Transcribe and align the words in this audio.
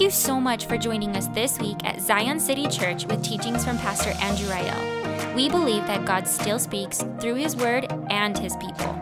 Thank 0.00 0.14
you 0.14 0.18
so 0.18 0.40
much 0.40 0.64
for 0.64 0.78
joining 0.78 1.14
us 1.14 1.26
this 1.26 1.58
week 1.58 1.76
at 1.84 2.00
Zion 2.00 2.40
City 2.40 2.66
Church 2.68 3.04
with 3.04 3.22
teachings 3.22 3.66
from 3.66 3.76
Pastor 3.76 4.14
Andrew 4.22 4.48
Rael. 4.48 5.34
We 5.34 5.50
believe 5.50 5.86
that 5.88 6.06
God 6.06 6.26
still 6.26 6.58
speaks 6.58 7.04
through 7.20 7.34
His 7.34 7.54
Word 7.54 7.86
and 8.08 8.38
His 8.38 8.56
people. 8.56 8.98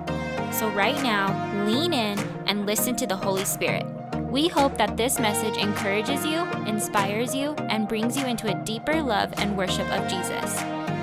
So, 0.51 0.69
right 0.71 1.01
now, 1.01 1.65
lean 1.67 1.93
in 1.93 2.19
and 2.49 2.67
listen 2.67 2.97
to 2.97 3.07
the 3.07 3.15
Holy 3.15 3.45
Spirit. 3.45 3.87
We 4.29 4.49
hope 4.49 4.77
that 4.79 4.97
this 4.97 5.21
message 5.21 5.57
encourages 5.57 6.27
you, 6.27 6.43
inspires 6.67 7.33
you, 7.33 7.53
and 7.71 7.87
brings 7.87 8.17
you 8.17 8.27
into 8.27 8.49
a 8.49 8.65
deeper 8.65 9.01
love 9.01 9.33
and 9.37 9.57
worship 9.57 9.89
of 9.93 10.11
Jesus. 10.11 10.53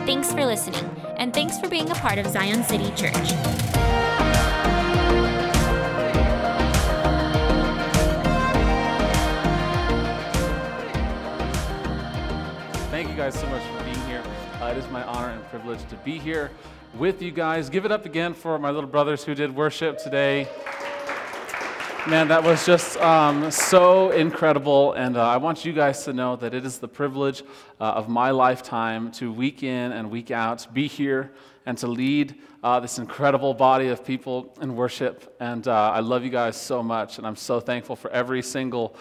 Thanks 0.06 0.34
for 0.34 0.46
listening, 0.46 0.84
and 1.16 1.34
thanks 1.34 1.58
for 1.58 1.70
being 1.70 1.90
a 1.90 1.96
part 1.96 2.18
of 2.18 2.28
Zion 2.28 2.66
City 2.66 2.92
Church. 2.98 3.85
Guys 13.26 13.40
so 13.40 13.50
much 13.50 13.64
for 13.64 13.84
being 13.84 14.00
here. 14.02 14.24
Uh, 14.62 14.68
it 14.68 14.78
is 14.78 14.88
my 14.90 15.04
honor 15.06 15.30
and 15.30 15.44
privilege 15.46 15.84
to 15.90 15.96
be 16.06 16.20
here 16.20 16.52
with 16.96 17.24
you 17.24 17.32
guys. 17.32 17.72
Give 17.72 17.84
it 17.84 17.92
up 17.92 18.06
again 18.06 18.36
for 18.36 18.60
my 18.60 18.70
little 18.70 18.88
brothers 18.88 19.24
who 19.24 19.34
did 19.34 19.56
worship 19.56 19.98
today. 19.98 20.48
Man, 22.08 22.28
that 22.28 22.44
was 22.44 22.68
just 22.68 22.98
um, 22.98 23.50
so 23.50 24.12
incredible. 24.12 24.94
And 24.94 25.18
uh, 25.18 25.28
I 25.28 25.38
want 25.38 25.66
you 25.66 25.74
guys 25.74 26.04
to 26.04 26.14
know 26.14 26.36
that 26.36 26.54
it 26.54 26.68
is 26.68 26.78
the 26.78 26.88
privilege 26.88 27.42
uh, 27.82 27.94
of 27.94 28.10
my 28.10 28.30
lifetime 28.30 29.12
to 29.14 29.34
week 29.34 29.64
in 29.64 29.92
and 29.92 30.12
week 30.12 30.30
out 30.30 30.68
be 30.72 30.86
here 30.86 31.32
and 31.66 31.76
to 31.80 31.88
lead 31.88 32.36
uh, 32.64 32.80
this 32.80 33.00
incredible 33.00 33.56
body 33.56 33.88
of 33.88 34.06
people 34.06 34.54
in 34.62 34.76
worship. 34.76 35.36
And 35.40 35.68
uh, 35.68 35.74
I 35.74 36.02
love 36.02 36.24
you 36.24 36.30
guys 36.30 36.62
so 36.62 36.84
much. 36.84 37.18
And 37.18 37.26
I'm 37.26 37.38
so 37.38 37.60
thankful 37.60 37.96
for 37.96 38.12
every 38.12 38.44
single 38.44 38.96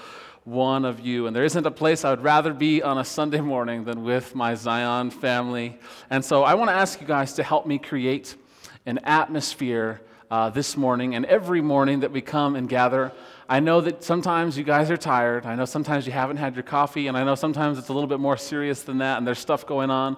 one 0.45 0.85
of 0.85 1.01
you. 1.01 1.27
And 1.27 1.35
there 1.35 1.45
isn't 1.45 1.67
a 1.67 1.71
place 1.71 2.05
I 2.05 2.11
would 2.11 2.23
rather 2.23 2.53
be 2.53 2.83
on 2.83 2.99
a 2.99 3.05
Sunday 3.05 3.41
morning 3.41 3.85
than 3.85 4.05
with 4.05 4.35
my 4.35 4.55
Zion 4.55 5.11
family. 5.11 5.79
And 6.11 6.25
so 6.25 6.45
I 6.45 6.55
want 6.55 6.69
to 6.69 6.75
ask 6.75 7.01
you 7.01 7.07
guys 7.07 7.33
to 7.35 7.43
help 7.43 7.67
me 7.67 7.79
create 7.79 8.37
an 8.85 8.99
atmosphere 9.05 10.03
uh, 10.31 10.51
this 10.51 10.77
morning 10.77 11.15
and 11.15 11.25
every 11.27 11.61
morning 11.61 12.01
that 12.01 12.13
we 12.13 12.21
come 12.21 12.57
and 12.57 12.69
gather. 12.69 13.13
I 13.49 13.61
know 13.61 13.81
that 13.83 14.03
sometimes 14.03 14.57
you 14.59 14.65
guys 14.65 14.91
are 14.91 14.97
tired. 14.97 15.47
I 15.47 15.55
know 15.55 15.65
sometimes 15.65 16.07
you 16.07 16.13
haven't 16.13 16.39
had 16.39 16.55
your 16.55 16.63
coffee, 16.63 17.09
and 17.09 17.17
I 17.17 17.25
know 17.25 17.35
sometimes 17.35 17.79
it's 17.79 17.89
a 17.89 17.93
little 17.93 18.09
bit 18.09 18.21
more 18.21 18.37
serious 18.37 18.83
than 18.83 18.99
that, 18.99 19.19
and 19.19 19.27
there's 19.27 19.39
stuff 19.39 19.67
going 19.67 19.91
on. 19.91 20.17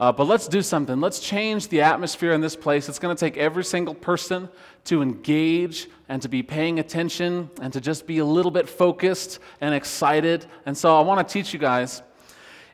Uh, 0.00 0.12
but 0.12 0.28
let's 0.28 0.46
do 0.46 0.62
something. 0.62 1.00
Let's 1.00 1.18
change 1.18 1.68
the 1.68 1.80
atmosphere 1.80 2.32
in 2.32 2.40
this 2.40 2.54
place. 2.54 2.88
It's 2.88 3.00
going 3.00 3.14
to 3.14 3.18
take 3.18 3.36
every 3.36 3.64
single 3.64 3.94
person 3.94 4.48
to 4.84 5.02
engage 5.02 5.88
and 6.08 6.22
to 6.22 6.28
be 6.28 6.42
paying 6.42 6.78
attention 6.78 7.50
and 7.60 7.72
to 7.72 7.80
just 7.80 8.06
be 8.06 8.18
a 8.18 8.24
little 8.24 8.52
bit 8.52 8.68
focused 8.68 9.40
and 9.60 9.74
excited. 9.74 10.46
And 10.66 10.78
so 10.78 10.96
I 10.96 11.00
want 11.00 11.26
to 11.26 11.32
teach 11.32 11.52
you 11.52 11.58
guys 11.58 12.02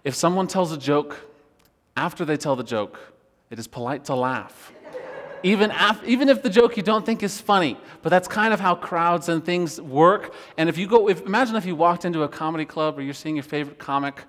if 0.04 0.14
someone 0.14 0.46
tells 0.46 0.70
a 0.70 0.76
joke, 0.76 1.18
after 1.96 2.26
they 2.26 2.36
tell 2.36 2.56
the 2.56 2.64
joke, 2.64 3.00
it 3.50 3.58
is 3.58 3.66
polite 3.66 4.04
to 4.06 4.14
laugh. 4.14 4.72
Even, 5.42 5.70
after, 5.72 6.06
even 6.06 6.28
if 6.28 6.42
the 6.42 6.48
joke 6.48 6.76
you 6.76 6.82
don't 6.82 7.04
think 7.04 7.22
is 7.22 7.38
funny, 7.38 7.78
but 8.02 8.08
that's 8.08 8.26
kind 8.26 8.54
of 8.54 8.60
how 8.60 8.74
crowds 8.74 9.28
and 9.28 9.44
things 9.44 9.80
work. 9.80 10.34
And 10.56 10.68
if 10.68 10.78
you 10.78 10.86
go, 10.86 11.08
if, 11.08 11.20
imagine 11.22 11.56
if 11.56 11.66
you 11.66 11.76
walked 11.76 12.04
into 12.04 12.22
a 12.22 12.28
comedy 12.28 12.64
club 12.64 12.98
or 12.98 13.02
you're 13.02 13.12
seeing 13.14 13.36
your 13.36 13.42
favorite 13.42 13.78
comic 13.78 14.24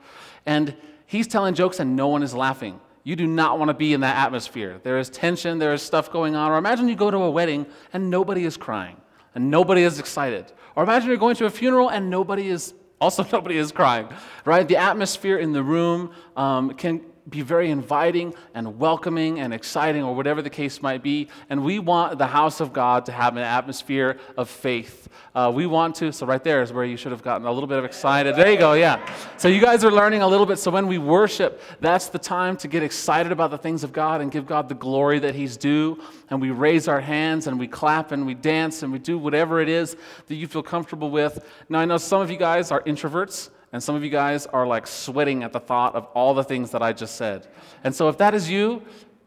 and 0.46 0.76
he's 1.06 1.28
telling 1.28 1.56
jokes 1.56 1.80
and 1.80 1.96
no 1.96 2.08
one 2.08 2.22
is 2.22 2.34
laughing. 2.34 2.82
You 3.06 3.16
do 3.16 3.28
not 3.28 3.60
want 3.60 3.70
to 3.70 3.76
be 3.76 3.94
in 3.94 4.02
that 4.02 4.18
atmosphere. 4.18 4.82
There 4.82 4.98
is 4.98 5.12
tension, 5.12 5.60
there 5.60 5.74
is 5.74 5.84
stuff 5.84 6.12
going 6.12 6.36
on. 6.36 6.52
Or 6.52 6.58
imagine 6.58 6.90
you 6.90 6.96
go 6.96 7.12
to 7.12 7.18
a 7.18 7.30
wedding 7.30 7.68
and 7.94 8.10
nobody 8.10 8.46
is 8.46 8.58
crying 8.58 8.98
and 9.36 9.52
nobody 9.52 9.84
is 9.84 10.00
excited. 10.00 10.52
Or 10.76 10.82
imagine 10.82 11.10
you're 11.10 11.18
going 11.18 11.36
to 11.36 11.46
a 11.46 11.52
funeral 11.52 11.90
and 11.90 12.10
nobody 12.10 12.50
is, 12.50 12.74
also 13.00 13.24
nobody 13.32 13.58
is 13.58 13.72
crying, 13.72 14.10
right? 14.44 14.68
The 14.68 14.78
atmosphere 14.78 15.38
in 15.38 15.54
the 15.54 15.62
room 15.62 16.14
um, 16.36 16.74
can 16.74 17.02
be 17.30 17.42
very 17.42 17.72
inviting 17.72 18.34
and 18.54 18.80
welcoming 18.80 19.40
and 19.40 19.54
exciting, 19.54 20.04
or 20.04 20.16
whatever 20.16 20.42
the 20.42 20.50
case 20.50 20.82
might 20.82 21.02
be. 21.02 21.28
And 21.50 21.64
we 21.64 21.80
want 21.80 22.20
the 22.20 22.28
house 22.28 22.60
of 22.60 22.72
God 22.72 23.06
to 23.08 23.12
have 23.12 23.36
an 23.36 23.44
atmosphere 23.44 24.20
of 24.38 24.50
faith. 24.50 25.10
Uh, 25.34 25.52
we 25.54 25.66
want 25.66 25.96
to, 25.96 26.12
so 26.14 26.26
right 26.26 26.44
there 26.44 26.62
is 26.62 26.72
where 26.72 26.86
you 26.86 26.96
should 26.96 27.12
have 27.12 27.24
gotten 27.24 27.48
a 27.48 27.52
little 27.52 27.68
bit 27.68 27.80
of 27.80 27.86
excited. 27.86 28.36
There 28.36 28.52
you 28.52 28.58
go, 28.58 28.74
yeah. 28.74 29.04
So 29.38 29.48
you 29.48 29.60
guys 29.60 29.84
are 29.84 29.92
learning 29.92 30.22
a 30.22 30.28
little 30.28 30.46
bit. 30.46 30.60
So 30.60 30.70
when 30.70 30.88
we 30.88 30.98
worship, 30.98 31.62
that's 31.82 32.10
the 32.10 32.20
time 32.20 32.58
to 32.58 32.68
get 32.68 32.84
excited 32.84 33.32
about 33.32 33.52
the 33.52 33.58
things 33.58 33.84
of 33.84 33.92
God 33.92 34.22
and 34.22 34.32
give 34.32 34.46
God 34.46 34.70
the 34.70 34.76
glory 34.76 35.20
that 35.20 35.36
He's 35.36 35.58
due. 35.58 36.02
And 36.30 36.40
we 36.40 36.52
raise 36.52 36.88
our 36.88 37.02
hands 37.02 37.48
and 37.48 37.60
we 37.60 37.68
clap 37.68 38.12
and 38.12 38.26
we 38.26 38.36
dance 38.36 38.84
and 38.84 38.94
we 38.94 39.00
do 39.00 39.18
whatever 39.18 39.60
it 39.62 39.70
is 39.70 39.98
that 40.28 40.36
you 40.36 40.48
feel 40.48 40.64
comfortable 40.64 41.10
with. 41.10 41.46
Now, 41.70 41.80
I 41.80 41.86
know 41.86 41.98
some 41.98 42.22
of 42.22 42.30
you 42.30 42.38
guys 42.38 42.72
are 42.72 42.82
introverts. 42.84 43.50
And 43.76 43.84
some 43.84 43.94
of 43.94 44.06
you 44.06 44.10
guys 44.10 44.46
are 44.46 44.66
like 44.66 44.88
sweating 44.88 45.44
at 45.44 45.52
the 45.52 45.60
thought 45.60 45.96
of 45.96 46.06
all 46.14 46.34
the 46.34 46.46
things 46.46 46.72
that 46.72 46.82
I 46.82 46.94
just 46.94 47.18
said. 47.18 47.46
And 47.84 47.94
so 47.94 48.08
if 48.08 48.18
that 48.20 48.34
is 48.34 48.50
you, 48.50 48.82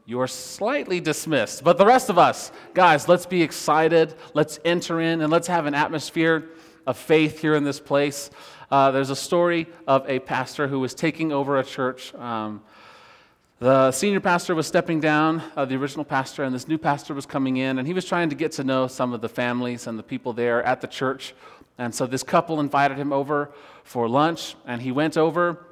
you 0.07 0.19
are 0.23 0.27
slightly 0.27 1.01
dismissed. 1.01 1.63
But 1.63 1.77
the 1.77 1.85
rest 1.85 2.09
of 2.09 2.17
us, 2.17 2.51
guys, 2.73 3.09
let's 3.09 3.27
be 3.27 3.43
excited. 3.43 4.15
Let's 4.33 4.59
enter 4.65 5.03
in 5.03 5.21
and 5.21 5.31
let's 5.31 5.49
have 5.49 5.67
an 5.67 5.75
atmosphere 5.75 6.49
of 6.87 6.97
faith 6.97 7.43
here 7.43 7.57
in 7.57 7.65
this 7.65 7.79
place. 7.79 8.31
Uh, 8.71 8.91
there's 8.91 9.11
a 9.11 9.17
story 9.17 9.67
of 9.87 10.09
a 10.09 10.19
pastor 10.19 10.67
who 10.67 10.81
was 10.81 10.95
taking 10.95 11.31
over 11.31 11.59
a 11.59 11.63
church. 11.63 12.15
Um, 12.15 12.63
the 13.61 13.91
senior 13.91 14.21
pastor 14.21 14.55
was 14.55 14.69
stepping 14.69 15.01
down, 15.01 15.43
uh, 15.57 15.65
the 15.65 15.75
original 15.75 16.05
pastor, 16.05 16.45
and 16.45 16.55
this 16.55 16.69
new 16.69 16.79
pastor 16.79 17.13
was 17.13 17.27
coming 17.27 17.57
in, 17.57 17.79
and 17.79 17.89
he 17.89 17.93
was 17.93 18.05
trying 18.05 18.29
to 18.29 18.37
get 18.37 18.53
to 18.53 18.63
know 18.63 18.87
some 18.87 19.13
of 19.13 19.21
the 19.21 19.29
families 19.29 19.89
and 19.89 19.99
the 19.99 20.03
people 20.05 20.33
there 20.33 20.63
at 20.63 20.81
the 20.81 20.87
church. 20.87 21.35
And 21.77 21.93
so 21.93 22.07
this 22.07 22.23
couple 22.23 22.61
invited 22.61 22.99
him 22.99 23.13
over 23.13 23.51
for 23.83 24.09
lunch, 24.09 24.55
and 24.65 24.81
he 24.81 24.93
went 24.93 25.17
over. 25.17 25.67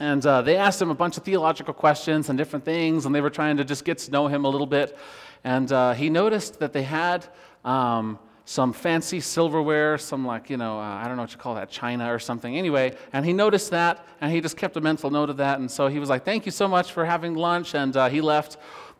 And 0.00 0.26
uh, 0.26 0.42
they 0.42 0.56
asked 0.56 0.82
him 0.82 0.90
a 0.90 0.94
bunch 0.94 1.16
of 1.16 1.22
theological 1.22 1.72
questions 1.72 2.30
and 2.30 2.36
different 2.36 2.64
things, 2.64 3.06
and 3.06 3.14
they 3.14 3.20
were 3.20 3.30
trying 3.30 3.58
to 3.58 3.64
just 3.64 3.84
get 3.84 3.98
to 3.98 4.10
know 4.10 4.26
him 4.26 4.44
a 4.44 4.48
little 4.48 4.66
bit. 4.66 4.98
And 5.44 5.70
uh, 5.70 5.92
he 5.92 6.10
noticed 6.10 6.58
that 6.58 6.72
they 6.72 6.82
had 6.82 7.26
um, 7.64 8.18
some 8.46 8.72
fancy 8.72 9.20
silverware, 9.20 9.96
some 9.96 10.26
like, 10.26 10.50
you 10.50 10.56
know, 10.56 10.78
uh, 10.78 10.82
I 10.82 11.08
don't 11.08 11.16
know 11.16 11.22
what 11.22 11.32
you 11.32 11.38
call 11.38 11.54
that, 11.54 11.70
china 11.70 12.12
or 12.12 12.18
something. 12.18 12.56
Anyway, 12.56 12.94
and 13.12 13.24
he 13.24 13.32
noticed 13.32 13.70
that, 13.70 14.06
and 14.20 14.30
he 14.30 14.40
just 14.40 14.56
kept 14.56 14.76
a 14.76 14.80
mental 14.80 15.10
note 15.10 15.30
of 15.30 15.38
that. 15.38 15.60
And 15.60 15.70
so 15.70 15.88
he 15.88 15.98
was 15.98 16.10
like, 16.10 16.24
Thank 16.24 16.44
you 16.44 16.52
so 16.52 16.68
much 16.68 16.92
for 16.92 17.04
having 17.04 17.34
lunch. 17.34 17.74
And 17.74 17.96
uh, 17.96 18.08
he 18.08 18.20
left. 18.20 18.58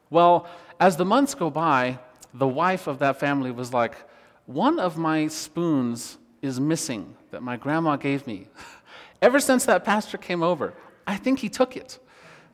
Well, 0.09 0.47
as 0.81 0.97
the 0.97 1.04
months 1.04 1.34
go 1.34 1.50
by, 1.50 1.99
the 2.33 2.49
wife 2.49 2.87
of 2.87 2.99
that 3.00 3.21
family 3.21 3.50
was 3.50 3.72
like, 3.72 3.97
One 4.47 4.78
of 4.78 4.97
my 4.97 5.28
spoons 5.28 6.16
is 6.41 6.59
missing 6.59 7.15
that 7.31 7.43
my 7.43 7.56
grandma 7.56 7.97
gave 7.97 8.27
me. 8.27 8.49
Ever 9.22 9.41
since 9.41 9.66
that 9.66 9.84
pastor 9.84 10.16
came 10.16 10.43
over, 10.43 10.75
I 11.06 11.16
think 11.16 11.38
he 11.38 11.50
took 11.50 11.77
it. 11.77 11.99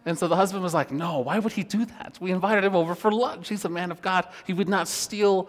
And 0.06 0.18
so 0.18 0.28
the 0.28 0.36
husband 0.36 0.64
was 0.64 0.74
like, 0.74 0.90
No, 0.90 1.20
why 1.20 1.38
would 1.38 1.52
he 1.52 1.62
do 1.62 1.84
that? 1.84 2.18
We 2.20 2.32
invited 2.32 2.64
him 2.64 2.74
over 2.74 2.96
for 2.96 3.12
lunch. 3.12 3.48
He's 3.48 3.64
a 3.64 3.68
man 3.68 3.92
of 3.92 4.02
God. 4.02 4.26
He 4.44 4.52
would 4.52 4.68
not 4.68 4.88
steal 4.88 5.48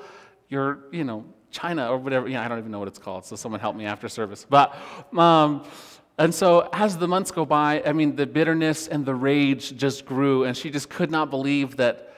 your, 0.51 0.79
you 0.91 1.03
know, 1.03 1.25
china 1.50 1.89
or 1.89 1.97
whatever. 1.97 2.28
Yeah, 2.28 2.44
I 2.44 2.47
don't 2.47 2.59
even 2.59 2.72
know 2.72 2.79
what 2.79 2.89
it's 2.89 3.00
called. 3.00 3.25
So 3.25 3.35
someone 3.35 3.59
help 3.59 3.75
me 3.75 3.85
after 3.85 4.07
service. 4.07 4.45
But, 4.47 4.75
um, 5.17 5.66
and 6.17 6.35
so 6.35 6.69
as 6.73 6.97
the 6.97 7.07
months 7.07 7.31
go 7.31 7.45
by, 7.45 7.81
I 7.85 7.94
mean, 7.94 8.16
the 8.16 8.28
bitterness 8.28 8.88
and 8.88 9.06
the 9.06 9.16
rage 9.16 9.75
just 9.78 10.06
grew. 10.06 10.44
And 10.44 10.56
she 10.56 10.69
just 10.69 10.89
could 10.89 11.09
not 11.09 11.29
believe 11.29 11.78
that 11.78 12.13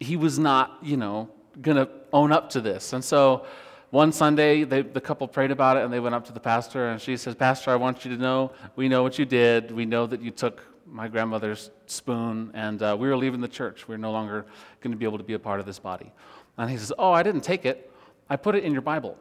he 0.00 0.16
was 0.16 0.38
not, 0.38 0.78
you 0.82 0.96
know, 0.96 1.30
to 1.62 1.88
own 2.12 2.32
up 2.32 2.50
to 2.50 2.60
this. 2.60 2.92
And 2.92 3.04
so 3.04 3.46
one 3.90 4.12
Sunday, 4.12 4.64
they, 4.64 4.82
the 4.82 5.00
couple 5.00 5.26
prayed 5.28 5.50
about 5.50 5.76
it 5.76 5.84
and 5.84 5.92
they 5.92 6.00
went 6.00 6.14
up 6.14 6.26
to 6.26 6.32
the 6.32 6.40
pastor 6.40 6.88
and 6.88 7.00
she 7.00 7.16
says, 7.16 7.34
Pastor, 7.34 7.70
I 7.70 7.76
want 7.76 8.04
you 8.04 8.14
to 8.14 8.20
know, 8.20 8.52
we 8.76 8.88
know 8.88 9.02
what 9.02 9.18
you 9.18 9.24
did. 9.24 9.70
We 9.70 9.86
know 9.86 10.06
that 10.06 10.20
you 10.20 10.30
took 10.30 10.62
my 10.84 11.08
grandmother's 11.08 11.70
spoon 11.86 12.50
and 12.54 12.82
uh, 12.82 12.96
we 12.98 13.08
were 13.08 13.16
leaving 13.16 13.40
the 13.40 13.48
church. 13.48 13.88
We're 13.88 13.98
no 13.98 14.10
longer 14.10 14.46
going 14.80 14.92
to 14.92 14.96
be 14.96 15.04
able 15.04 15.18
to 15.18 15.24
be 15.24 15.34
a 15.34 15.38
part 15.38 15.60
of 15.60 15.66
this 15.66 15.78
body. 15.78 16.12
And 16.58 16.68
he 16.70 16.76
says, 16.76 16.92
Oh, 16.98 17.12
I 17.12 17.22
didn't 17.22 17.42
take 17.42 17.64
it. 17.64 17.90
I 18.28 18.36
put 18.36 18.54
it 18.54 18.64
in 18.64 18.72
your 18.72 18.82
Bible. 18.82 19.16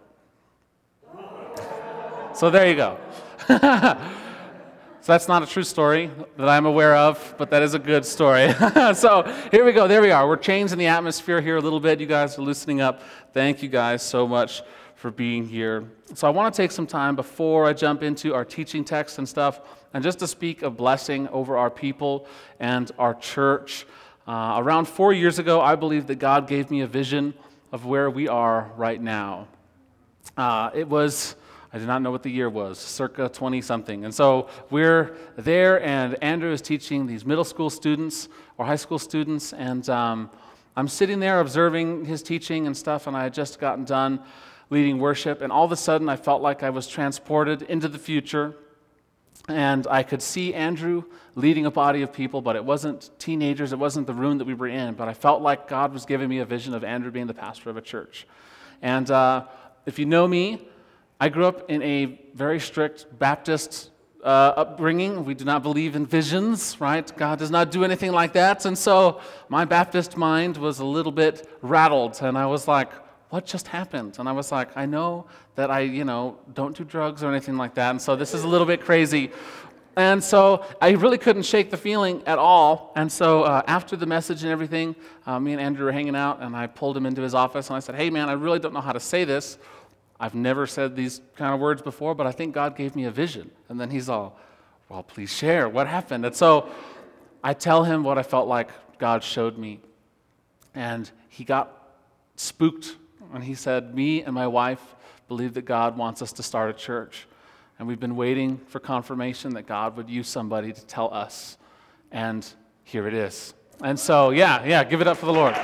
so 2.34 2.50
there 2.50 2.68
you 2.68 2.76
go. 2.76 3.00
So 5.08 5.14
that's 5.14 5.30
not 5.30 5.42
a 5.42 5.46
true 5.46 5.64
story 5.64 6.12
that 6.36 6.50
I'm 6.50 6.66
aware 6.66 6.94
of, 6.94 7.34
but 7.38 7.50
that 7.52 7.64
is 7.64 7.74
a 7.74 7.80
good 7.80 8.04
story. 8.04 8.52
so 8.94 9.24
here 9.52 9.64
we 9.64 9.72
go. 9.72 9.88
There 9.88 10.02
we 10.02 10.12
are. 10.12 10.28
We're 10.28 10.36
changing 10.36 10.78
the 10.78 10.88
atmosphere 10.88 11.40
here 11.40 11.56
a 11.56 11.62
little 11.62 11.80
bit. 11.80 12.02
You 12.02 12.08
guys 12.08 12.38
are 12.38 12.42
loosening 12.42 12.82
up. 12.82 13.02
Thank 13.32 13.64
you 13.64 13.70
guys 13.70 14.04
so 14.04 14.28
much 14.28 14.64
for 14.96 15.10
being 15.10 15.48
here. 15.48 15.86
So 16.14 16.28
I 16.28 16.30
want 16.30 16.54
to 16.54 16.62
take 16.62 16.72
some 16.72 16.86
time 16.86 17.16
before 17.16 17.68
I 17.68 17.72
jump 17.72 18.04
into 18.04 18.34
our 18.34 18.44
teaching 18.44 18.84
text 18.84 19.18
and 19.18 19.30
stuff, 19.30 19.62
and 19.94 20.04
just 20.04 20.20
to 20.20 20.28
speak 20.28 20.62
a 20.62 20.70
blessing 20.70 21.30
over 21.30 21.56
our 21.56 21.70
people 21.70 22.28
and 22.60 22.92
our 23.00 23.14
church. 23.14 23.86
Uh, 24.28 24.56
around 24.58 24.86
four 24.86 25.14
years 25.14 25.40
ago, 25.40 25.62
I 25.62 25.76
believe 25.76 26.08
that 26.08 26.20
God 26.20 26.48
gave 26.48 26.70
me 26.70 26.82
a 26.82 26.88
vision 26.88 27.34
of 27.72 27.86
where 27.86 28.10
we 28.10 28.28
are 28.28 28.72
right 28.76 29.02
now. 29.02 29.48
Uh, 30.36 30.70
it 30.74 30.88
was 30.88 31.36
I 31.72 31.80
did 31.80 31.88
not 31.88 32.02
know 32.02 32.12
what 32.12 32.24
the 32.24 32.32
year 32.32 32.50
was, 32.50 32.80
circa 32.80 33.30
20 33.30 33.62
something. 33.62 34.06
And 34.06 34.14
so 34.14 34.50
we're 34.70 35.16
there, 35.36 35.82
and 35.84 36.22
Andrew 36.24 36.52
is 36.52 36.62
teaching 36.62 37.06
these 37.06 37.26
middle 37.26 37.44
school 37.44 37.70
students 37.70 38.30
or 38.58 38.66
high 38.66 38.78
school 38.78 39.00
students, 39.00 39.54
and 39.54 39.88
um, 39.90 40.30
I'm 40.76 40.88
sitting 40.88 41.20
there 41.20 41.40
observing 41.40 42.06
his 42.06 42.24
teaching 42.24 42.68
and 42.68 42.76
stuff, 42.76 43.08
and 43.08 43.18
I 43.18 43.24
had 43.24 43.34
just 43.34 43.60
gotten 43.60 43.84
done 43.84 44.22
leading 44.70 44.98
worship, 45.00 45.42
and 45.42 45.52
all 45.52 45.66
of 45.66 45.72
a 45.72 45.78
sudden 45.78 46.10
I 46.10 46.16
felt 46.16 46.42
like 46.42 46.64
I 46.64 46.70
was 46.70 46.88
transported 46.88 47.62
into 47.64 47.88
the 47.88 48.00
future. 48.00 48.56
And 49.48 49.88
I 49.88 50.04
could 50.04 50.22
see 50.22 50.54
Andrew 50.54 51.06
leading 51.36 51.66
a 51.66 51.72
body 51.72 52.02
of 52.02 52.12
people, 52.12 52.42
but 52.42 52.56
it 52.56 52.66
wasn't 52.66 53.10
teenagers, 53.18 53.72
it 53.72 53.80
wasn't 53.80 54.06
the 54.06 54.14
room 54.14 54.40
that 54.40 54.46
we 54.46 54.54
were 54.54 54.68
in. 54.68 54.94
But 54.96 55.08
I 55.08 55.14
felt 55.14 55.42
like 55.42 55.68
God 55.68 55.94
was 55.94 56.06
giving 56.06 56.28
me 56.28 56.40
a 56.40 56.46
vision 56.46 56.74
of 56.74 56.84
Andrew 56.84 57.12
being 57.12 57.28
the 57.28 57.34
pastor 57.34 57.70
of 57.70 57.78
a 57.78 57.82
church. 57.82 58.28
And 58.82 59.10
uh, 59.10 59.46
if 59.86 60.00
you 60.00 60.06
know 60.06 60.28
me, 60.28 60.68
I 61.20 61.30
grew 61.30 61.46
up 61.46 61.70
in 61.70 61.82
a 61.82 62.20
very 62.34 62.60
strict 62.60 63.06
Baptist 63.18 63.90
uh, 64.24 64.54
upbringing. 64.58 65.24
We 65.24 65.34
do 65.34 65.46
not 65.46 65.64
believe 65.64 65.96
in 65.96 66.06
visions, 66.06 66.80
right? 66.82 67.10
God 67.16 67.40
does 67.40 67.50
not 67.50 67.72
do 67.72 67.84
anything 67.86 68.12
like 68.12 68.34
that. 68.34 68.66
And 68.66 68.78
so 68.78 69.22
my 69.48 69.64
Baptist 69.64 70.18
mind 70.18 70.58
was 70.58 70.80
a 70.80 70.86
little 70.86 71.14
bit 71.14 71.50
rattled, 71.62 72.20
and 72.22 72.38
I 72.38 72.48
was 72.48 72.68
like, 72.68 72.92
what 73.30 73.46
just 73.46 73.68
happened? 73.68 74.18
And 74.20 74.30
I 74.30 74.32
was 74.32 74.52
like, 74.52 74.76
I 74.78 74.86
know 74.86 75.26
that 75.56 75.70
I, 75.70 75.82
you 75.82 76.06
know, 76.06 76.38
don't 76.54 76.76
do 76.76 76.84
drugs 76.84 77.24
or 77.24 77.30
anything 77.30 77.58
like 77.58 77.76
that. 77.76 77.92
And 77.92 78.02
so 78.02 78.16
this 78.16 78.34
is 78.34 78.44
a 78.44 78.48
little 78.48 78.68
bit 78.68 78.82
crazy. 78.82 79.32
And 79.98 80.24
so 80.24 80.64
I 80.80 80.92
really 80.92 81.18
couldn't 81.18 81.44
shake 81.44 81.72
the 81.72 81.78
feeling 81.78 82.22
at 82.28 82.38
all. 82.38 82.94
And 82.96 83.12
so 83.12 83.44
uh, 83.44 83.64
after 83.68 83.96
the 83.96 84.06
message 84.06 84.44
and 84.44 84.52
everything, 84.52 84.96
uh, 85.26 85.40
me 85.40 85.54
and 85.54 85.62
Andrew 85.62 85.86
were 85.86 85.92
hanging 85.92 86.16
out, 86.16 86.42
and 86.42 86.56
I 86.56 86.68
pulled 86.68 86.96
him 86.96 87.08
into 87.08 87.24
his 87.24 87.34
office 87.34 87.70
and 87.70 87.76
I 87.76 87.80
said, 87.80 87.96
Hey, 87.96 88.12
man, 88.12 88.30
I 88.30 88.34
really 88.34 88.60
don't 88.60 88.74
know 88.74 88.82
how 88.82 88.94
to 88.94 89.00
say 89.00 89.24
this. 89.24 89.58
I've 90.20 90.36
never 90.36 90.68
said 90.68 90.96
these 90.96 91.22
kind 91.36 91.54
of 91.54 91.60
words 91.60 91.82
before, 91.82 92.16
but 92.16 92.28
I 92.28 92.32
think 92.32 92.54
God 92.54 92.76
gave 92.76 92.96
me 92.96 93.06
a 93.06 93.12
vision. 93.12 93.50
And 93.70 93.80
then 93.80 93.90
he's 93.90 94.08
all, 94.08 94.40
Well, 94.88 95.02
please 95.02 95.34
share. 95.34 95.68
What 95.68 95.88
happened? 95.88 96.26
And 96.26 96.36
so 96.36 96.70
I 97.44 97.56
tell 97.56 97.84
him 97.84 98.04
what 98.04 98.20
I 98.20 98.24
felt 98.24 98.48
like 98.48 98.70
God 99.00 99.24
showed 99.24 99.58
me. 99.58 99.80
And 100.76 101.10
he 101.30 101.44
got 101.44 101.74
spooked 102.36 102.96
and 103.34 103.44
he 103.44 103.56
said, 103.56 103.96
Me 103.96 104.24
and 104.24 104.34
my 104.34 104.48
wife 104.48 104.96
believe 105.28 105.54
that 105.56 105.66
God 105.66 105.98
wants 105.98 106.22
us 106.22 106.32
to 106.34 106.44
start 106.44 106.70
a 106.70 106.74
church. 106.74 107.28
And 107.80 107.88
we've 107.88 108.00
been 108.00 108.16
waiting 108.16 108.58
for 108.68 108.80
confirmation 108.80 109.54
that 109.54 109.68
God 109.68 109.98
would 109.98 110.10
use 110.10 110.28
somebody 110.28 110.74
to 110.74 110.86
tell 110.86 111.14
us. 111.14 111.58
And 112.12 112.48
here 112.84 113.08
it 113.08 113.14
is. 113.14 113.54
And 113.84 114.00
so, 114.00 114.32
yeah, 114.32 114.66
yeah, 114.66 114.84
give 114.84 115.02
it 115.02 115.08
up 115.08 115.18
for 115.18 115.28
the 115.28 115.34
Lord. 115.34 115.56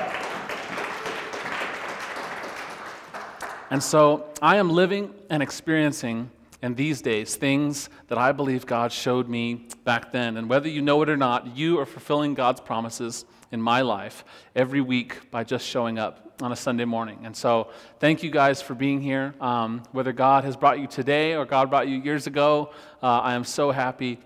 And 3.71 3.81
so 3.81 4.27
I 4.41 4.57
am 4.57 4.69
living 4.69 5.15
and 5.31 5.41
experiencing 5.41 6.29
in 6.61 6.75
these 6.75 7.01
days 7.01 7.35
things 7.35 7.89
that 8.07 8.17
I 8.17 8.31
believe 8.31 8.67
God 8.67 8.91
showed 8.91 9.27
me 9.27 9.67
back 9.83 10.11
then. 10.11 10.37
And 10.37 10.47
whether 10.47 10.69
you 10.69 10.81
know 10.81 11.01
it 11.01 11.09
or 11.09 11.17
not, 11.17 11.57
you 11.57 11.79
are 11.79 11.85
fulfilling 11.85 12.35
God's 12.35 12.61
promises 12.61 13.25
in 13.53 13.61
my 13.61 13.81
life 13.81 14.25
every 14.55 14.81
week 14.81 15.29
by 15.31 15.43
just 15.43 15.65
showing 15.65 15.99
up 15.99 16.33
on 16.41 16.51
a 16.51 16.55
Sunday 16.55 16.85
morning. 16.85 17.19
And 17.23 17.35
so, 17.35 17.69
thank 17.99 18.23
you 18.23 18.31
guys 18.31 18.61
for 18.61 18.73
being 18.73 18.99
here. 18.99 19.35
Um, 19.39 19.83
whether 19.91 20.11
God 20.11 20.43
has 20.43 20.57
brought 20.57 20.79
you 20.79 20.87
today 20.87 21.35
or 21.35 21.45
God 21.45 21.69
brought 21.69 21.87
you 21.87 21.97
years 21.97 22.27
ago, 22.27 22.71
uh, 23.01 23.19
I 23.19 23.35
am 23.35 23.43
so 23.43 23.71
happy 23.71 24.19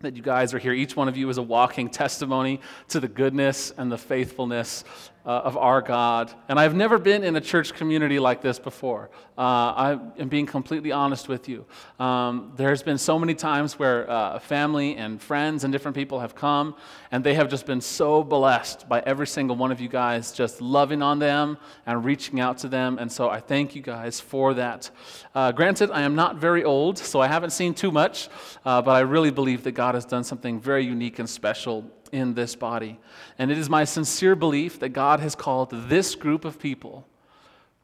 that 0.00 0.16
you 0.16 0.22
guys 0.22 0.54
are 0.54 0.58
here. 0.58 0.72
Each 0.72 0.96
one 0.96 1.08
of 1.08 1.16
you 1.16 1.28
is 1.28 1.38
a 1.38 1.42
walking 1.42 1.88
testimony 1.88 2.60
to 2.88 3.00
the 3.00 3.08
goodness 3.08 3.72
and 3.76 3.90
the 3.90 3.98
faithfulness 3.98 4.84
uh, 5.28 5.42
of 5.44 5.58
our 5.58 5.82
God. 5.82 6.32
And 6.48 6.58
I've 6.58 6.74
never 6.74 6.98
been 6.98 7.22
in 7.22 7.36
a 7.36 7.40
church 7.40 7.74
community 7.74 8.18
like 8.18 8.40
this 8.40 8.58
before. 8.58 9.10
Uh, 9.36 9.40
I 9.40 9.98
am 10.18 10.28
being 10.28 10.46
completely 10.46 10.90
honest 10.90 11.28
with 11.28 11.50
you. 11.50 11.66
Um, 12.00 12.54
there's 12.56 12.82
been 12.82 12.96
so 12.96 13.18
many 13.18 13.34
times 13.34 13.78
where 13.78 14.10
uh, 14.10 14.38
family 14.38 14.96
and 14.96 15.20
friends 15.20 15.64
and 15.64 15.72
different 15.72 15.94
people 15.94 16.18
have 16.20 16.34
come, 16.34 16.74
and 17.12 17.22
they 17.22 17.34
have 17.34 17.50
just 17.50 17.66
been 17.66 17.82
so 17.82 18.24
blessed 18.24 18.88
by 18.88 19.00
every 19.00 19.26
single 19.26 19.54
one 19.54 19.70
of 19.70 19.82
you 19.82 19.88
guys 19.88 20.32
just 20.32 20.62
loving 20.62 21.02
on 21.02 21.18
them 21.18 21.58
and 21.84 22.06
reaching 22.06 22.40
out 22.40 22.56
to 22.58 22.68
them. 22.68 22.98
And 22.98 23.12
so 23.12 23.28
I 23.28 23.40
thank 23.40 23.76
you 23.76 23.82
guys 23.82 24.18
for 24.18 24.54
that. 24.54 24.90
Uh, 25.34 25.52
granted, 25.52 25.90
I 25.90 26.02
am 26.02 26.14
not 26.14 26.36
very 26.36 26.64
old, 26.64 26.96
so 26.96 27.20
I 27.20 27.26
haven't 27.26 27.50
seen 27.50 27.74
too 27.74 27.90
much, 27.90 28.30
uh, 28.64 28.80
but 28.80 28.92
I 28.92 29.00
really 29.00 29.30
believe 29.30 29.62
that 29.64 29.72
God 29.72 29.94
has 29.94 30.06
done 30.06 30.24
something 30.24 30.58
very 30.58 30.86
unique 30.86 31.18
and 31.18 31.28
special 31.28 31.84
in 32.12 32.34
this 32.34 32.54
body. 32.54 32.98
And 33.38 33.50
it 33.50 33.58
is 33.58 33.68
my 33.68 33.84
sincere 33.84 34.34
belief 34.34 34.80
that 34.80 34.90
God 34.90 35.20
has 35.20 35.34
called 35.34 35.70
this 35.70 36.14
group 36.14 36.44
of 36.44 36.58
people 36.58 37.06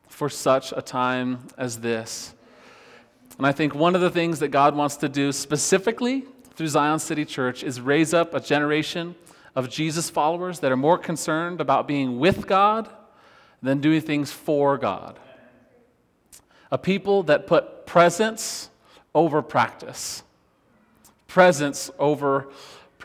for 0.08 0.28
such 0.28 0.72
a 0.76 0.82
time 0.82 1.46
as 1.58 1.80
this. 1.80 2.34
And 3.36 3.46
I 3.46 3.52
think 3.52 3.74
one 3.74 3.94
of 3.94 4.00
the 4.00 4.10
things 4.10 4.38
that 4.38 4.48
God 4.48 4.76
wants 4.76 4.96
to 4.98 5.08
do 5.08 5.32
specifically 5.32 6.24
through 6.54 6.68
Zion 6.68 6.98
City 6.98 7.24
Church 7.24 7.64
is 7.64 7.80
raise 7.80 8.14
up 8.14 8.32
a 8.32 8.40
generation 8.40 9.16
of 9.56 9.68
Jesus 9.68 10.10
followers 10.10 10.60
that 10.60 10.72
are 10.72 10.76
more 10.76 10.98
concerned 10.98 11.60
about 11.60 11.88
being 11.88 12.18
with 12.18 12.46
God 12.46 12.88
than 13.62 13.80
doing 13.80 14.00
things 14.00 14.30
for 14.30 14.78
God. 14.78 15.18
A 16.70 16.78
people 16.78 17.22
that 17.24 17.46
put 17.46 17.86
presence 17.86 18.70
over 19.14 19.42
practice, 19.42 20.22
presence 21.28 21.90
over 21.98 22.48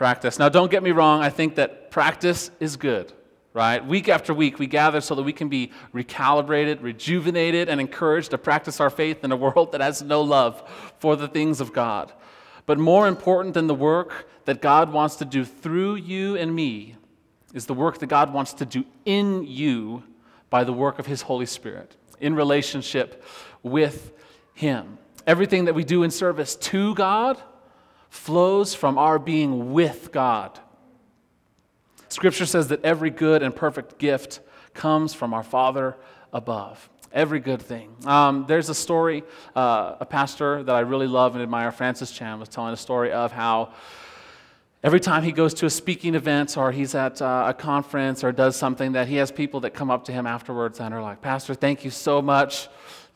practice. 0.00 0.38
Now, 0.38 0.48
don't 0.48 0.70
get 0.70 0.82
me 0.82 0.92
wrong, 0.92 1.20
I 1.20 1.28
think 1.28 1.56
that 1.56 1.90
practice 1.90 2.50
is 2.58 2.78
good, 2.78 3.12
right? 3.52 3.84
Week 3.84 4.08
after 4.08 4.32
week, 4.32 4.58
we 4.58 4.66
gather 4.66 5.02
so 5.02 5.14
that 5.14 5.24
we 5.24 5.34
can 5.34 5.50
be 5.50 5.72
recalibrated, 5.92 6.82
rejuvenated, 6.82 7.68
and 7.68 7.78
encouraged 7.78 8.30
to 8.30 8.38
practice 8.38 8.80
our 8.80 8.88
faith 8.88 9.22
in 9.24 9.30
a 9.30 9.36
world 9.36 9.72
that 9.72 9.82
has 9.82 10.00
no 10.00 10.22
love 10.22 10.62
for 11.00 11.16
the 11.16 11.28
things 11.28 11.60
of 11.60 11.74
God. 11.74 12.14
But 12.64 12.78
more 12.78 13.08
important 13.08 13.52
than 13.52 13.66
the 13.66 13.74
work 13.74 14.26
that 14.46 14.62
God 14.62 14.90
wants 14.90 15.16
to 15.16 15.26
do 15.26 15.44
through 15.44 15.96
you 15.96 16.34
and 16.34 16.54
me 16.54 16.96
is 17.52 17.66
the 17.66 17.74
work 17.74 17.98
that 17.98 18.06
God 18.06 18.32
wants 18.32 18.54
to 18.54 18.64
do 18.64 18.86
in 19.04 19.44
you 19.46 20.02
by 20.48 20.64
the 20.64 20.72
work 20.72 20.98
of 20.98 21.04
His 21.04 21.20
Holy 21.20 21.44
Spirit 21.44 21.94
in 22.20 22.34
relationship 22.34 23.22
with 23.62 24.12
Him. 24.54 24.96
Everything 25.26 25.66
that 25.66 25.74
we 25.74 25.84
do 25.84 26.04
in 26.04 26.10
service 26.10 26.56
to 26.56 26.94
God 26.94 27.36
flows 28.10 28.74
from 28.74 28.98
our 28.98 29.18
being 29.18 29.72
with 29.72 30.10
God. 30.12 30.58
Scripture 32.08 32.44
says 32.44 32.68
that 32.68 32.84
every 32.84 33.10
good 33.10 33.42
and 33.42 33.54
perfect 33.54 33.98
gift 33.98 34.40
comes 34.74 35.14
from 35.14 35.32
our 35.32 35.44
Father 35.44 35.96
above. 36.32 36.90
Every 37.12 37.40
good 37.40 37.62
thing. 37.62 37.94
Um, 38.04 38.44
there's 38.46 38.68
a 38.68 38.74
story, 38.74 39.22
uh, 39.54 39.96
a 40.00 40.06
pastor 40.06 40.62
that 40.62 40.74
I 40.74 40.80
really 40.80 41.06
love 41.06 41.34
and 41.34 41.42
admire, 41.42 41.72
Francis 41.72 42.10
Chan, 42.10 42.38
was 42.38 42.48
telling 42.48 42.72
a 42.72 42.76
story 42.76 43.12
of 43.12 43.32
how 43.32 43.72
every 44.82 45.00
time 45.00 45.22
he 45.22 45.32
goes 45.32 45.54
to 45.54 45.66
a 45.66 45.70
speaking 45.70 46.14
event 46.14 46.56
or 46.56 46.72
he's 46.72 46.94
at 46.94 47.20
uh, 47.22 47.46
a 47.48 47.54
conference 47.54 48.22
or 48.22 48.32
does 48.32 48.56
something, 48.56 48.92
that 48.92 49.08
he 49.08 49.16
has 49.16 49.30
people 49.32 49.60
that 49.60 49.70
come 49.70 49.90
up 49.90 50.04
to 50.04 50.12
him 50.12 50.26
afterwards 50.26 50.80
and 50.80 50.94
are 50.94 51.02
like, 51.02 51.20
Pastor, 51.20 51.54
thank 51.54 51.84
you 51.84 51.90
so 51.90 52.20
much 52.22 52.68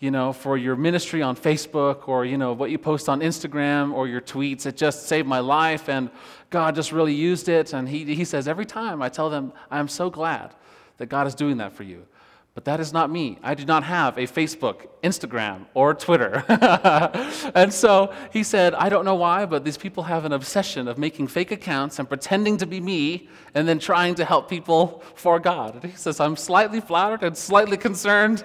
you 0.04 0.11
know, 0.11 0.34
for 0.34 0.58
your 0.58 0.76
ministry 0.76 1.23
on 1.23 1.34
Facebook 1.34 2.08
or, 2.08 2.26
you 2.26 2.37
know, 2.37 2.52
what 2.52 2.70
you 2.70 2.76
post 2.76 3.08
on 3.08 3.20
Instagram 3.20 3.94
or 3.94 4.06
your 4.06 4.20
tweets. 4.20 4.66
It 4.66 4.76
just 4.76 5.08
saved 5.08 5.26
my 5.26 5.38
life 5.38 5.88
and 5.88 6.11
God 6.50 6.75
just 6.75 6.92
really 6.92 7.14
used 7.14 7.49
it. 7.49 7.73
And 7.73 7.88
he, 7.88 8.04
he 8.14 8.26
says, 8.26 8.46
every 8.46 8.66
time 8.66 9.00
I 9.00 9.08
tell 9.08 9.30
them, 9.30 9.54
I'm 9.70 9.88
so 9.88 10.11
glad 10.11 10.54
that 10.99 11.06
God 11.06 11.26
is 11.26 11.34
doing 11.34 11.56
that 11.56 11.73
for 11.73 11.84
you. 11.84 12.06
But 12.54 12.66
that 12.66 12.78
is 12.78 12.92
not 12.92 13.11
me. 13.11 13.38
I 13.42 13.54
do 13.54 13.64
not 13.64 13.82
have 13.82 14.16
a 14.16 14.28
Facebook, 14.28 14.87
Instagram, 15.02 15.66
or 15.75 15.92
Twitter. 15.92 16.44
and 17.52 17.75
so 17.75 18.14
he 18.32 18.44
said, 18.44 18.75
I 18.75 18.88
don't 18.88 19.04
know 19.04 19.16
why, 19.16 19.44
but 19.44 19.64
these 19.64 19.76
people 19.76 20.04
have 20.04 20.25
an 20.25 20.32
obsession 20.32 20.87
of 20.87 20.96
making 20.96 21.26
fake 21.26 21.50
accounts 21.50 21.99
and 21.99 22.08
pretending 22.08 22.56
to 22.58 22.66
be 22.66 22.80
me 22.80 23.28
and 23.54 23.66
then 23.66 23.80
trying 23.80 24.14
to 24.14 24.25
help 24.25 24.49
people 24.49 25.02
for 25.16 25.40
God. 25.40 25.75
And 25.75 25.90
he 25.90 25.96
says, 25.96 26.20
I'm 26.20 26.37
slightly 26.37 26.80
flattered 26.80 27.25
and 27.25 27.37
slightly 27.37 27.76
concerned. 27.76 28.44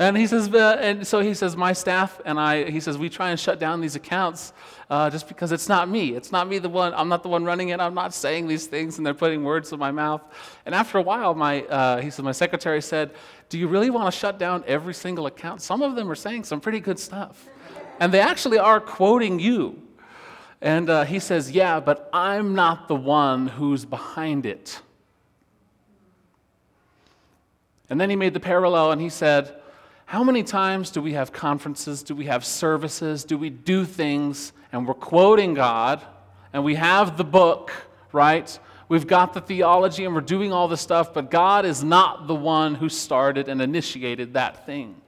And 0.00 0.16
he 0.16 0.26
says, 0.26 0.52
and 0.52 1.06
so 1.06 1.20
he 1.20 1.32
says, 1.32 1.56
my 1.56 1.74
staff 1.74 2.20
and 2.24 2.40
I, 2.40 2.68
he 2.68 2.80
says, 2.80 2.98
we 2.98 3.08
try 3.08 3.30
and 3.30 3.38
shut 3.38 3.60
down 3.60 3.80
these 3.80 3.94
accounts 3.94 4.52
uh, 4.90 5.10
just 5.10 5.28
because 5.28 5.52
it's 5.52 5.68
not 5.68 5.88
me. 5.88 6.14
It's 6.14 6.32
not 6.32 6.48
me 6.48 6.58
the 6.58 6.68
one, 6.68 6.92
I'm 6.94 7.08
not 7.08 7.22
the 7.22 7.28
one 7.28 7.44
running 7.44 7.70
it. 7.70 7.80
I'm 7.80 7.94
not 7.94 8.14
saying 8.14 8.48
these 8.48 8.66
things 8.66 8.98
and 8.98 9.06
they're 9.06 9.14
putting 9.14 9.44
words 9.44 9.72
in 9.72 9.78
my 9.78 9.90
mouth. 9.90 10.22
And 10.66 10.74
after 10.74 10.98
a 10.98 11.02
while, 11.02 11.34
my, 11.34 11.62
uh, 11.62 12.00
he 12.00 12.10
said, 12.10 12.24
my 12.24 12.32
secretary 12.32 12.82
said, 12.82 13.12
do 13.48 13.58
you 13.58 13.68
really 13.68 13.90
want 13.90 14.12
to 14.12 14.18
shut 14.18 14.38
down 14.38 14.64
every 14.66 14.94
single 14.94 15.26
account? 15.26 15.62
Some 15.62 15.82
of 15.82 15.94
them 15.94 16.10
are 16.10 16.16
saying 16.16 16.44
some 16.44 16.60
pretty 16.60 16.80
good 16.80 16.98
stuff. 16.98 17.48
And 18.00 18.12
they 18.12 18.20
actually 18.20 18.58
are 18.58 18.80
quoting 18.80 19.38
you. 19.38 19.80
And 20.60 20.88
uh, 20.88 21.04
he 21.04 21.18
says, 21.18 21.50
Yeah, 21.50 21.78
but 21.78 22.08
I'm 22.12 22.54
not 22.54 22.88
the 22.88 22.94
one 22.94 23.46
who's 23.46 23.84
behind 23.84 24.46
it. 24.46 24.80
And 27.90 28.00
then 28.00 28.10
he 28.10 28.16
made 28.16 28.34
the 28.34 28.40
parallel 28.40 28.90
and 28.90 29.00
he 29.00 29.10
said, 29.10 29.60
How 30.06 30.24
many 30.24 30.42
times 30.42 30.90
do 30.90 31.02
we 31.02 31.12
have 31.12 31.32
conferences? 31.32 32.02
Do 32.02 32.14
we 32.14 32.24
have 32.24 32.44
services? 32.44 33.24
Do 33.24 33.36
we 33.36 33.50
do 33.50 33.84
things 33.84 34.52
and 34.74 34.88
we're 34.88 34.94
quoting 34.94 35.54
God 35.54 36.02
and 36.52 36.64
we 36.64 36.74
have 36.74 37.16
the 37.16 37.22
book, 37.22 37.70
right? 38.10 38.58
We've 38.88 39.06
got 39.06 39.32
the 39.32 39.40
theology 39.40 40.04
and 40.04 40.12
we're 40.12 40.20
doing 40.20 40.52
all 40.52 40.66
this 40.66 40.80
stuff, 40.80 41.14
but 41.14 41.30
God 41.30 41.64
is 41.64 41.84
not 41.84 42.26
the 42.26 42.34
one 42.34 42.74
who 42.74 42.88
started 42.88 43.48
and 43.48 43.62
initiated 43.62 44.34
that 44.34 44.66
thing. 44.66 45.00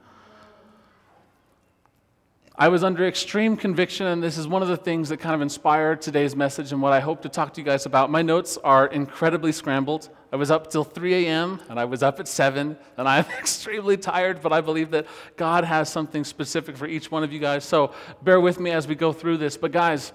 I 2.58 2.68
was 2.68 2.82
under 2.82 3.06
extreme 3.06 3.54
conviction, 3.54 4.06
and 4.06 4.22
this 4.22 4.38
is 4.38 4.48
one 4.48 4.62
of 4.62 4.68
the 4.68 4.78
things 4.78 5.10
that 5.10 5.18
kind 5.18 5.34
of 5.34 5.42
inspired 5.42 6.00
today's 6.00 6.34
message 6.34 6.72
and 6.72 6.80
what 6.80 6.94
I 6.94 7.00
hope 7.00 7.20
to 7.22 7.28
talk 7.28 7.52
to 7.52 7.60
you 7.60 7.66
guys 7.66 7.84
about. 7.84 8.10
My 8.10 8.22
notes 8.22 8.56
are 8.64 8.86
incredibly 8.86 9.52
scrambled. 9.52 10.08
I 10.32 10.36
was 10.36 10.50
up 10.50 10.70
till 10.70 10.82
3 10.82 11.26
a.m., 11.26 11.60
and 11.68 11.78
I 11.78 11.84
was 11.84 12.02
up 12.02 12.18
at 12.18 12.26
7, 12.26 12.78
and 12.96 13.08
I'm 13.08 13.26
extremely 13.38 13.98
tired, 13.98 14.40
but 14.40 14.54
I 14.54 14.62
believe 14.62 14.90
that 14.92 15.06
God 15.36 15.64
has 15.64 15.92
something 15.92 16.24
specific 16.24 16.78
for 16.78 16.86
each 16.86 17.10
one 17.10 17.22
of 17.22 17.30
you 17.30 17.40
guys. 17.40 17.62
So 17.62 17.92
bear 18.22 18.40
with 18.40 18.58
me 18.58 18.70
as 18.70 18.88
we 18.88 18.94
go 18.94 19.12
through 19.12 19.36
this. 19.36 19.58
But, 19.58 19.72
guys, 19.72 20.14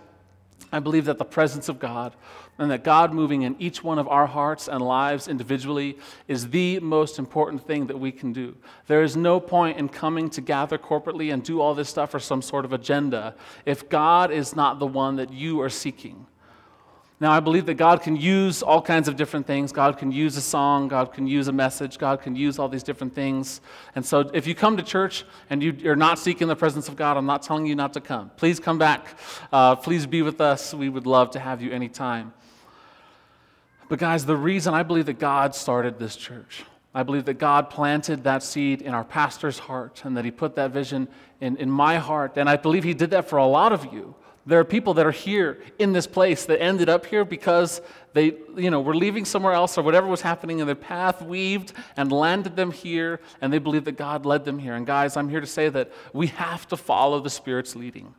I 0.71 0.79
believe 0.79 1.05
that 1.05 1.19
the 1.19 1.25
presence 1.25 1.69
of 1.69 1.77
God 1.77 2.15
and 2.61 2.69
that 2.69 2.83
God 2.83 3.11
moving 3.11 3.41
in 3.41 3.55
each 3.57 3.83
one 3.83 3.97
of 3.97 4.07
our 4.07 4.27
hearts 4.27 4.67
and 4.67 4.83
lives 4.83 5.27
individually 5.27 5.97
is 6.27 6.51
the 6.51 6.79
most 6.79 7.17
important 7.17 7.65
thing 7.65 7.87
that 7.87 7.99
we 7.99 8.11
can 8.11 8.33
do. 8.33 8.55
There 8.85 9.01
is 9.01 9.17
no 9.17 9.39
point 9.39 9.79
in 9.79 9.89
coming 9.89 10.29
to 10.29 10.41
gather 10.41 10.77
corporately 10.77 11.33
and 11.33 11.43
do 11.43 11.59
all 11.59 11.73
this 11.73 11.89
stuff 11.89 12.11
for 12.11 12.19
some 12.19 12.43
sort 12.43 12.63
of 12.63 12.71
agenda 12.71 13.33
if 13.65 13.89
God 13.89 14.29
is 14.29 14.55
not 14.55 14.77
the 14.77 14.85
one 14.85 15.15
that 15.15 15.33
you 15.33 15.59
are 15.59 15.71
seeking. 15.71 16.27
Now, 17.19 17.31
I 17.31 17.39
believe 17.39 17.65
that 17.65 17.75
God 17.75 18.03
can 18.03 18.15
use 18.15 18.61
all 18.61 18.81
kinds 18.81 19.07
of 19.07 19.15
different 19.15 19.47
things. 19.47 19.71
God 19.71 19.97
can 19.97 20.11
use 20.11 20.37
a 20.37 20.41
song, 20.41 20.87
God 20.87 21.13
can 21.13 21.25
use 21.25 21.47
a 21.47 21.51
message, 21.51 21.97
God 21.97 22.21
can 22.21 22.35
use 22.35 22.59
all 22.59 22.69
these 22.69 22.83
different 22.83 23.15
things. 23.15 23.61
And 23.95 24.05
so, 24.05 24.29
if 24.33 24.45
you 24.45 24.53
come 24.53 24.77
to 24.77 24.83
church 24.83 25.23
and 25.49 25.63
you, 25.63 25.89
are 25.89 25.95
not 25.95 26.19
seeking 26.19 26.47
the 26.47 26.55
presence 26.55 26.87
of 26.89 26.95
God, 26.95 27.17
I'm 27.17 27.27
not 27.27 27.41
telling 27.41 27.65
you 27.65 27.75
not 27.75 27.93
to 27.93 28.01
come. 28.01 28.31
Please 28.37 28.59
come 28.59 28.77
back. 28.77 29.05
Uh, 29.51 29.75
please 29.75 30.05
be 30.05 30.21
with 30.21 30.41
us. 30.41 30.75
We 30.75 30.89
would 30.89 31.07
love 31.07 31.31
to 31.31 31.39
have 31.39 31.61
you 31.61 31.71
anytime. 31.71 32.33
But, 33.91 33.99
guys, 33.99 34.25
the 34.25 34.37
reason 34.37 34.73
I 34.73 34.83
believe 34.83 35.07
that 35.07 35.19
God 35.19 35.53
started 35.53 35.99
this 35.99 36.15
church, 36.15 36.63
I 36.95 37.03
believe 37.03 37.25
that 37.25 37.39
God 37.39 37.69
planted 37.69 38.23
that 38.23 38.41
seed 38.41 38.81
in 38.81 38.93
our 38.93 39.03
pastor's 39.03 39.59
heart 39.59 40.03
and 40.05 40.15
that 40.15 40.23
he 40.23 40.31
put 40.31 40.55
that 40.55 40.71
vision 40.71 41.09
in, 41.41 41.57
in 41.57 41.69
my 41.69 41.97
heart. 41.97 42.37
And 42.37 42.47
I 42.47 42.55
believe 42.55 42.85
he 42.85 42.93
did 42.93 43.09
that 43.09 43.27
for 43.27 43.35
a 43.35 43.45
lot 43.45 43.73
of 43.73 43.91
you. 43.91 44.15
There 44.45 44.61
are 44.61 44.63
people 44.63 44.93
that 44.93 45.05
are 45.05 45.11
here 45.11 45.61
in 45.77 45.91
this 45.91 46.07
place 46.07 46.45
that 46.45 46.61
ended 46.61 46.87
up 46.87 47.05
here 47.05 47.25
because 47.25 47.81
they, 48.13 48.37
you 48.55 48.71
know, 48.71 48.79
were 48.79 48.95
leaving 48.95 49.25
somewhere 49.25 49.51
else 49.51 49.77
or 49.77 49.81
whatever 49.81 50.07
was 50.07 50.21
happening 50.21 50.61
and 50.61 50.69
their 50.69 50.75
path 50.75 51.21
weaved 51.21 51.73
and 51.97 52.13
landed 52.13 52.55
them 52.55 52.71
here 52.71 53.19
and 53.41 53.51
they 53.51 53.59
believe 53.59 53.83
that 53.83 53.97
God 53.97 54.25
led 54.25 54.45
them 54.45 54.57
here. 54.57 54.75
And 54.75 54.87
guys, 54.87 55.17
I'm 55.17 55.27
here 55.27 55.41
to 55.41 55.45
say 55.45 55.67
that 55.67 55.91
we 56.13 56.27
have 56.27 56.65
to 56.69 56.77
follow 56.77 57.19
the 57.19 57.29
Spirit's 57.29 57.75
leading. 57.75 58.15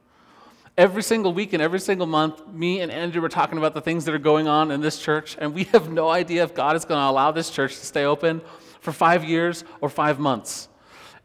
Every 0.78 1.02
single 1.02 1.34
week 1.34 1.52
and 1.52 1.62
every 1.62 1.80
single 1.80 2.06
month, 2.06 2.48
me 2.48 2.80
and 2.80 2.90
Andrew 2.90 3.20
were 3.20 3.28
talking 3.28 3.58
about 3.58 3.74
the 3.74 3.82
things 3.82 4.06
that 4.06 4.14
are 4.14 4.18
going 4.18 4.48
on 4.48 4.70
in 4.70 4.80
this 4.80 4.98
church, 4.98 5.36
and 5.38 5.52
we 5.52 5.64
have 5.64 5.90
no 5.90 6.08
idea 6.08 6.42
if 6.44 6.54
God 6.54 6.76
is 6.76 6.86
going 6.86 6.98
to 6.98 7.10
allow 7.10 7.30
this 7.30 7.50
church 7.50 7.78
to 7.78 7.84
stay 7.84 8.04
open 8.04 8.40
for 8.80 8.90
five 8.90 9.22
years 9.22 9.64
or 9.82 9.90
five 9.90 10.18
months. 10.18 10.70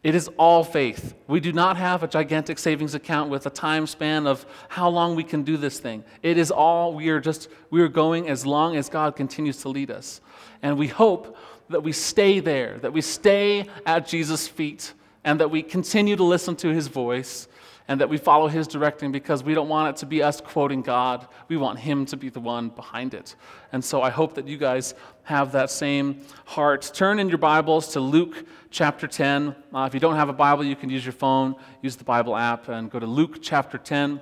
It 0.04 0.16
is 0.16 0.30
all 0.38 0.66
faith. 0.66 1.16
We 1.28 1.40
do 1.40 1.54
not 1.54 1.78
have 1.78 2.04
a 2.04 2.10
gigantic 2.10 2.60
savings 2.60 2.94
account 2.94 3.30
with 3.30 3.46
a 3.46 3.50
time 3.50 3.88
span 3.88 4.28
of 4.28 4.46
how 4.68 4.90
long 4.90 5.16
we 5.16 5.24
can 5.24 5.44
do 5.44 5.56
this 5.56 5.80
thing. 5.80 6.04
It 6.22 6.38
is 6.38 6.52
all 6.52 6.94
we 6.94 7.08
are 7.10 7.22
just 7.22 7.48
we 7.70 7.82
are 7.82 7.88
going 7.88 8.30
as 8.30 8.46
long 8.46 8.76
as 8.76 8.90
God 8.90 9.16
continues 9.16 9.60
to 9.62 9.70
lead 9.70 9.92
us. 9.92 10.20
And 10.62 10.78
we 10.78 10.88
hope 10.88 11.38
that 11.70 11.84
we 11.84 11.94
stay 11.94 12.42
there, 12.42 12.80
that 12.80 12.92
we 12.92 13.02
stay 13.02 13.68
at 13.86 14.08
Jesus' 14.08 14.46
feet, 14.46 14.94
and 15.24 15.40
that 15.40 15.52
we 15.52 15.64
continue 15.64 16.18
to 16.18 16.24
listen 16.24 16.56
to 16.58 16.68
his 16.70 16.88
voice 16.90 17.48
and 17.88 18.02
that 18.02 18.10
we 18.10 18.18
follow 18.18 18.48
his 18.48 18.68
directing 18.68 19.12
because 19.12 19.44
we 19.44 19.54
don't 19.54 19.70
want 19.70 19.96
it 19.96 20.00
to 20.00 20.06
be 20.06 20.22
us 20.22 20.42
quoting 20.42 20.82
God. 20.82 21.28
We 21.48 21.56
want 21.56 21.80
him 21.80 22.06
to 22.08 22.18
be 22.18 22.30
the 22.30 22.40
one 22.40 22.70
behind 22.70 23.14
it. 23.14 23.36
And 23.72 23.84
so 23.84 24.02
I 24.02 24.10
hope 24.10 24.36
that 24.36 24.48
you 24.48 24.58
guys 24.58 24.94
have 25.24 25.54
that 25.54 25.70
same 25.70 26.22
heart. 26.46 26.92
Turn 26.94 27.20
in 27.20 27.30
your 27.30 27.38
Bibles 27.38 27.94
to 27.94 28.00
Luke 28.00 28.46
chapter 28.72 29.08
10. 29.08 29.56
Uh, 29.74 29.86
if 29.88 29.94
you 29.94 30.00
don't 30.00 30.16
have 30.16 30.30
a 30.30 30.34
Bible, 30.34 30.66
you 30.66 30.76
can 30.76 30.90
use 30.90 31.06
your 31.06 31.14
phone, 31.14 31.56
use 31.82 31.96
the 31.96 32.04
Bible 32.04 32.36
app, 32.36 32.68
and 32.68 32.92
go 32.92 33.00
to 33.00 33.08
Luke 33.08 33.40
chapter 33.42 33.78
10. 33.78 34.20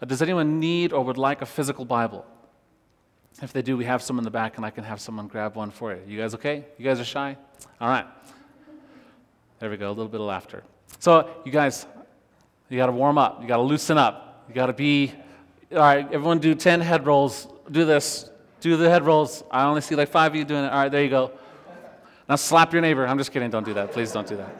Uh, 0.00 0.06
does 0.06 0.22
anyone 0.22 0.58
need 0.58 0.92
or 0.92 1.04
would 1.04 1.18
like 1.18 1.42
a 1.42 1.46
physical 1.46 1.84
Bible? 1.84 2.24
If 3.42 3.52
they 3.52 3.62
do, 3.62 3.76
we 3.76 3.84
have 3.84 4.02
some 4.02 4.18
in 4.18 4.24
the 4.24 4.30
back, 4.30 4.56
and 4.56 4.66
I 4.66 4.70
can 4.70 4.84
have 4.84 5.00
someone 5.00 5.26
grab 5.26 5.56
one 5.56 5.70
for 5.70 5.94
you. 5.94 6.00
You 6.06 6.18
guys 6.18 6.34
okay? 6.34 6.64
You 6.78 6.84
guys 6.84 7.00
are 7.00 7.04
shy? 7.04 7.36
All 7.80 7.88
right. 7.88 8.06
There 9.58 9.70
we 9.70 9.76
go, 9.76 9.88
a 9.88 9.92
little 9.92 10.08
bit 10.08 10.20
of 10.20 10.26
laughter. 10.26 10.62
So, 10.98 11.30
you 11.44 11.52
guys, 11.52 11.86
you 12.70 12.76
got 12.76 12.86
to 12.86 12.92
warm 12.92 13.18
up. 13.18 13.42
You 13.42 13.48
got 13.48 13.56
to 13.56 13.62
loosen 13.62 13.98
up. 13.98 14.44
You 14.48 14.54
got 14.54 14.66
to 14.66 14.72
be, 14.72 15.12
all 15.72 15.78
right, 15.78 16.06
everyone 16.06 16.38
do 16.38 16.54
10 16.54 16.80
head 16.80 17.04
rolls. 17.04 17.48
Do 17.70 17.84
this. 17.84 18.30
Do 18.60 18.76
the 18.76 18.88
head 18.88 19.04
rolls. 19.04 19.42
I 19.50 19.64
only 19.64 19.80
see 19.80 19.96
like 19.96 20.08
five 20.08 20.32
of 20.32 20.36
you 20.36 20.44
doing 20.44 20.64
it. 20.64 20.72
All 20.72 20.78
right, 20.78 20.88
there 20.90 21.02
you 21.02 21.10
go. 21.10 21.32
Now 22.28 22.36
slap 22.36 22.72
your 22.72 22.80
neighbor. 22.80 23.06
I'm 23.06 23.18
just 23.18 23.32
kidding. 23.32 23.50
Don't 23.50 23.64
do 23.66 23.74
that. 23.74 23.92
Please 23.92 24.12
don't 24.12 24.26
do 24.26 24.36
that. 24.36 24.54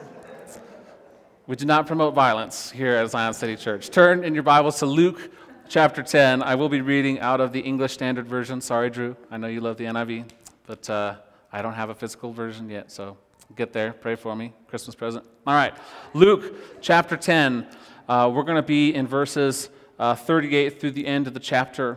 We 1.47 1.57
do 1.57 1.65
not 1.67 1.87
promote 1.87 2.15
violence 2.15 2.71
here 2.71 2.93
at 2.93 3.11
Zion 3.11 3.35
City 3.35 3.57
Church. 3.57 3.91
Turn 3.91 4.25
in 4.25 4.35
your 4.35 4.43
Bibles 4.43 4.79
to 4.81 4.87
Luke 4.87 5.31
chapter 5.69 6.03
10. 6.03 6.43
I 6.43 6.57
will 6.57 6.69
be 6.69 6.81
reading 6.81 7.21
out 7.21 7.41
of 7.41 7.53
the 7.53 7.61
English 7.61 7.93
Standard 7.93 8.27
Version. 8.27 8.61
Sorry, 8.61 8.91
Drew. 8.91 9.17
I 9.31 9.37
know 9.37 9.47
you 9.47 9.61
love 9.61 9.77
the 9.77 9.85
NIV, 9.85 10.31
but 10.67 10.89
uh, 10.91 11.17
I 11.53 11.63
don't 11.63 11.75
have 11.75 11.91
a 11.91 11.95
physical 11.95 12.33
version 12.33 12.69
yet, 12.71 12.91
so 12.91 13.17
get 13.57 13.73
there. 13.73 13.93
Pray 13.93 14.17
for 14.17 14.35
me. 14.35 14.53
Christmas 14.69 14.95
present. 14.95 15.25
All 15.47 15.55
right. 15.55 15.75
Luke 16.15 16.81
chapter 16.81 17.17
10. 17.17 17.67
Uh, 18.11 18.29
we're 18.29 18.43
going 18.43 18.57
to 18.57 18.63
be 18.63 18.93
in 18.93 19.07
verses 19.07 19.71
uh, 20.01 20.17
38 20.17 20.81
through 20.81 20.91
the 20.91 21.07
end 21.07 21.29
of 21.29 21.33
the 21.33 21.39
chapter. 21.39 21.97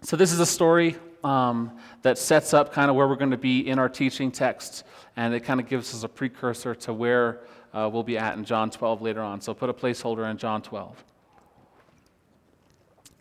So, 0.00 0.16
this 0.16 0.32
is 0.32 0.40
a 0.40 0.46
story 0.46 0.96
um, 1.22 1.76
that 2.00 2.16
sets 2.16 2.54
up 2.54 2.72
kind 2.72 2.88
of 2.88 2.96
where 2.96 3.06
we're 3.06 3.16
going 3.16 3.32
to 3.32 3.36
be 3.36 3.68
in 3.68 3.78
our 3.78 3.90
teaching 3.90 4.32
text, 4.32 4.84
and 5.14 5.34
it 5.34 5.40
kind 5.40 5.60
of 5.60 5.68
gives 5.68 5.92
us 5.92 6.04
a 6.04 6.08
precursor 6.08 6.74
to 6.76 6.94
where 6.94 7.40
uh, 7.74 7.86
we'll 7.92 8.02
be 8.02 8.16
at 8.16 8.38
in 8.38 8.46
John 8.46 8.70
12 8.70 9.02
later 9.02 9.20
on. 9.20 9.42
So, 9.42 9.52
put 9.52 9.68
a 9.68 9.74
placeholder 9.74 10.30
in 10.30 10.38
John 10.38 10.62
12. 10.62 11.04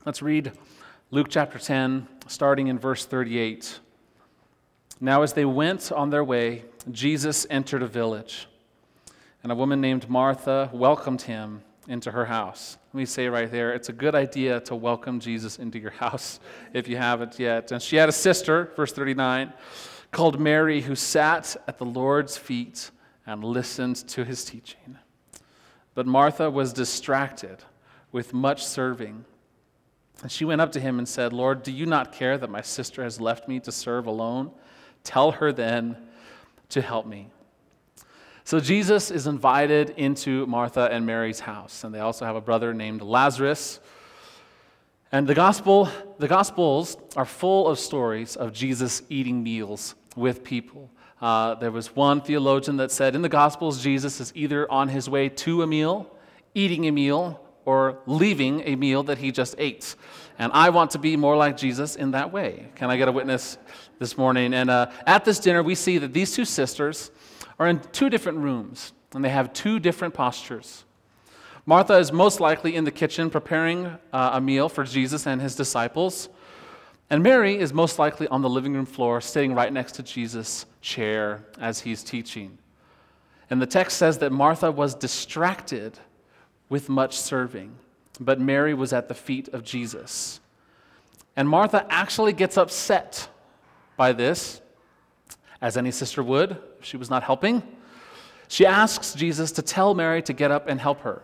Let's 0.06 0.22
read 0.22 0.54
Luke 1.12 1.28
chapter 1.30 1.60
10, 1.60 2.08
starting 2.28 2.68
in 2.68 2.80
verse 2.80 3.06
38. 3.06 3.78
Now, 5.02 5.22
as 5.22 5.34
they 5.34 5.44
went 5.44 5.92
on 5.92 6.12
their 6.12 6.24
way, 6.24 6.64
Jesus 6.90 7.46
entered 7.50 7.84
a 7.84 7.88
village, 7.88 8.48
and 9.44 9.52
a 9.52 9.56
woman 9.56 9.82
named 9.82 10.10
Martha 10.10 10.70
welcomed 10.72 11.24
him 11.24 11.62
into 11.88 12.12
her 12.12 12.26
house. 12.26 12.78
Let 12.94 12.98
me 13.00 13.06
say 13.06 13.28
right 13.28 13.52
there, 13.52 13.74
it's 13.74 13.90
a 13.90 13.94
good 13.94 14.16
idea 14.16 14.60
to 14.62 14.76
welcome 14.76 15.20
Jesus 15.20 15.60
into 15.60 15.80
your 15.80 15.92
house 16.04 16.40
if 16.74 16.88
you 16.88 16.98
haven't 16.98 17.40
yet. 17.40 17.72
And 17.72 17.82
she 17.82 17.96
had 17.96 18.10
a 18.10 18.14
sister, 18.14 18.72
verse 18.76 18.92
39, 18.92 19.54
called 20.12 20.40
Mary, 20.40 20.82
who 20.82 20.96
sat 20.96 21.56
at 21.68 21.78
the 21.78 21.86
Lord's 21.86 22.38
feet 22.38 22.92
and 23.26 23.44
listened 23.44 23.96
to 24.10 24.24
his 24.24 24.46
teaching. 24.46 24.98
But 25.94 26.06
Martha 26.06 26.50
was 26.50 26.74
distracted 26.74 27.58
with 28.12 28.34
much 28.34 28.66
serving. 28.66 29.26
And 30.22 30.32
she 30.32 30.46
went 30.46 30.62
up 30.62 30.72
to 30.74 30.80
him 30.80 31.00
and 31.00 31.08
said, 31.08 31.34
Lord, 31.34 31.64
do 31.64 31.72
you 31.72 31.86
not 31.86 32.12
care 32.12 32.38
that 32.38 32.50
my 32.50 32.62
sister 32.62 33.04
has 33.04 33.20
left 33.20 33.48
me 33.48 33.60
to 33.62 33.72
serve 33.72 34.08
alone? 34.08 34.52
Tell 35.04 35.32
her 35.32 35.52
then 35.52 35.98
to 36.70 36.82
help 36.82 37.06
me. 37.06 37.30
So 38.46 38.60
Jesus 38.60 39.10
is 39.10 39.26
invited 39.26 39.96
into 39.98 40.46
Martha 40.46 40.88
and 40.92 41.04
Mary's 41.04 41.40
house, 41.40 41.84
and 41.84 41.92
they 41.92 42.00
also 42.00 42.26
have 42.26 42.36
a 42.36 42.42
brother 42.42 42.76
named 42.76 43.02
Lazarus. 43.02 43.80
And 45.12 45.26
the 45.26 45.34
gospel, 45.34 45.90
the 46.20 46.28
gospels 46.28 46.96
are 47.16 47.26
full 47.26 47.68
of 47.68 47.80
stories 47.80 48.36
of 48.36 48.54
Jesus 48.54 49.02
eating 49.10 49.42
meals 49.42 49.96
with 50.16 50.44
people. 50.44 50.92
Uh, 51.20 51.56
there 51.56 51.72
was 51.72 51.96
one 51.96 52.22
theologian 52.22 52.78
that 52.78 52.92
said 52.92 53.16
in 53.16 53.24
the 53.24 53.30
gospels 53.30 53.82
Jesus 53.82 54.22
is 54.22 54.32
either 54.36 54.72
on 54.72 54.90
his 54.90 55.10
way 55.10 55.28
to 55.28 55.64
a 55.64 55.68
meal, 55.68 56.16
eating 56.54 56.86
a 56.86 56.92
meal, 56.92 57.42
or 57.66 57.98
leaving 58.06 58.62
a 58.68 58.76
meal 58.76 59.02
that 59.02 59.18
he 59.18 59.32
just 59.32 59.56
ate. 59.58 59.96
And 60.38 60.52
I 60.54 60.70
want 60.70 60.92
to 60.92 61.00
be 61.00 61.18
more 61.18 61.36
like 61.36 61.58
Jesus 61.58 61.96
in 61.96 62.12
that 62.12 62.32
way. 62.32 62.68
Can 62.76 62.92
I 62.92 62.98
get 62.98 63.08
a 63.08 63.12
witness 63.12 63.58
this 63.98 64.20
morning? 64.20 64.54
And 64.54 64.70
uh, 64.70 64.92
at 65.08 65.26
this 65.26 65.40
dinner, 65.40 65.64
we 65.64 65.74
see 65.74 65.98
that 65.98 66.14
these 66.14 66.36
two 66.36 66.46
sisters 66.46 67.10
are 67.60 67.68
in 67.68 67.80
two 67.92 68.10
different 68.10 68.40
rooms, 68.40 68.94
and 69.14 69.24
they 69.24 69.30
have 69.30 69.54
two 69.54 69.80
different 69.80 70.14
postures. 70.14 70.84
Martha 71.66 71.98
is 71.98 72.12
most 72.12 72.40
likely 72.40 72.76
in 72.76 72.84
the 72.84 72.92
kitchen 72.92 73.30
preparing 73.30 73.88
uh, 74.14 74.32
a 74.34 74.42
meal 74.42 74.70
for 74.70 74.84
Jesus 74.84 75.26
and 75.26 75.42
his 75.42 75.56
disciples. 75.56 76.30
And 77.10 77.24
Mary 77.24 77.58
is 77.58 77.74
most 77.74 77.98
likely 77.98 78.28
on 78.28 78.42
the 78.42 78.50
living 78.50 78.74
room 78.74 78.86
floor, 78.86 79.22
sitting 79.22 79.54
right 79.56 79.72
next 79.72 79.94
to 79.94 80.04
Jesus' 80.04 80.66
chair 80.82 81.44
as 81.60 81.80
he's 81.80 82.04
teaching. 82.04 82.58
And 83.50 83.62
the 83.62 83.68
text 83.68 83.98
says 83.98 84.20
that 84.20 84.32
Martha 84.32 84.72
was 84.72 84.96
distracted 84.96 86.00
with 86.70 86.90
much 86.90 87.18
serving, 87.18 87.76
but 88.20 88.40
Mary 88.40 88.74
was 88.74 88.92
at 88.92 89.08
the 89.08 89.14
feet 89.14 89.48
of 89.50 89.64
Jesus. 89.64 90.40
And 91.36 91.48
Martha 91.50 91.86
actually 91.90 92.34
gets 92.34 92.58
upset 92.58 93.28
by 93.98 94.14
this, 94.14 94.62
as 95.62 95.78
any 95.78 95.92
sister 95.92 96.24
would 96.24 96.52
if 96.80 96.86
she 96.86 96.98
was 96.98 97.10
not 97.10 97.24
helping. 97.24 97.64
She 98.48 98.66
asks 98.66 99.14
Jesus 99.14 99.52
to 99.54 99.62
tell 99.62 99.94
Mary 99.94 100.22
to 100.24 100.34
get 100.34 100.52
up 100.52 100.68
and 100.68 100.80
help 100.80 101.02
her. 101.02 101.24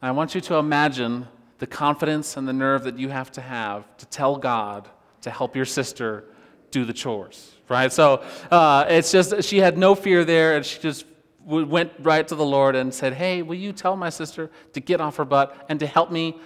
I 0.00 0.10
want 0.10 0.34
you 0.34 0.40
to 0.42 0.56
imagine 0.56 1.26
the 1.58 1.66
confidence 1.66 2.36
and 2.36 2.46
the 2.46 2.52
nerve 2.52 2.84
that 2.84 2.98
you 2.98 3.08
have 3.08 3.30
to 3.32 3.40
have 3.40 3.84
to 3.98 4.06
tell 4.06 4.36
God 4.36 4.88
to 5.22 5.30
help 5.30 5.56
your 5.56 5.64
sister 5.64 6.24
do 6.70 6.84
the 6.84 6.92
chores, 6.92 7.54
right? 7.68 7.92
So 7.92 8.22
uh, 8.50 8.86
it's 8.88 9.10
just, 9.10 9.42
she 9.42 9.58
had 9.58 9.78
no 9.78 9.94
fear 9.94 10.24
there, 10.24 10.56
and 10.56 10.64
she 10.64 10.78
just 10.80 11.06
went 11.44 11.92
right 12.00 12.26
to 12.28 12.34
the 12.34 12.44
Lord 12.44 12.74
and 12.76 12.92
said, 12.92 13.14
Hey, 13.14 13.42
will 13.42 13.56
you 13.56 13.72
tell 13.72 13.96
my 13.96 14.10
sister 14.10 14.50
to 14.72 14.80
get 14.80 15.00
off 15.00 15.16
her 15.16 15.24
butt 15.24 15.64
and 15.68 15.80
to 15.80 15.86
help 15.86 16.10
me 16.10 16.38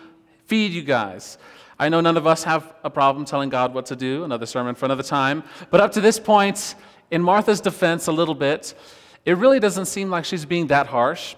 feed 0.46 0.72
you 0.72 0.82
guys? 0.82 1.38
I 1.78 1.88
know 1.88 2.02
none 2.02 2.18
of 2.18 2.26
us 2.26 2.44
have 2.44 2.74
a 2.84 2.90
problem 2.90 3.24
telling 3.24 3.48
God 3.48 3.72
what 3.72 3.86
to 3.86 3.96
do, 3.96 4.24
another 4.24 4.44
sermon 4.44 4.74
for 4.74 4.84
another 4.84 5.02
time. 5.02 5.42
But 5.70 5.80
up 5.80 5.92
to 5.92 6.00
this 6.02 6.20
point, 6.20 6.74
in 7.10 7.22
Martha's 7.22 7.60
defense, 7.60 8.06
a 8.06 8.12
little 8.12 8.34
bit, 8.34 8.74
it 9.24 9.36
really 9.36 9.60
doesn't 9.60 9.86
seem 9.86 10.10
like 10.10 10.24
she's 10.24 10.44
being 10.44 10.68
that 10.68 10.86
harsh. 10.86 11.36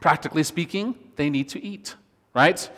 Practically 0.00 0.42
speaking, 0.42 0.94
they 1.16 1.30
need 1.30 1.48
to 1.50 1.62
eat, 1.62 1.94
right? 2.34 2.68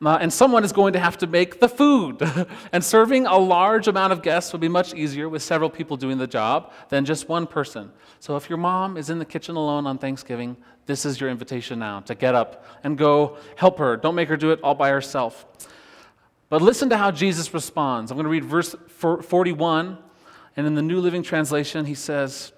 Uh, 0.00 0.16
and 0.20 0.32
someone 0.32 0.62
is 0.62 0.72
going 0.72 0.92
to 0.92 0.98
have 0.98 1.18
to 1.18 1.26
make 1.26 1.58
the 1.58 1.68
food. 1.68 2.22
and 2.72 2.84
serving 2.84 3.26
a 3.26 3.36
large 3.36 3.88
amount 3.88 4.12
of 4.12 4.22
guests 4.22 4.52
would 4.52 4.60
be 4.60 4.68
much 4.68 4.94
easier 4.94 5.28
with 5.28 5.42
several 5.42 5.68
people 5.68 5.96
doing 5.96 6.18
the 6.18 6.26
job 6.26 6.72
than 6.88 7.04
just 7.04 7.28
one 7.28 7.46
person. 7.46 7.90
So 8.20 8.36
if 8.36 8.48
your 8.48 8.58
mom 8.58 8.96
is 8.96 9.10
in 9.10 9.18
the 9.18 9.24
kitchen 9.24 9.56
alone 9.56 9.86
on 9.86 9.98
Thanksgiving, 9.98 10.56
this 10.86 11.04
is 11.04 11.20
your 11.20 11.30
invitation 11.30 11.78
now 11.78 12.00
to 12.00 12.14
get 12.14 12.34
up 12.34 12.64
and 12.84 12.96
go 12.96 13.38
help 13.56 13.78
her. 13.78 13.96
Don't 13.96 14.14
make 14.14 14.28
her 14.28 14.36
do 14.36 14.52
it 14.52 14.60
all 14.62 14.74
by 14.74 14.88
herself. 14.88 15.46
But 16.48 16.62
listen 16.62 16.88
to 16.90 16.96
how 16.96 17.10
Jesus 17.10 17.52
responds. 17.52 18.10
I'm 18.10 18.16
going 18.16 18.24
to 18.24 18.30
read 18.30 18.44
verse 18.44 18.74
41, 18.88 19.98
and 20.58 20.66
in 20.66 20.74
the 20.74 20.82
New 20.82 20.98
Living 20.98 21.22
Translation, 21.22 21.84
he 21.84 21.94
says, 21.94 22.50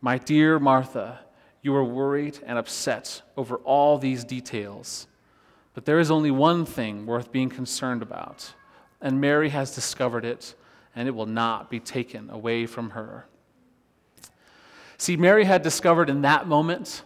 My 0.00 0.18
dear 0.18 0.60
Martha, 0.60 1.18
you 1.62 1.74
are 1.74 1.82
worried 1.82 2.38
and 2.46 2.56
upset 2.56 3.22
over 3.36 3.56
all 3.56 3.98
these 3.98 4.22
details. 4.22 5.08
But 5.74 5.84
there 5.84 5.98
is 5.98 6.12
only 6.12 6.30
one 6.30 6.64
thing 6.64 7.06
worth 7.06 7.32
being 7.32 7.48
concerned 7.48 8.02
about, 8.02 8.54
and 9.00 9.20
Mary 9.20 9.48
has 9.48 9.74
discovered 9.74 10.24
it, 10.24 10.54
and 10.94 11.08
it 11.08 11.10
will 11.10 11.26
not 11.26 11.68
be 11.68 11.80
taken 11.80 12.30
away 12.30 12.66
from 12.66 12.90
her. 12.90 13.26
See, 14.96 15.16
Mary 15.16 15.42
had 15.42 15.62
discovered 15.62 16.08
in 16.08 16.22
that 16.22 16.46
moment 16.46 17.02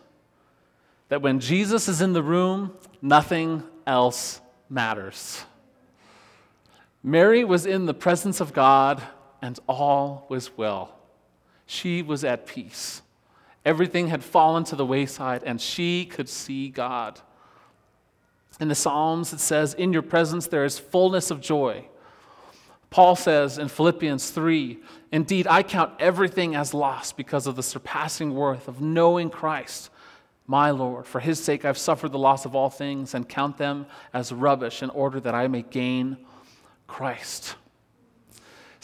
that 1.09 1.23
when 1.23 1.41
Jesus 1.41 1.89
is 1.89 2.03
in 2.03 2.13
the 2.13 2.23
room, 2.23 2.77
nothing 3.01 3.63
else 3.87 4.43
matters. 4.69 5.43
Mary 7.03 7.45
was 7.45 7.65
in 7.65 7.87
the 7.87 7.95
presence 7.95 8.43
of 8.43 8.53
God, 8.53 9.03
and 9.45 9.61
all 9.69 10.25
was 10.31 10.57
well. 10.57 10.97
She 11.67 12.01
was 12.01 12.25
at 12.25 12.47
peace. 12.47 13.03
Everything 13.63 14.09
had 14.09 14.25
fallen 14.25 14.65
to 14.65 14.75
the 14.75 14.87
wayside, 14.87 15.43
and 15.45 15.61
she 15.61 16.07
could 16.07 16.31
see 16.31 16.71
God. 16.71 17.21
In 18.59 18.69
the 18.69 18.75
Psalms, 18.75 19.35
it 19.35 19.41
says, 19.41 19.75
In 19.75 19.93
your 19.93 20.01
presence 20.01 20.47
there 20.47 20.65
is 20.65 20.79
fullness 20.79 21.31
of 21.31 21.43
joy. 21.43 21.85
Paul 22.89 23.17
says 23.17 23.59
in 23.59 23.69
Philippians 23.69 24.31
3 24.31 24.79
Indeed, 25.13 25.47
I 25.47 25.63
count 25.63 25.93
everything 25.99 26.55
as 26.57 26.73
loss 26.73 27.13
because 27.13 27.47
of 27.47 27.55
the 27.55 27.63
surpassing 27.63 28.35
worth 28.35 28.67
of 28.67 28.81
knowing 28.81 29.29
Christ, 29.29 29.91
my 30.47 30.71
Lord. 30.71 31.07
For 31.07 31.21
his 31.21 31.43
sake, 31.43 31.67
I've 31.67 31.77
suffered 31.77 32.13
the 32.13 32.19
loss 32.19 32.47
of 32.47 32.57
all 32.57 32.71
things 32.71 33.13
and 33.13 33.29
count 33.29 33.59
them 33.59 33.85
as 34.15 34.33
rubbish 34.33 34.83
in 34.83 34.89
order 34.89 35.21
that 35.21 35.35
I 35.35 35.49
may 35.49 35.63
gain 35.63 36.17
Christ. 36.87 37.57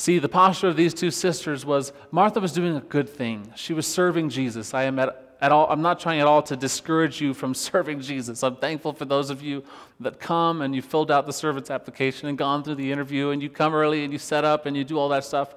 See, 0.00 0.18
the 0.18 0.30
posture 0.30 0.68
of 0.68 0.76
these 0.76 0.94
two 0.94 1.10
sisters 1.10 1.66
was 1.66 1.92
Martha 2.10 2.40
was 2.40 2.54
doing 2.54 2.74
a 2.74 2.80
good 2.80 3.06
thing. 3.06 3.52
She 3.54 3.74
was 3.74 3.86
serving 3.86 4.30
Jesus. 4.30 4.72
I 4.72 4.84
am 4.84 4.98
at 4.98 5.36
at 5.42 5.52
all, 5.52 5.66
I'm 5.68 5.82
not 5.82 6.00
trying 6.00 6.20
at 6.20 6.26
all 6.26 6.42
to 6.44 6.56
discourage 6.56 7.20
you 7.20 7.34
from 7.34 7.52
serving 7.68 8.00
Jesus. 8.00 8.42
I'm 8.42 8.56
thankful 8.56 8.94
for 8.94 9.04
those 9.04 9.28
of 9.28 9.42
you 9.42 9.62
that 10.00 10.18
come 10.18 10.62
and 10.62 10.74
you 10.74 10.80
filled 10.80 11.10
out 11.10 11.26
the 11.26 11.34
servant's 11.34 11.70
application 11.70 12.28
and 12.28 12.38
gone 12.38 12.64
through 12.64 12.76
the 12.76 12.90
interview 12.90 13.28
and 13.28 13.42
you 13.42 13.50
come 13.50 13.74
early 13.74 14.02
and 14.02 14.10
you 14.10 14.18
set 14.18 14.42
up 14.42 14.64
and 14.64 14.74
you 14.74 14.84
do 14.84 14.98
all 14.98 15.10
that 15.10 15.22
stuff. 15.22 15.54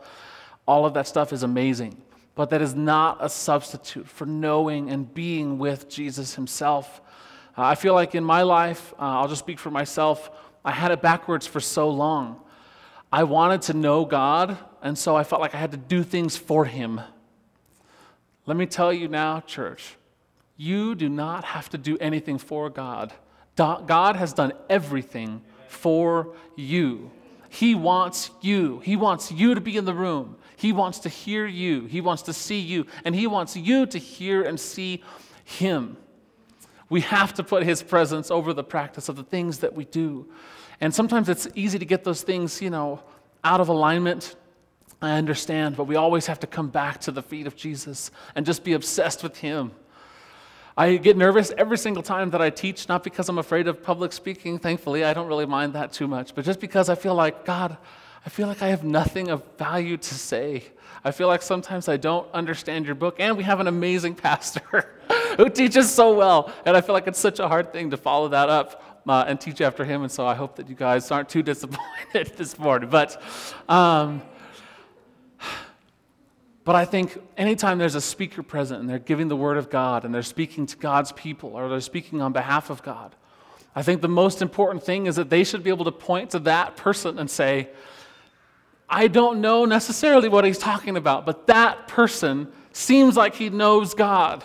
All 0.67 0.85
of 0.85 0.93
that 0.95 1.07
stuff 1.07 1.31
is 1.31 1.43
amazing. 1.43 1.95
But 2.35 2.49
that 2.49 2.61
is 2.61 2.75
not 2.75 3.19
a 3.21 3.29
substitute 3.29 4.09
for 4.09 4.25
knowing 4.25 4.89
and 4.89 5.13
being 5.13 5.57
with 5.57 5.87
Jesus 5.87 6.35
himself. 6.35 6.99
Uh, 7.57 7.61
I 7.61 7.75
feel 7.75 7.93
like 7.93 8.13
in 8.13 8.25
my 8.25 8.41
life, 8.41 8.93
uh, 8.99 9.03
I'll 9.03 9.29
just 9.29 9.39
speak 9.39 9.57
for 9.57 9.71
myself, 9.71 10.29
I 10.65 10.71
had 10.71 10.91
it 10.91 11.01
backwards 11.01 11.47
for 11.47 11.61
so 11.61 11.89
long. 11.89 12.41
I 13.13 13.25
wanted 13.25 13.61
to 13.63 13.73
know 13.73 14.05
God, 14.05 14.57
and 14.81 14.97
so 14.97 15.15
I 15.15 15.23
felt 15.23 15.39
like 15.39 15.53
I 15.53 15.59
had 15.59 15.69
to 15.69 15.77
do 15.77 16.01
things 16.01 16.35
for 16.35 16.65
him. 16.65 16.99
Let 18.47 18.57
me 18.57 18.65
tell 18.65 18.91
you 18.91 19.07
now, 19.07 19.41
church, 19.41 19.97
you 20.57 20.95
do 20.95 21.09
not 21.09 21.43
have 21.43 21.69
to 21.69 21.77
do 21.77 21.95
anything 21.99 22.39
for 22.39 22.71
God. 22.71 23.13
God 23.55 24.15
has 24.15 24.33
done 24.33 24.53
everything 24.67 25.43
for 25.67 26.33
you. 26.55 27.11
He 27.49 27.75
wants 27.75 28.31
you. 28.41 28.79
He 28.79 28.95
wants 28.95 29.31
you 29.31 29.53
to 29.53 29.61
be 29.61 29.77
in 29.77 29.85
the 29.85 29.93
room. 29.93 30.35
He 30.55 30.73
wants 30.73 30.97
to 31.01 31.09
hear 31.09 31.45
you. 31.45 31.85
He 31.85 32.01
wants 32.01 32.23
to 32.23 32.33
see 32.33 32.61
you. 32.61 32.87
And 33.05 33.13
He 33.13 33.27
wants 33.27 33.55
you 33.55 33.85
to 33.85 33.99
hear 33.99 34.41
and 34.41 34.59
see 34.59 35.03
Him. 35.45 35.97
We 36.89 37.01
have 37.01 37.35
to 37.35 37.43
put 37.43 37.61
His 37.61 37.83
presence 37.83 38.31
over 38.31 38.53
the 38.53 38.63
practice 38.63 39.07
of 39.07 39.17
the 39.17 39.23
things 39.23 39.59
that 39.59 39.75
we 39.75 39.85
do. 39.85 40.31
And 40.81 40.93
sometimes 40.93 41.29
it's 41.29 41.47
easy 41.55 41.79
to 41.79 41.85
get 41.85 42.03
those 42.03 42.23
things, 42.23 42.61
you 42.61 42.69
know, 42.69 43.01
out 43.43 43.61
of 43.61 43.69
alignment 43.69 44.35
I 45.03 45.17
understand, 45.17 45.75
but 45.75 45.83
we 45.83 45.97
always 45.97 46.27
have 46.27 46.39
to 46.39 46.47
come 46.47 46.69
back 46.69 47.01
to 47.01 47.11
the 47.11 47.21
feet 47.21 47.45
of 47.45 47.57
Jesus 47.57 48.09
and 48.35 48.45
just 48.45 48.63
be 48.63 48.71
obsessed 48.71 49.21
with 49.21 49.37
Him. 49.37 49.71
I 50.77 50.95
get 50.95 51.17
nervous 51.17 51.51
every 51.57 51.77
single 51.77 52.01
time 52.01 52.29
that 52.29 52.41
I 52.41 52.49
teach, 52.49 52.87
not 52.87 53.03
because 53.03 53.27
I'm 53.27 53.37
afraid 53.37 53.67
of 53.67 53.83
public 53.83 54.13
speaking. 54.13 54.59
Thankfully, 54.59 55.03
I 55.03 55.13
don't 55.13 55.27
really 55.27 55.45
mind 55.45 55.73
that 55.73 55.91
too 55.91 56.07
much, 56.07 56.33
but 56.33 56.45
just 56.45 56.61
because 56.61 56.87
I 56.87 56.95
feel 56.95 57.15
like, 57.15 57.43
God, 57.43 57.75
I 58.25 58.29
feel 58.29 58.47
like 58.47 58.61
I 58.61 58.69
have 58.69 58.85
nothing 58.85 59.27
of 59.27 59.43
value 59.57 59.97
to 59.97 60.15
say. 60.15 60.63
I 61.03 61.11
feel 61.11 61.27
like 61.27 61.41
sometimes 61.41 61.89
I 61.89 61.97
don't 61.97 62.25
understand 62.33 62.85
your 62.85 62.95
book, 62.95 63.17
and 63.19 63.35
we 63.35 63.43
have 63.43 63.59
an 63.59 63.67
amazing 63.67 64.15
pastor 64.27 64.95
who 65.35 65.49
teaches 65.49 65.93
so 65.93 66.15
well, 66.15 66.49
and 66.65 66.77
I 66.77 66.81
feel 66.81 66.93
like 66.93 67.07
it's 67.07 67.19
such 67.19 67.39
a 67.39 67.47
hard 67.49 67.73
thing 67.73 67.91
to 67.91 67.97
follow 67.97 68.29
that 68.29 68.47
up 68.47 68.92
uh, 69.07 69.25
and 69.27 69.39
teach 69.39 69.61
after 69.61 69.85
him, 69.85 70.03
and 70.03 70.11
so 70.11 70.25
I 70.25 70.35
hope 70.35 70.55
that 70.55 70.69
you 70.69 70.75
guys 70.75 71.11
aren't 71.11 71.29
too 71.29 71.43
disappointed 71.43 72.33
this 72.37 72.57
morning. 72.57 72.89
But, 72.89 73.21
um, 73.67 74.21
but 76.63 76.75
I 76.75 76.85
think 76.85 77.17
anytime 77.37 77.77
there's 77.77 77.95
a 77.95 78.01
speaker 78.01 78.43
present 78.43 78.79
and 78.79 78.89
they're 78.89 78.99
giving 78.99 79.27
the 79.27 79.35
word 79.35 79.57
of 79.57 79.69
God 79.69 80.05
and 80.05 80.13
they're 80.13 80.23
speaking 80.23 80.65
to 80.67 80.77
God's 80.77 81.11
people 81.11 81.51
or 81.55 81.67
they're 81.67 81.81
speaking 81.81 82.21
on 82.21 82.31
behalf 82.31 82.69
of 82.69 82.81
God, 82.83 83.15
I 83.75 83.81
think 83.81 84.01
the 84.01 84.07
most 84.07 84.41
important 84.41 84.83
thing 84.83 85.07
is 85.07 85.15
that 85.15 85.29
they 85.29 85.43
should 85.43 85.63
be 85.63 85.69
able 85.69 85.85
to 85.85 85.91
point 85.91 86.31
to 86.31 86.39
that 86.39 86.77
person 86.77 87.19
and 87.19 87.29
say, 87.29 87.69
I 88.87 89.07
don't 89.07 89.41
know 89.41 89.65
necessarily 89.65 90.29
what 90.29 90.45
he's 90.45 90.59
talking 90.59 90.95
about, 90.95 91.25
but 91.25 91.47
that 91.47 91.87
person 91.87 92.47
seems 92.71 93.17
like 93.17 93.35
he 93.35 93.49
knows 93.49 93.93
God. 93.93 94.43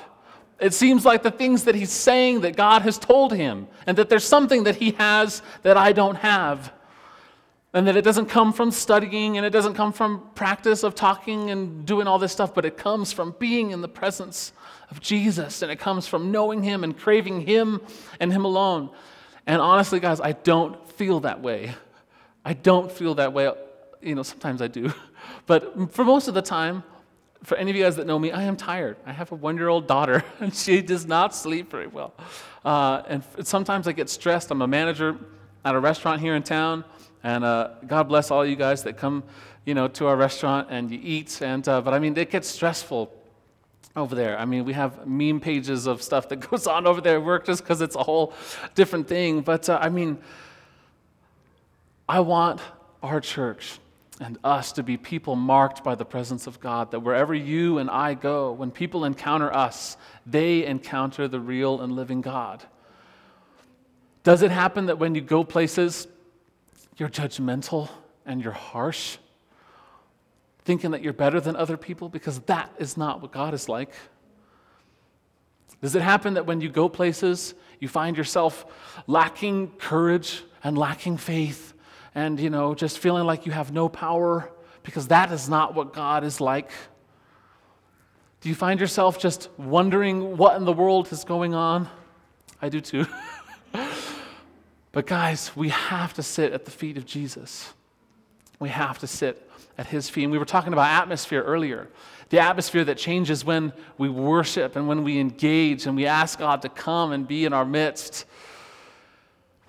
It 0.59 0.75
seems 0.75 1.05
like 1.05 1.23
the 1.23 1.31
things 1.31 1.64
that 1.64 1.75
he's 1.75 1.92
saying 1.92 2.40
that 2.40 2.57
God 2.57 2.83
has 2.83 2.99
told 2.99 3.33
him, 3.33 3.68
and 3.87 3.97
that 3.97 4.09
there's 4.09 4.25
something 4.25 4.64
that 4.64 4.77
he 4.77 4.92
has 4.92 5.42
that 5.62 5.77
I 5.77 5.92
don't 5.92 6.16
have. 6.16 6.73
And 7.75 7.87
that 7.87 7.97
it 7.97 8.03
doesn't 8.03 8.27
come 8.27 8.55
from 8.55 8.71
studying 8.71 9.37
and 9.37 9.44
it 9.44 9.51
doesn't 9.51 9.75
come 9.75 9.92
from 9.92 10.31
practice 10.35 10.83
of 10.83 10.94
talking 10.94 11.51
and 11.51 11.85
doing 11.85 12.07
all 12.07 12.18
this 12.18 12.33
stuff, 12.33 12.55
but 12.55 12.64
it 12.64 12.79
comes 12.79 13.12
from 13.12 13.37
being 13.38 13.73
in 13.73 13.83
the 13.83 13.88
presence 13.88 14.53
of 14.90 15.01
Jesus 15.01 15.61
and 15.61 15.71
it 15.71 15.79
comes 15.79 16.07
from 16.07 16.33
knowing 16.33 16.62
Him 16.62 16.83
and 16.83 16.97
craving 16.97 17.42
Him 17.42 17.83
and 18.21 18.33
Him 18.33 18.47
alone. 18.47 18.88
And 19.47 19.61
honestly, 19.61 20.01
guys, 20.01 20.18
I 20.18 20.33
don't 20.33 20.90
feel 20.92 21.21
that 21.21 21.42
way. 21.42 21.75
I 22.42 22.55
don't 22.55 22.90
feel 22.90 23.14
that 23.16 23.35
way. 23.35 23.53
You 24.01 24.14
know, 24.14 24.23
sometimes 24.23 24.62
I 24.62 24.68
do. 24.68 24.92
But 25.47 25.92
for 25.92 26.05
most 26.05 26.29
of 26.29 26.35
the 26.35 26.42
time, 26.42 26.85
for 27.42 27.57
any 27.57 27.70
of 27.70 27.77
you 27.77 27.83
guys 27.83 27.96
that 27.96 28.07
know 28.07 28.18
me, 28.18 28.33
I 28.33 28.42
am 28.42 28.57
tired. 28.57 28.96
I 29.07 29.12
have 29.12 29.33
a 29.33 29.35
one 29.35 29.57
year 29.57 29.68
old 29.68 29.87
daughter, 29.87 30.24
and 30.40 30.55
she 30.64 30.83
does 30.83 31.07
not 31.07 31.35
sleep 31.35 31.70
very 31.70 31.87
well. 31.87 32.14
Uh, 32.64 33.03
and 33.07 33.22
sometimes 33.42 33.87
I 33.87 33.92
get 33.92 34.11
stressed. 34.11 34.51
I'm 34.51 34.62
a 34.62 34.66
manager 34.66 35.16
at 35.64 35.74
a 35.74 35.81
restaurant 35.81 36.20
here 36.20 36.35
in 36.35 36.42
town. 36.42 36.85
And 37.22 37.44
uh, 37.44 37.70
God 37.87 38.05
bless 38.05 38.31
all 38.31 38.46
you 38.46 38.57
guys 38.57 38.85
that 38.85 38.96
come, 38.96 39.24
you 39.64 39.74
know, 39.74 39.88
to 39.88 40.07
our 40.07 40.16
restaurant 40.16 40.68
and 40.70 40.90
you 40.90 41.01
eat. 41.03 41.40
And 41.42 41.66
uh, 41.68 41.81
but 41.81 41.94
I 41.94 41.98
mean, 41.98 42.16
it 42.16 42.31
gets 42.31 42.48
stressful 42.48 43.12
over 43.96 44.14
there. 44.14 44.38
I 44.38 44.44
mean, 44.44 44.64
we 44.64 44.72
have 44.72 45.07
meme 45.07 45.40
pages 45.40 45.87
of 45.87 46.03
stuff 46.03 46.29
that 46.29 46.37
goes 46.51 46.66
on 46.66 46.87
over 46.87 47.01
there 47.01 47.16
at 47.16 47.24
work 47.24 47.46
just 47.46 47.62
because 47.62 47.81
it's 47.81 47.96
a 47.96 48.03
whole 48.03 48.33
different 48.74 49.09
thing. 49.09 49.40
But 49.40 49.68
uh, 49.68 49.79
I 49.81 49.88
mean, 49.88 50.18
I 52.09 52.20
want 52.20 52.61
our 53.03 53.20
church 53.20 53.79
and 54.20 54.38
us 54.42 54.72
to 54.72 54.83
be 54.83 54.96
people 54.96 55.37
marked 55.37 55.85
by 55.85 55.94
the 55.94 56.04
presence 56.04 56.46
of 56.46 56.61
God, 56.61 56.90
that 56.90 57.00
wherever 57.00 57.35
you 57.35 57.78
and 57.78 57.88
I 57.88 58.14
go, 58.14 58.52
when 58.52 58.70
people 58.70 59.04
encounter 59.04 59.52
us, 59.52 59.96
they 60.26 60.66
encounter 60.66 61.28
the 61.28 61.40
real 61.40 61.81
and 61.81 61.92
living 61.92 62.20
God. 62.20 62.64
Does 64.24 64.42
it 64.42 64.50
happen 64.50 64.87
that 64.87 64.98
when 64.98 65.14
you 65.14 65.20
go 65.20 65.44
places, 65.44 66.09
you're 66.96 67.09
judgmental 67.09 67.88
and 68.26 68.42
you're 68.42 68.52
harsh, 68.52 69.18
thinking 70.64 70.90
that 70.90 71.02
you're 71.02 71.12
better 71.12 71.40
than 71.40 71.57
other 71.57 71.76
people 71.76 72.09
because 72.09 72.40
that 72.40 72.70
is 72.78 72.96
not 72.96 73.22
what 73.22 73.33
God 73.33 73.54
is 73.54 73.68
like. 73.68 73.90
Does 75.81 75.94
it 75.94 76.02
happen 76.02 76.35
that 76.35 76.44
when 76.44 76.61
you 76.61 76.68
go 76.68 76.88
places, 76.88 77.54
you 77.78 77.88
find 77.88 78.16
yourself 78.16 78.66
lacking 79.07 79.70
courage 79.78 80.42
and 80.62 80.76
lacking 80.76 81.16
faith 81.16 81.72
and, 82.18 82.40
you 82.40 82.50
know, 82.50 82.74
just 82.74 82.98
feeling 82.98 83.26
like 83.26 83.46
you 83.46 83.52
have 83.52 83.72
no 83.72 83.88
power 83.88 84.50
because 84.83 85.07
that 85.07 85.31
is 85.31 85.48
not 85.48 85.76
what 85.76 85.92
God 85.92 86.24
is 86.24 86.40
like? 86.40 86.72
Do 88.40 88.48
you 88.48 88.57
find 88.57 88.81
yourself 88.81 89.20
just 89.20 89.48
wondering 89.57 90.37
what 90.37 90.57
in 90.57 90.64
the 90.64 90.72
world 90.72 91.12
is 91.12 91.22
going 91.22 91.54
on? 91.54 91.88
I 92.61 92.70
do 92.70 92.81
too. 92.81 93.07
but 94.92 95.07
guys, 95.07 95.54
we 95.54 95.68
have 95.68 96.12
to 96.14 96.24
sit 96.24 96.52
at 96.52 96.64
the 96.64 96.72
feet 96.72 96.96
of 96.96 97.07
Jesus. 97.07 97.72
We 98.59 98.70
have 98.70 98.98
to 98.98 99.07
sit 99.07 99.48
at 99.78 99.87
his 99.87 100.11
feet. 100.11 100.24
And 100.24 100.33
we 100.33 100.38
were 100.38 100.44
talking 100.44 100.72
about 100.72 100.90
atmosphere 100.90 101.44
earlier. 101.44 101.88
The 102.31 102.40
atmosphere 102.40 102.85
that 102.87 102.98
changes 102.98 103.44
when 103.44 103.72
we 103.96 104.09
worship 104.09 104.74
and 104.74 104.88
when 104.88 105.04
we 105.04 105.20
engage 105.20 105.87
and 105.87 105.94
we 105.94 106.07
ask 106.07 106.40
God 106.40 106.62
to 106.62 106.68
come 106.68 107.12
and 107.12 107.28
be 107.28 107.44
in 107.44 107.52
our 107.52 107.64
midst. 107.64 108.24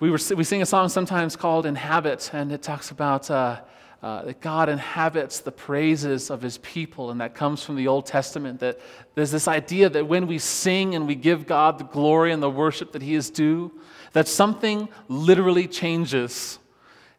We, 0.00 0.10
were, 0.10 0.18
we 0.34 0.44
sing 0.44 0.62
a 0.62 0.66
song 0.66 0.88
sometimes 0.88 1.36
called 1.36 1.66
Inhabit, 1.66 2.30
and 2.32 2.50
it 2.52 2.62
talks 2.62 2.90
about 2.90 3.30
uh, 3.30 3.60
uh, 4.02 4.22
that 4.22 4.40
God 4.40 4.70
inhabits 4.70 5.40
the 5.40 5.52
praises 5.52 6.30
of 6.30 6.40
his 6.40 6.56
people, 6.56 7.10
and 7.10 7.20
that 7.20 7.34
comes 7.34 7.62
from 7.62 7.76
the 7.76 7.86
Old 7.86 8.06
Testament. 8.06 8.60
That 8.60 8.80
there's 9.14 9.30
this 9.30 9.46
idea 9.46 9.90
that 9.90 10.08
when 10.08 10.26
we 10.26 10.38
sing 10.38 10.94
and 10.94 11.06
we 11.06 11.14
give 11.14 11.46
God 11.46 11.76
the 11.76 11.84
glory 11.84 12.32
and 12.32 12.42
the 12.42 12.48
worship 12.48 12.92
that 12.92 13.02
he 13.02 13.14
is 13.14 13.28
due, 13.28 13.78
that 14.14 14.26
something 14.26 14.88
literally 15.08 15.68
changes, 15.68 16.58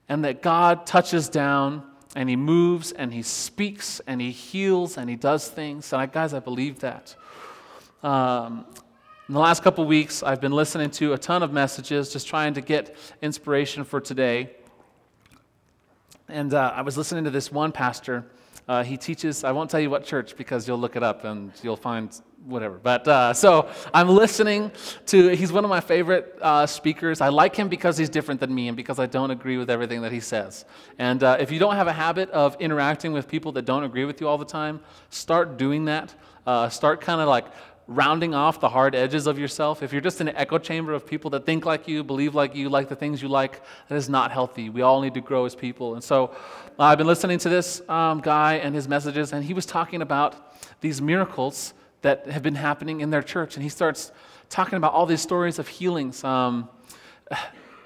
and 0.10 0.26
that 0.26 0.42
God 0.42 0.88
touches 0.88 1.30
down 1.30 1.84
and 2.16 2.28
he 2.30 2.36
moves 2.36 2.92
and 2.94 3.14
he 3.14 3.22
speaks 3.22 4.02
and 4.08 4.20
he 4.20 4.32
heals 4.32 4.98
and 4.98 5.08
he 5.08 5.16
does 5.16 5.48
things. 5.48 5.94
And 5.94 6.02
I, 6.02 6.08
guys, 6.08 6.34
I 6.34 6.40
believe 6.40 6.80
that. 6.80 7.16
Um, 8.02 8.66
in 9.32 9.34
the 9.34 9.40
last 9.40 9.64
couple 9.64 9.86
weeks, 9.86 10.24
I've 10.24 10.42
been 10.42 10.52
listening 10.52 10.92
to 10.92 11.14
a 11.14 11.18
ton 11.18 11.42
of 11.42 11.54
messages, 11.54 12.12
just 12.12 12.28
trying 12.28 12.54
to 12.56 12.60
get 12.60 12.98
inspiration 13.22 13.86
for 13.86 14.02
today. 14.02 14.50
And 16.28 16.54
uh, 16.54 16.74
I 16.76 16.82
was 16.82 16.98
listening 16.98 17.24
to 17.24 17.30
this 17.30 17.50
one 17.50 17.72
pastor. 17.72 18.26
Uh, 18.68 18.84
he 18.84 18.98
teaches, 18.98 19.46
I 19.46 19.54
won't 19.54 19.70
tell 19.70 19.80
you 19.80 19.90
what 19.90 20.04
church 20.04 20.36
because 20.36 20.68
you'll 20.68 20.80
look 20.80 20.98
it 20.98 21.02
up 21.02 21.24
and 21.24 21.54
you'll 21.64 21.78
find 21.78 22.14
whatever. 22.44 22.78
But 22.78 23.08
uh, 23.08 23.34
so 23.34 23.70
I'm 23.94 24.10
listening 24.10 24.70
to, 25.06 25.30
he's 25.30 25.54
one 25.54 25.64
of 25.64 25.70
my 25.70 25.80
favorite 25.80 26.38
uh, 26.42 26.66
speakers. 26.66 27.22
I 27.22 27.30
like 27.30 27.56
him 27.56 27.70
because 27.70 27.98
he's 27.98 28.10
different 28.10 28.42
than 28.42 28.54
me 28.54 28.68
and 28.68 28.76
because 28.76 29.00
I 29.00 29.06
don't 29.06 29.32
agree 29.32 29.56
with 29.56 29.70
everything 29.70 30.02
that 30.02 30.12
he 30.12 30.20
says. 30.20 30.66
And 31.00 31.24
uh, 31.24 31.38
if 31.40 31.54
you 31.54 31.60
don't 31.60 31.76
have 31.76 31.88
a 31.88 31.94
habit 31.94 32.30
of 32.32 32.58
interacting 32.60 33.14
with 33.14 33.30
people 33.30 33.54
that 33.54 33.64
don't 33.64 33.86
agree 33.86 34.04
with 34.04 34.20
you 34.20 34.28
all 34.28 34.38
the 34.38 34.44
time, 34.44 34.82
start 35.10 35.56
doing 35.56 35.86
that. 35.86 36.14
Uh, 36.46 36.68
start 36.68 37.02
kind 37.02 37.22
of 37.22 37.28
like 37.28 37.46
rounding 37.88 38.34
off 38.34 38.60
the 38.60 38.70
hard 38.70 38.96
edges 38.96 39.28
of 39.28 39.38
yourself, 39.38 39.84
if 39.84 39.92
you're 39.92 40.02
just 40.02 40.22
an 40.22 40.30
echo 40.30 40.58
chamber 40.58 40.94
of 40.94 41.06
people 41.06 41.30
that 41.32 41.46
think 41.46 41.66
like 41.66 41.88
you, 41.88 42.04
believe 42.04 42.36
like 42.36 42.56
you, 42.56 42.70
like 42.70 42.90
the 42.90 42.96
things 42.96 43.22
you 43.22 43.28
like, 43.28 43.62
that 43.90 43.96
is 43.96 44.08
not 44.08 44.32
healthy. 44.32 44.70
We 44.70 44.82
all 44.82 45.02
need 45.02 45.14
to 45.16 45.22
grow 45.22 45.46
as 45.46 45.56
people. 45.56 45.96
And 45.96 46.04
so 46.04 46.36
uh, 46.80 46.84
I've 46.84 46.98
been 46.98 47.08
listening 47.08 47.40
to 47.40 47.50
this 47.50 47.82
um, 47.90 48.22
guy 48.22 48.56
and 48.56 48.74
his 48.74 48.88
messages, 48.88 49.34
and 49.34 49.44
he 49.44 49.54
was 49.54 49.66
talking 49.66 50.02
about 50.02 50.56
these 50.82 51.02
miracles 51.02 51.74
that 52.02 52.28
have 52.28 52.44
been 52.44 52.56
happening 52.56 53.02
in 53.02 53.10
their 53.10 53.22
church. 53.22 53.56
And 53.56 53.64
he 53.64 53.70
starts 53.70 54.12
talking 54.50 54.78
about 54.78 54.94
all 54.94 55.06
these 55.06 55.22
stories 55.22 55.60
of 55.60 55.68
healings. 55.68 56.24
Um, 56.24 56.70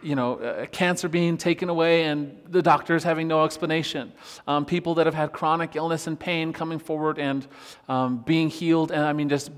you 0.03 0.13
know, 0.13 0.35
uh, 0.35 0.67
cancer 0.67 1.09
being 1.09 1.35
taken 1.35 1.67
away 1.67 2.03
and 2.03 2.39
the 2.49 2.61
doctors 2.61 3.03
having 3.03 3.27
no 3.27 3.43
explanation. 3.43 4.11
Um, 4.47 4.63
people 4.63 4.93
that 4.95 5.07
have 5.07 5.15
had 5.15 5.33
chronic 5.33 5.75
illness 5.75 6.05
and 6.05 6.19
pain 6.19 6.53
coming 6.53 6.77
forward 6.77 7.17
and 7.17 7.47
um, 7.89 8.19
being 8.19 8.49
healed. 8.49 8.91
And 8.91 9.01
I 9.01 9.13
mean, 9.13 9.29
just 9.29 9.49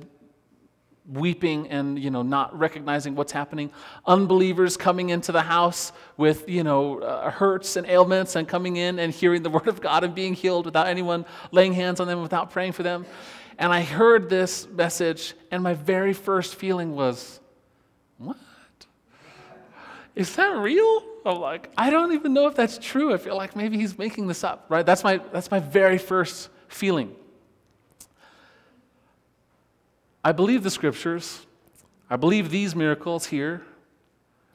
weeping 1.07 1.69
and 1.69 1.97
you 1.97 2.09
know 2.09 2.21
not 2.21 2.57
recognizing 2.57 3.15
what's 3.15 3.31
happening. 3.31 3.71
Unbelievers 4.05 4.75
coming 4.75 5.09
into 5.09 5.31
the 5.31 5.41
house 5.41 5.91
with 6.17 6.47
you 6.49 6.63
know 6.63 6.99
uh, 6.99 7.31
hurts 7.31 7.75
and 7.75 7.87
ailments 7.87 8.35
and 8.35 8.47
coming 8.47 8.75
in 8.75 8.99
and 8.99 9.13
hearing 9.13 9.43
the 9.43 9.49
word 9.57 9.67
of 9.67 9.81
god 9.81 10.03
and 10.03 10.13
being 10.13 10.33
healed 10.33 10.65
without 10.65 10.87
anyone 10.87 11.25
laying 11.51 11.73
hands 11.73 11.99
on 11.99 12.07
them 12.07 12.21
without 12.21 12.51
praying 12.51 12.73
for 12.73 12.83
them. 12.83 13.05
And 13.59 13.71
i 13.71 13.81
heard 13.81 14.29
this 14.29 14.67
message 14.67 15.33
and 15.49 15.63
my 15.63 15.73
very 15.73 16.13
first 16.13 16.55
feeling 16.55 16.95
was 16.95 17.39
what? 18.17 18.37
Is 20.15 20.35
that 20.35 20.55
real? 20.57 21.03
I'm 21.25 21.39
like 21.39 21.71
i 21.77 21.89
don't 21.89 22.13
even 22.13 22.33
know 22.33 22.47
if 22.47 22.55
that's 22.55 22.77
true. 22.77 23.13
I 23.13 23.17
feel 23.17 23.37
like 23.37 23.55
maybe 23.55 23.77
he's 23.77 23.97
making 23.97 24.27
this 24.27 24.43
up 24.43 24.65
right? 24.69 24.85
That's 24.85 25.03
my 25.03 25.21
that's 25.31 25.51
my 25.51 25.59
very 25.59 25.97
first 25.97 26.49
feeling 26.67 27.15
I 30.23 30.31
believe 30.31 30.63
the 30.63 30.69
scriptures. 30.69 31.45
I 32.09 32.15
believe 32.15 32.49
these 32.49 32.75
miracles 32.75 33.25
here. 33.25 33.61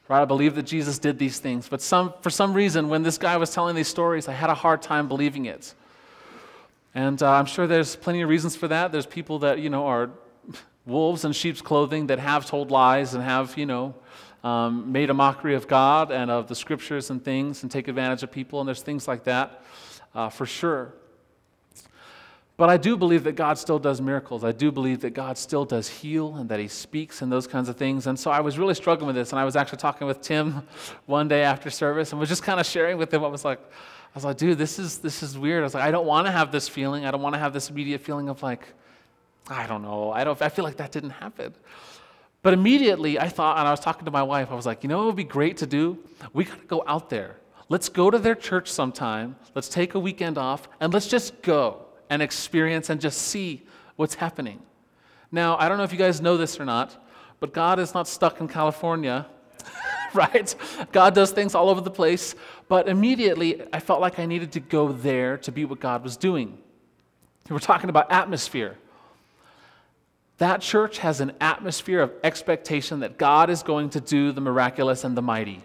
Right? 0.07 0.21
I 0.21 0.25
believe 0.25 0.55
that 0.55 0.63
Jesus 0.63 0.99
did 0.99 1.17
these 1.17 1.39
things. 1.39 1.69
But 1.69 1.81
some, 1.81 2.13
for 2.21 2.29
some 2.29 2.53
reason, 2.53 2.89
when 2.89 3.03
this 3.03 3.17
guy 3.17 3.37
was 3.37 3.53
telling 3.53 3.75
these 3.75 3.87
stories, 3.87 4.27
I 4.27 4.33
had 4.33 4.49
a 4.49 4.53
hard 4.53 4.81
time 4.81 5.07
believing 5.07 5.45
it. 5.45 5.73
And 6.93 7.21
uh, 7.23 7.31
I'm 7.31 7.45
sure 7.45 7.65
there's 7.67 7.95
plenty 7.95 8.21
of 8.21 8.29
reasons 8.29 8.55
for 8.55 8.67
that. 8.67 8.91
There's 8.91 9.05
people 9.05 9.39
that, 9.39 9.59
you 9.59 9.69
know, 9.69 9.87
are 9.87 10.11
wolves 10.85 11.23
in 11.25 11.31
sheep's 11.31 11.61
clothing 11.61 12.07
that 12.07 12.19
have 12.19 12.45
told 12.45 12.69
lies 12.69 13.13
and 13.13 13.23
have, 13.23 13.57
you 13.57 13.65
know, 13.65 13.95
um, 14.43 14.91
made 14.91 15.09
a 15.09 15.13
mockery 15.13 15.55
of 15.55 15.67
God 15.67 16.11
and 16.11 16.29
of 16.29 16.47
the 16.47 16.55
scriptures 16.55 17.09
and 17.09 17.23
things 17.23 17.63
and 17.63 17.71
take 17.71 17.87
advantage 17.87 18.23
of 18.23 18.31
people. 18.31 18.59
And 18.59 18.67
there's 18.67 18.81
things 18.81 19.07
like 19.07 19.23
that 19.23 19.63
uh, 20.13 20.29
for 20.29 20.45
sure. 20.45 20.93
But 22.55 22.69
I 22.69 22.77
do 22.77 22.95
believe 22.95 23.23
that 23.23 23.35
God 23.35 23.57
still 23.57 23.79
does 23.79 23.99
miracles. 23.99 24.43
I 24.43 24.51
do 24.51 24.71
believe 24.71 25.01
that 25.01 25.11
God 25.11 25.39
still 25.39 25.65
does 25.65 25.89
heal 25.89 26.35
and 26.35 26.47
that 26.49 26.59
He 26.59 26.67
speaks 26.67 27.23
and 27.23 27.31
those 27.31 27.47
kinds 27.47 27.67
of 27.67 27.77
things. 27.77 28.05
And 28.05 28.19
so 28.19 28.29
I 28.29 28.41
was 28.41 28.59
really 28.59 28.75
struggling 28.75 29.07
with 29.07 29.15
this. 29.15 29.31
And 29.31 29.39
I 29.39 29.45
was 29.45 29.55
actually 29.55 29.79
talking 29.79 30.05
with 30.05 30.21
Tim 30.21 30.61
one 31.07 31.27
day 31.27 31.43
after 31.43 31.71
service 31.71 32.11
and 32.11 32.19
was 32.19 32.29
just 32.29 32.43
kind 32.43 32.59
of 32.59 32.65
sharing 32.65 32.97
with 32.97 33.11
him. 33.11 33.23
I 33.23 33.27
was 33.27 33.43
like, 33.43 33.59
I 33.59 34.15
was 34.15 34.23
like, 34.23 34.37
dude, 34.37 34.59
this 34.59 34.77
is, 34.77 34.99
this 34.99 35.23
is 35.23 35.35
weird. 35.35 35.61
I 35.61 35.63
was 35.63 35.73
like, 35.73 35.83
I 35.83 35.89
don't 35.89 36.05
want 36.05 36.27
to 36.27 36.31
have 36.31 36.51
this 36.51 36.69
feeling. 36.69 37.05
I 37.05 37.11
don't 37.11 37.23
want 37.23 37.33
to 37.33 37.39
have 37.39 37.53
this 37.53 37.71
immediate 37.71 38.01
feeling 38.01 38.29
of 38.29 38.43
like, 38.43 38.67
I 39.47 39.65
don't 39.65 39.81
know. 39.81 40.11
I, 40.11 40.23
don't, 40.23 40.39
I 40.39 40.49
feel 40.49 40.63
like 40.63 40.77
that 40.77 40.91
didn't 40.91 41.09
happen. 41.09 41.55
But 42.43 42.53
immediately 42.53 43.17
I 43.17 43.29
thought, 43.29 43.57
and 43.57 43.67
I 43.67 43.71
was 43.71 43.79
talking 43.79 44.05
to 44.05 44.11
my 44.11 44.21
wife, 44.21 44.51
I 44.51 44.55
was 44.55 44.67
like, 44.67 44.83
you 44.83 44.89
know 44.89 44.99
what 44.99 45.07
would 45.07 45.15
be 45.15 45.23
great 45.23 45.57
to 45.57 45.65
do? 45.65 45.97
We 46.33 46.43
got 46.43 46.59
to 46.59 46.67
go 46.67 46.83
out 46.85 47.09
there. 47.09 47.37
Let's 47.69 47.89
go 47.89 48.11
to 48.11 48.19
their 48.19 48.35
church 48.35 48.69
sometime. 48.69 49.37
Let's 49.55 49.69
take 49.69 49.95
a 49.95 49.99
weekend 49.99 50.37
off 50.37 50.67
and 50.79 50.93
let's 50.93 51.07
just 51.07 51.41
go 51.41 51.82
and 52.13 52.21
experience 52.21 52.91
and 52.91 53.01
just 53.01 53.19
see 53.23 53.63
what's 53.95 54.13
happening. 54.13 54.61
Now, 55.31 55.57
I 55.57 55.67
don't 55.67 55.79
know 55.79 55.83
if 55.83 55.91
you 55.91 55.97
guys 55.97 56.21
know 56.21 56.37
this 56.37 56.59
or 56.59 56.65
not, 56.65 56.95
but 57.39 57.53
God 57.53 57.79
is 57.79 57.95
not 57.95 58.07
stuck 58.07 58.39
in 58.39 58.47
California, 58.47 59.25
right? 60.13 60.53
God 60.91 61.15
does 61.15 61.31
things 61.31 61.55
all 61.55 61.69
over 61.69 61.81
the 61.81 61.89
place, 61.89 62.35
but 62.67 62.87
immediately 62.87 63.63
I 63.73 63.79
felt 63.79 63.99
like 63.99 64.19
I 64.19 64.27
needed 64.27 64.51
to 64.51 64.59
go 64.59 64.91
there 64.91 65.37
to 65.39 65.51
be 65.51 65.65
what 65.65 65.79
God 65.79 66.03
was 66.03 66.15
doing. 66.15 66.59
We're 67.49 67.57
talking 67.57 67.89
about 67.89 68.11
atmosphere. 68.11 68.77
That 70.37 70.61
church 70.61 70.99
has 70.99 71.19
an 71.19 71.33
atmosphere 71.41 72.01
of 72.01 72.11
expectation 72.23 72.99
that 72.99 73.17
God 73.17 73.49
is 73.49 73.63
going 73.63 73.89
to 73.91 73.99
do 73.99 74.31
the 74.31 74.41
miraculous 74.41 75.03
and 75.03 75.17
the 75.17 75.23
mighty. 75.23 75.63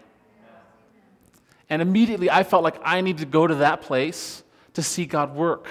And 1.68 1.82
immediately 1.82 2.30
I 2.30 2.42
felt 2.42 2.64
like 2.64 2.80
I 2.82 3.02
needed 3.02 3.20
to 3.20 3.26
go 3.26 3.46
to 3.46 3.56
that 3.56 3.82
place 3.82 4.42
to 4.72 4.82
see 4.82 5.04
God 5.04 5.34
work. 5.34 5.68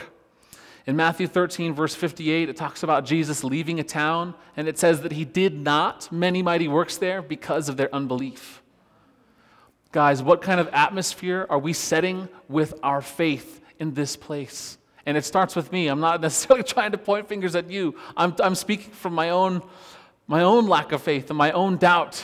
In 0.88 0.95
Matthew 0.95 1.28
13, 1.28 1.73
verse 1.73 1.93
58, 1.93 2.47
it 2.47 2.56
talks 2.56 2.82
about 2.82 3.04
Jesus 3.04 3.43
leaving 3.43 3.82
a 3.82 3.84
town, 3.84 4.34
and 4.56 4.69
it 4.69 4.80
says 4.80 5.02
that 5.02 5.12
he 5.12 5.26
did 5.26 5.60
not 5.60 6.10
many 6.13 6.41
mighty 6.41 6.69
works 6.69 6.95
there 6.95 7.21
because 7.21 7.67
of 7.67 7.76
their 7.76 7.93
unbelief. 7.93 8.63
Guys, 9.91 10.23
what 10.23 10.41
kind 10.41 10.62
of 10.62 10.69
atmosphere 10.71 11.45
are 11.50 11.60
we 11.60 11.73
setting 11.73 12.30
with 12.47 12.73
our 12.84 13.02
faith 13.02 13.60
in 13.80 13.95
this 13.95 14.15
place? 14.15 14.78
And 15.06 15.17
it 15.17 15.26
starts 15.26 15.58
with 15.58 15.73
me. 15.73 15.89
I'm 15.89 16.00
not 16.00 16.21
necessarily 16.28 16.63
trying 16.63 16.93
to 16.93 16.97
point 16.97 17.28
fingers 17.28 17.54
at 17.54 17.69
you. 17.69 17.95
I'm, 18.15 18.34
I'm 18.41 18.56
speaking 18.56 18.91
from 18.91 19.13
my 19.13 19.32
own, 19.32 19.62
my 20.26 20.43
own 20.43 20.67
lack 20.67 20.93
of 20.93 21.02
faith 21.02 21.30
and 21.30 21.38
my 21.38 21.52
own 21.52 21.76
doubt. 21.76 22.23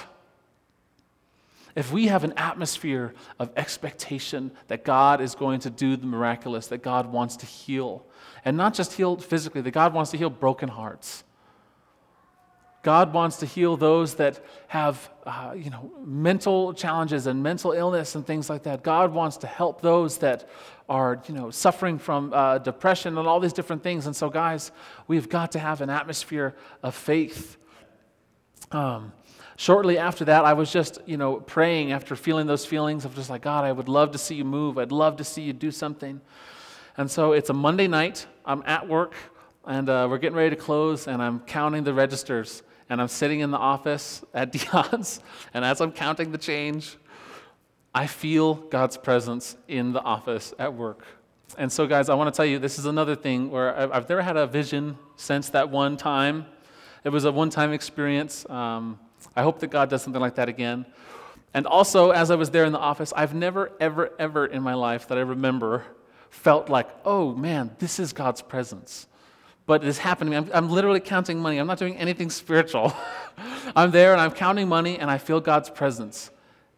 If 1.75 1.91
we 1.91 2.07
have 2.07 2.23
an 2.23 2.33
atmosphere 2.37 3.13
of 3.39 3.51
expectation 3.57 4.51
that 4.67 4.83
God 4.83 5.21
is 5.21 5.33
going 5.33 5.59
to 5.61 5.69
do 5.69 5.97
the 5.97 6.05
miraculous, 6.05 6.67
that 6.67 6.83
God 6.83 7.11
wants 7.11 7.35
to 7.37 7.45
heal, 7.45 8.05
and 8.45 8.55
not 8.55 8.73
just 8.73 8.93
heal 8.93 9.17
physically, 9.17 9.61
that 9.61 9.71
God 9.71 9.93
wants 9.93 10.11
to 10.11 10.17
heal 10.17 10.29
broken 10.29 10.69
hearts. 10.69 11.23
God 12.83 13.13
wants 13.13 13.37
to 13.37 13.45
heal 13.45 13.77
those 13.77 14.15
that 14.15 14.43
have, 14.67 15.09
uh, 15.25 15.53
you 15.55 15.69
know, 15.69 15.89
mental 16.05 16.73
challenges 16.73 17.27
and 17.27 17.41
mental 17.41 17.71
illness 17.71 18.15
and 18.15 18.27
things 18.27 18.49
like 18.49 18.63
that. 18.63 18.83
God 18.83 19.13
wants 19.13 19.37
to 19.37 19.47
help 19.47 19.81
those 19.81 20.17
that 20.17 20.49
are, 20.89 21.23
you 21.27 21.33
know, 21.33 21.49
suffering 21.49 21.97
from 21.97 22.33
uh, 22.33 22.57
depression 22.57 23.17
and 23.17 23.25
all 23.25 23.39
these 23.39 23.53
different 23.53 23.83
things. 23.83 24.05
And 24.05 24.13
so, 24.13 24.29
guys, 24.29 24.71
we've 25.07 25.29
got 25.29 25.53
to 25.53 25.59
have 25.59 25.79
an 25.79 25.89
atmosphere 25.89 26.55
of 26.83 26.93
faith. 26.93 27.55
Um, 28.71 29.13
shortly 29.63 29.97
after 29.97 30.25
that, 30.25 30.43
I 30.43 30.51
was 30.51 30.73
just, 30.73 30.99
you 31.05 31.15
know, 31.15 31.37
praying 31.37 31.93
after 31.93 32.17
feeling 32.17 32.47
those 32.47 32.65
feelings 32.65 33.05
of 33.05 33.15
just 33.15 33.29
like, 33.29 33.43
God, 33.43 33.63
I 33.63 33.71
would 33.71 33.87
love 33.87 34.11
to 34.11 34.17
see 34.17 34.35
you 34.35 34.43
move. 34.43 34.77
I'd 34.77 34.91
love 34.91 35.15
to 35.17 35.23
see 35.23 35.41
you 35.41 35.53
do 35.53 35.71
something. 35.71 36.19
And 36.97 37.09
so 37.09 37.31
it's 37.31 37.49
a 37.49 37.53
Monday 37.53 37.87
night. 37.87 38.27
I'm 38.45 38.61
at 38.65 38.89
work, 38.89 39.15
and 39.65 39.87
uh, 39.87 40.07
we're 40.09 40.17
getting 40.17 40.35
ready 40.35 40.49
to 40.53 40.61
close, 40.61 41.07
and 41.07 41.21
I'm 41.21 41.39
counting 41.39 41.85
the 41.85 41.93
registers. 41.93 42.61
And 42.89 43.01
I'm 43.01 43.07
sitting 43.07 43.39
in 43.39 43.51
the 43.51 43.57
office 43.57 44.21
at 44.33 44.51
Dion's, 44.71 45.21
and 45.53 45.63
as 45.63 45.79
I'm 45.79 45.93
counting 45.93 46.33
the 46.33 46.37
change, 46.37 46.97
I 47.95 48.05
feel 48.07 48.55
God's 48.55 48.97
presence 48.97 49.55
in 49.69 49.93
the 49.93 50.01
office 50.01 50.53
at 50.59 50.73
work. 50.73 51.05
and 51.57 51.71
so, 51.71 51.87
guys, 51.87 52.09
I 52.09 52.15
want 52.15 52.33
to 52.33 52.35
tell 52.35 52.45
you 52.45 52.59
this 52.59 52.77
is 52.77 52.85
another 52.85 53.15
thing 53.15 53.49
where 53.49 53.93
I've, 53.93 54.09
never 54.09 54.21
had 54.21 54.35
a 54.35 54.45
vision 54.45 54.97
since 55.15 55.49
that 55.51 55.69
one 55.69 55.95
time. 55.95 56.47
It 57.05 57.09
was 57.09 57.23
a 57.23 57.31
one 57.31 57.49
time 57.49 57.71
experience. 57.71 58.45
Um, 58.49 58.99
I 59.35 59.43
hope 59.43 59.59
that 59.59 59.67
God 59.67 59.89
does 59.89 60.01
something 60.01 60.21
like 60.21 60.35
that 60.35 60.49
again. 60.49 60.85
And 61.53 61.67
also, 61.67 62.11
as 62.11 62.31
I 62.31 62.35
was 62.35 62.49
there 62.49 62.65
in 62.65 62.71
the 62.71 62.79
office, 62.79 63.13
I've 63.15 63.33
never, 63.33 63.71
ever, 63.79 64.11
ever 64.17 64.45
in 64.45 64.63
my 64.63 64.73
life 64.73 65.07
that 65.09 65.17
I 65.17 65.21
remember 65.21 65.85
felt 66.29 66.67
like, 66.67 66.89
oh 67.05 67.33
man, 67.35 67.75
this 67.77 67.99
is 67.99 68.11
God's 68.11 68.41
presence. 68.41 69.07
But 69.65 69.83
it 69.83 69.87
is 69.87 69.99
happening. 69.99 70.35
I'm, 70.35 70.49
I'm 70.53 70.69
literally 70.69 70.99
counting 70.99 71.39
money. 71.39 71.57
I'm 71.57 71.67
not 71.67 71.77
doing 71.77 71.95
anything 71.97 72.29
spiritual. 72.29 72.93
I'm 73.75 73.91
there 73.91 74.11
and 74.11 74.19
I'm 74.19 74.31
counting 74.31 74.67
money 74.67 74.97
and 74.97 75.09
I 75.09 75.19
feel 75.19 75.39
God's 75.39 75.69
presence. 75.69 76.31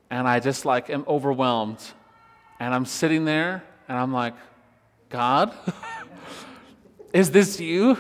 And 0.10 0.28
I 0.28 0.40
just 0.40 0.66
like 0.66 0.90
am 0.90 1.06
overwhelmed. 1.08 1.82
And 2.60 2.74
I'm 2.74 2.86
sitting 2.86 3.26
there 3.26 3.64
and 3.88 3.98
I'm 3.98 4.14
like, 4.14 4.36
God, 5.10 5.54
is 7.14 7.32
this 7.32 7.60
you? 7.60 7.98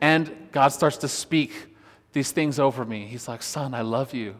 And 0.00 0.48
God 0.52 0.68
starts 0.68 0.98
to 0.98 1.08
speak 1.08 1.69
these 2.12 2.32
things 2.32 2.58
over 2.58 2.84
me. 2.84 3.06
He's 3.06 3.28
like, 3.28 3.42
Son, 3.42 3.74
I 3.74 3.82
love 3.82 4.14
you. 4.14 4.36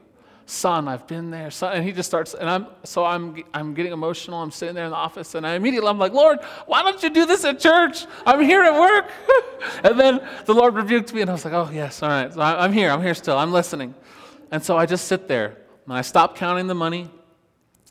Son, 0.51 0.89
I've 0.89 1.07
been 1.07 1.31
there. 1.31 1.49
Son. 1.53 1.77
And 1.77 1.85
he 1.85 1.93
just 1.93 2.09
starts, 2.09 2.35
and 2.35 2.51
I'm 2.51 2.67
so 2.83 3.05
I'm 3.05 3.45
I'm 3.55 3.73
getting 3.73 3.93
emotional. 3.93 4.43
I'm 4.43 4.51
sitting 4.51 4.75
there 4.75 4.85
in 4.85 4.91
the 4.91 4.97
office, 4.97 5.37
and 5.37 5.47
I 5.47 5.55
immediately 5.55 5.89
I'm 5.89 5.99
like, 5.99 6.13
Lord, 6.13 6.41
why 6.67 6.83
don't 6.83 7.01
you 7.05 7.09
do 7.09 7.25
this 7.25 7.45
at 7.45 7.61
church? 7.61 8.05
I'm 8.27 8.41
here 8.41 8.63
at 8.65 8.79
work. 8.79 9.13
and 9.85 9.99
then 9.99 10.21
the 10.47 10.53
Lord 10.53 10.75
rebuked 10.75 11.15
me, 11.15 11.21
and 11.21 11.31
I 11.31 11.35
was 11.35 11.45
like, 11.45 11.55
Oh 11.55 11.71
yes, 11.73 12.03
all 12.03 12.09
right. 12.09 12.35
So 12.35 12.41
I'm 12.41 12.73
here. 12.73 12.91
I'm 12.91 13.01
here 13.01 13.15
still. 13.15 13.39
I'm 13.39 13.53
listening. 13.53 13.95
And 14.51 14.61
so 14.61 14.77
I 14.77 14.87
just 14.87 15.07
sit 15.07 15.29
there, 15.29 15.57
and 15.85 15.95
I 15.95 16.01
stop 16.01 16.35
counting 16.35 16.67
the 16.67 16.75
money, 16.75 17.09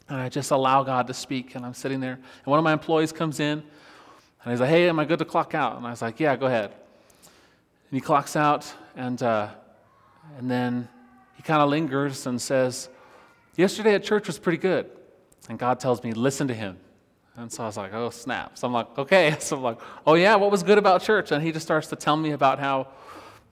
and 0.09 0.19
I 0.19 0.27
just 0.27 0.51
allow 0.51 0.83
God 0.83 1.07
to 1.07 1.13
speak. 1.13 1.55
And 1.55 1.65
I'm 1.65 1.73
sitting 1.73 2.01
there, 2.01 2.15
and 2.15 2.45
one 2.45 2.59
of 2.59 2.65
my 2.65 2.73
employees 2.73 3.13
comes 3.13 3.39
in, 3.39 3.63
and 4.43 4.51
he's 4.51 4.59
like, 4.59 4.69
Hey, 4.69 4.89
am 4.89 4.99
I 4.99 5.05
good 5.05 5.19
to 5.19 5.25
clock 5.25 5.55
out? 5.55 5.77
And 5.77 5.87
I 5.87 5.91
was 5.91 6.01
like, 6.01 6.19
Yeah, 6.19 6.35
go 6.35 6.47
ahead. 6.47 6.71
And 6.71 7.97
he 7.97 8.01
clocks 8.01 8.35
out, 8.35 8.69
and 8.97 9.23
uh, 9.23 9.47
and 10.37 10.49
then 10.49 10.87
he 11.35 11.43
kind 11.43 11.61
of 11.61 11.69
lingers 11.69 12.25
and 12.25 12.41
says, 12.41 12.89
Yesterday 13.55 13.95
at 13.95 14.03
church 14.03 14.27
was 14.27 14.39
pretty 14.39 14.57
good. 14.57 14.89
And 15.49 15.57
God 15.57 15.79
tells 15.79 16.03
me, 16.03 16.11
Listen 16.11 16.47
to 16.47 16.53
him. 16.53 16.77
And 17.35 17.51
so 17.51 17.63
I 17.63 17.67
was 17.67 17.77
like, 17.77 17.93
Oh, 17.93 18.09
snap. 18.09 18.57
So 18.57 18.67
I'm 18.67 18.73
like, 18.73 18.97
Okay. 18.97 19.35
So 19.39 19.57
I'm 19.57 19.63
like, 19.63 19.79
Oh, 20.05 20.15
yeah, 20.15 20.35
what 20.35 20.51
was 20.51 20.63
good 20.63 20.77
about 20.77 21.01
church? 21.01 21.31
And 21.31 21.43
he 21.43 21.51
just 21.51 21.65
starts 21.65 21.87
to 21.87 21.95
tell 21.95 22.17
me 22.17 22.31
about 22.31 22.59
how 22.59 22.87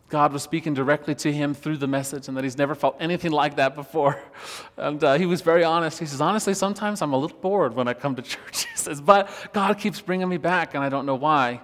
God 0.10 0.32
was 0.32 0.42
speaking 0.42 0.74
directly 0.74 1.16
to 1.16 1.34
him 1.34 1.54
through 1.54 1.78
the 1.78 1.88
message 1.88 2.30
and 2.30 2.38
that 2.38 2.44
he's 2.44 2.58
never 2.58 2.76
felt 2.76 2.96
anything 3.00 3.32
like 3.32 3.58
that 3.58 3.76
before. 3.76 4.22
And 4.78 5.04
uh, 5.04 5.18
he 5.18 5.26
was 5.26 5.42
very 5.42 5.64
honest. 5.64 5.98
He 5.98 6.06
says, 6.06 6.22
Honestly, 6.22 6.54
sometimes 6.54 7.02
I'm 7.02 7.12
a 7.12 7.18
little 7.18 7.38
bored 7.38 7.74
when 7.74 7.88
I 7.88 7.94
come 7.94 8.16
to 8.16 8.22
church. 8.34 8.66
He 8.66 8.78
says, 8.78 9.02
But 9.02 9.30
God 9.54 9.80
keeps 9.80 10.00
bringing 10.00 10.30
me 10.30 10.38
back, 10.38 10.76
and 10.76 10.84
I 10.84 10.90
don't 10.90 11.06
know 11.08 11.16
why. 11.16 11.62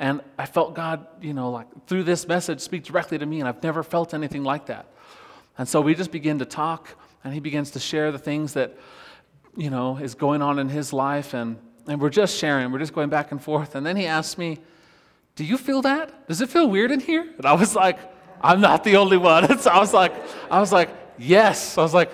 And 0.00 0.22
I 0.38 0.46
felt 0.46 0.74
God, 0.74 1.06
you 1.20 1.34
know, 1.34 1.50
like 1.50 1.66
through 1.86 2.04
this 2.04 2.26
message 2.26 2.60
speak 2.60 2.84
directly 2.84 3.18
to 3.18 3.26
me, 3.26 3.38
and 3.38 3.46
I've 3.46 3.62
never 3.62 3.82
felt 3.82 4.14
anything 4.14 4.42
like 4.42 4.66
that. 4.66 4.86
And 5.58 5.68
so 5.68 5.82
we 5.82 5.94
just 5.94 6.10
begin 6.10 6.38
to 6.38 6.46
talk, 6.46 6.88
and 7.22 7.34
he 7.34 7.38
begins 7.38 7.72
to 7.72 7.78
share 7.78 8.10
the 8.10 8.18
things 8.18 8.54
that, 8.54 8.78
you 9.58 9.68
know, 9.68 9.98
is 9.98 10.14
going 10.14 10.40
on 10.40 10.58
in 10.58 10.70
his 10.70 10.94
life, 10.94 11.34
and, 11.34 11.58
and 11.86 12.00
we're 12.00 12.08
just 12.08 12.38
sharing, 12.38 12.72
we're 12.72 12.78
just 12.78 12.94
going 12.94 13.10
back 13.10 13.30
and 13.30 13.42
forth. 13.42 13.74
And 13.74 13.84
then 13.84 13.94
he 13.94 14.06
asked 14.06 14.38
me, 14.38 14.58
Do 15.36 15.44
you 15.44 15.58
feel 15.58 15.82
that? 15.82 16.26
Does 16.26 16.40
it 16.40 16.48
feel 16.48 16.66
weird 16.66 16.90
in 16.90 17.00
here? 17.00 17.28
And 17.36 17.44
I 17.44 17.52
was 17.52 17.76
like, 17.76 17.98
I'm 18.40 18.62
not 18.62 18.84
the 18.84 18.96
only 18.96 19.18
one. 19.18 19.58
So 19.58 19.70
I 19.70 19.78
was 19.78 19.92
like, 19.92 20.14
I 20.50 20.60
was 20.60 20.72
like, 20.72 20.88
yes. 21.18 21.76
I 21.76 21.82
was 21.82 21.92
like, 21.92 22.10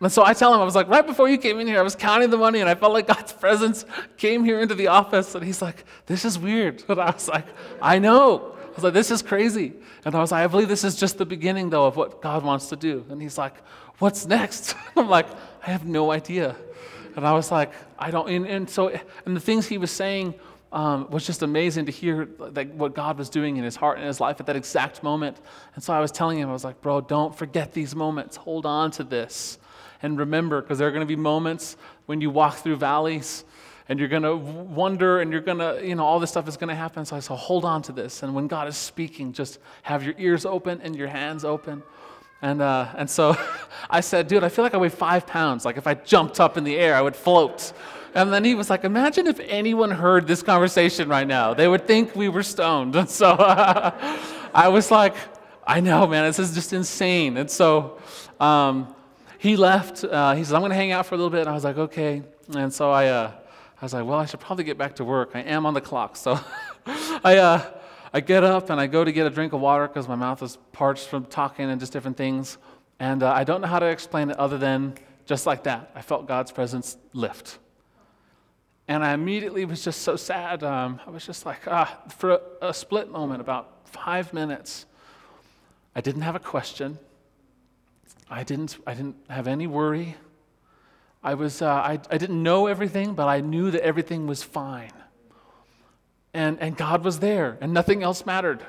and 0.00 0.10
so 0.10 0.24
I 0.24 0.34
tell 0.34 0.52
him, 0.52 0.60
I 0.60 0.64
was 0.64 0.74
like, 0.74 0.88
right 0.88 1.06
before 1.06 1.28
you 1.28 1.38
came 1.38 1.60
in 1.60 1.66
here, 1.66 1.78
I 1.78 1.82
was 1.82 1.94
counting 1.94 2.30
the 2.30 2.36
money 2.36 2.60
and 2.60 2.68
I 2.68 2.74
felt 2.74 2.92
like 2.92 3.06
God's 3.06 3.32
presence 3.32 3.84
came 4.16 4.44
here 4.44 4.60
into 4.60 4.74
the 4.74 4.88
office. 4.88 5.34
And 5.34 5.44
he's 5.44 5.62
like, 5.62 5.84
this 6.06 6.24
is 6.24 6.38
weird. 6.38 6.82
And 6.88 7.00
I 7.00 7.10
was 7.10 7.28
like, 7.28 7.46
I 7.80 7.98
know. 7.98 8.54
I 8.56 8.74
was 8.74 8.84
like, 8.84 8.92
this 8.92 9.10
is 9.10 9.22
crazy. 9.22 9.72
And 10.04 10.14
I 10.14 10.20
was 10.20 10.32
like, 10.32 10.44
I 10.44 10.46
believe 10.48 10.68
this 10.68 10.84
is 10.84 10.96
just 10.96 11.16
the 11.16 11.24
beginning, 11.24 11.70
though, 11.70 11.86
of 11.86 11.96
what 11.96 12.20
God 12.20 12.44
wants 12.44 12.68
to 12.70 12.76
do. 12.76 13.06
And 13.08 13.22
he's 13.22 13.38
like, 13.38 13.54
what's 13.98 14.26
next? 14.26 14.74
I'm 14.96 15.08
like, 15.08 15.26
I 15.64 15.70
have 15.70 15.86
no 15.86 16.10
idea. 16.10 16.56
And 17.16 17.24
I 17.24 17.32
was 17.32 17.52
like, 17.52 17.72
I 17.96 18.10
don't. 18.10 18.28
And, 18.28 18.46
and 18.46 18.68
so, 18.68 18.88
and 19.24 19.36
the 19.36 19.40
things 19.40 19.68
he 19.68 19.78
was 19.78 19.92
saying 19.92 20.34
um, 20.72 21.08
was 21.08 21.24
just 21.24 21.42
amazing 21.42 21.86
to 21.86 21.92
hear 21.92 22.28
like, 22.38 22.74
what 22.74 22.96
God 22.96 23.16
was 23.16 23.30
doing 23.30 23.58
in 23.58 23.64
his 23.64 23.76
heart 23.76 23.98
and 23.98 24.06
his 24.08 24.20
life 24.20 24.40
at 24.40 24.46
that 24.46 24.56
exact 24.56 25.04
moment. 25.04 25.36
And 25.76 25.84
so 25.84 25.94
I 25.94 26.00
was 26.00 26.10
telling 26.10 26.38
him, 26.38 26.48
I 26.48 26.52
was 26.52 26.64
like, 26.64 26.82
bro, 26.82 27.00
don't 27.00 27.34
forget 27.34 27.72
these 27.72 27.94
moments. 27.94 28.36
Hold 28.36 28.66
on 28.66 28.90
to 28.92 29.04
this 29.04 29.58
and 30.04 30.18
remember, 30.18 30.60
because 30.60 30.76
there 30.76 30.86
are 30.86 30.90
going 30.90 31.00
to 31.00 31.06
be 31.06 31.16
moments 31.16 31.78
when 32.04 32.20
you 32.20 32.28
walk 32.28 32.56
through 32.56 32.76
valleys 32.76 33.42
and 33.88 33.98
you're 33.98 34.08
going 34.08 34.22
to 34.22 34.36
wonder 34.36 35.22
and 35.22 35.32
you're 35.32 35.40
going 35.40 35.56
to, 35.56 35.80
you 35.82 35.94
know, 35.94 36.04
all 36.04 36.20
this 36.20 36.28
stuff 36.28 36.46
is 36.46 36.58
going 36.58 36.68
to 36.68 36.74
happen. 36.74 37.06
So 37.06 37.16
I 37.16 37.20
said, 37.20 37.38
hold 37.38 37.64
on 37.64 37.80
to 37.84 37.92
this. 37.92 38.22
And 38.22 38.34
when 38.34 38.46
God 38.46 38.68
is 38.68 38.76
speaking, 38.76 39.32
just 39.32 39.60
have 39.80 40.04
your 40.04 40.14
ears 40.18 40.44
open 40.44 40.82
and 40.82 40.94
your 40.94 41.08
hands 41.08 41.42
open. 41.42 41.82
And, 42.42 42.60
uh, 42.60 42.88
and 42.98 43.08
so 43.08 43.34
I 43.90 44.02
said, 44.02 44.28
dude, 44.28 44.44
I 44.44 44.50
feel 44.50 44.62
like 44.62 44.74
I 44.74 44.76
weigh 44.76 44.90
five 44.90 45.26
pounds. 45.26 45.64
Like 45.64 45.78
if 45.78 45.86
I 45.86 45.94
jumped 45.94 46.38
up 46.38 46.58
in 46.58 46.64
the 46.64 46.76
air, 46.76 46.94
I 46.94 47.00
would 47.00 47.16
float. 47.16 47.72
And 48.14 48.30
then 48.30 48.44
he 48.44 48.54
was 48.54 48.68
like, 48.68 48.84
imagine 48.84 49.26
if 49.26 49.40
anyone 49.40 49.90
heard 49.90 50.26
this 50.26 50.42
conversation 50.42 51.08
right 51.08 51.26
now. 51.26 51.54
They 51.54 51.66
would 51.66 51.86
think 51.86 52.14
we 52.14 52.28
were 52.28 52.42
stoned. 52.42 52.94
And 53.00 53.08
so 53.08 53.30
uh, 53.30 54.18
I 54.54 54.68
was 54.68 54.90
like, 54.90 55.16
I 55.66 55.80
know, 55.80 56.06
man, 56.06 56.24
this 56.24 56.38
is 56.38 56.52
just 56.54 56.74
insane. 56.74 57.38
And 57.38 57.50
so 57.50 57.98
um, 58.38 58.93
he 59.44 59.58
left. 59.58 60.02
Uh, 60.02 60.34
he 60.34 60.42
said, 60.42 60.54
I'm 60.54 60.62
going 60.62 60.70
to 60.70 60.74
hang 60.74 60.90
out 60.90 61.04
for 61.04 61.14
a 61.14 61.18
little 61.18 61.30
bit. 61.30 61.40
And 61.40 61.50
I 61.50 61.52
was 61.52 61.64
like, 61.64 61.76
okay. 61.76 62.22
And 62.54 62.72
so 62.72 62.90
I, 62.90 63.08
uh, 63.08 63.30
I 63.78 63.84
was 63.84 63.92
like, 63.92 64.06
well, 64.06 64.18
I 64.18 64.24
should 64.24 64.40
probably 64.40 64.64
get 64.64 64.78
back 64.78 64.96
to 64.96 65.04
work. 65.04 65.32
I 65.34 65.40
am 65.40 65.66
on 65.66 65.74
the 65.74 65.82
clock. 65.82 66.16
So 66.24 66.40
I, 67.22 67.36
uh, 67.36 67.70
I 68.14 68.20
get 68.20 68.42
up 68.42 68.70
and 68.70 68.80
I 68.80 68.86
go 68.86 69.04
to 69.04 69.12
get 69.12 69.26
a 69.26 69.30
drink 69.30 69.52
of 69.52 69.60
water 69.60 69.86
because 69.86 70.08
my 70.08 70.14
mouth 70.14 70.42
is 70.42 70.56
parched 70.72 71.08
from 71.08 71.26
talking 71.26 71.68
and 71.70 71.78
just 71.78 71.92
different 71.92 72.16
things. 72.16 72.56
And 72.98 73.22
uh, 73.22 73.32
I 73.32 73.44
don't 73.44 73.60
know 73.60 73.66
how 73.66 73.80
to 73.80 73.86
explain 73.86 74.30
it 74.30 74.38
other 74.38 74.56
than 74.56 74.94
just 75.26 75.44
like 75.44 75.64
that. 75.64 75.90
I 75.94 76.00
felt 76.00 76.26
God's 76.26 76.50
presence 76.50 76.96
lift. 77.12 77.58
And 78.88 79.04
I 79.04 79.12
immediately 79.12 79.66
was 79.66 79.84
just 79.84 80.00
so 80.00 80.16
sad. 80.16 80.62
Um, 80.62 81.00
I 81.06 81.10
was 81.10 81.26
just 81.26 81.44
like, 81.44 81.60
ah, 81.66 82.02
for 82.16 82.30
a, 82.30 82.68
a 82.68 82.74
split 82.74 83.10
moment, 83.10 83.42
about 83.42 83.88
five 83.88 84.32
minutes, 84.32 84.86
I 85.94 86.00
didn't 86.00 86.22
have 86.22 86.34
a 86.34 86.40
question. 86.40 86.98
I 88.28 88.42
didn't, 88.42 88.78
I 88.86 88.94
didn't 88.94 89.16
have 89.28 89.46
any 89.46 89.66
worry. 89.66 90.16
I, 91.22 91.34
was, 91.34 91.62
uh, 91.62 91.66
I, 91.66 92.00
I 92.10 92.18
didn't 92.18 92.42
know 92.42 92.66
everything, 92.66 93.14
but 93.14 93.28
I 93.28 93.40
knew 93.40 93.70
that 93.70 93.82
everything 93.82 94.26
was 94.26 94.42
fine. 94.42 94.92
And, 96.32 96.58
and 96.60 96.76
God 96.76 97.04
was 97.04 97.20
there, 97.20 97.56
and 97.60 97.72
nothing 97.72 98.02
else 98.02 98.26
mattered. 98.26 98.60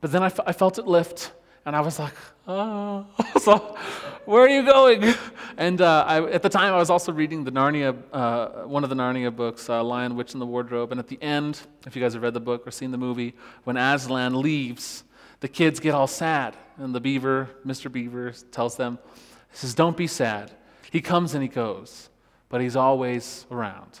But 0.00 0.12
then 0.12 0.22
I, 0.22 0.26
f- 0.26 0.40
I 0.46 0.52
felt 0.52 0.78
it 0.78 0.86
lift, 0.86 1.32
and 1.64 1.74
I 1.76 1.80
was 1.80 1.98
like, 1.98 2.14
oh, 2.46 3.06
so 3.40 3.76
where 4.24 4.42
are 4.42 4.48
you 4.48 4.64
going? 4.64 5.14
And 5.56 5.80
uh, 5.80 6.04
I, 6.06 6.22
at 6.30 6.42
the 6.42 6.48
time, 6.48 6.74
I 6.74 6.76
was 6.76 6.90
also 6.90 7.12
reading 7.12 7.44
the 7.44 7.52
Narnia, 7.52 7.96
uh, 8.12 8.66
one 8.66 8.84
of 8.84 8.90
the 8.90 8.96
Narnia 8.96 9.34
books, 9.34 9.68
uh, 9.70 9.82
Lion, 9.82 10.16
Witch, 10.16 10.32
and 10.32 10.42
the 10.42 10.46
Wardrobe. 10.46 10.90
And 10.92 10.98
at 10.98 11.08
the 11.08 11.20
end, 11.22 11.60
if 11.86 11.96
you 11.96 12.02
guys 12.02 12.14
have 12.14 12.22
read 12.22 12.34
the 12.34 12.40
book 12.40 12.66
or 12.66 12.70
seen 12.70 12.90
the 12.90 12.98
movie, 12.98 13.34
when 13.64 13.76
Aslan 13.76 14.40
leaves, 14.40 15.04
the 15.40 15.48
kids 15.48 15.80
get 15.80 15.94
all 15.94 16.06
sad. 16.06 16.56
And 16.78 16.94
the 16.94 17.00
beaver, 17.00 17.50
Mr. 17.66 17.90
Beaver, 17.90 18.32
tells 18.52 18.76
them, 18.76 18.98
he 19.50 19.56
says, 19.56 19.74
Don't 19.74 19.96
be 19.96 20.06
sad. 20.06 20.52
He 20.90 21.00
comes 21.00 21.34
and 21.34 21.42
he 21.42 21.48
goes, 21.48 22.08
but 22.48 22.60
he's 22.60 22.76
always 22.76 23.46
around. 23.50 23.98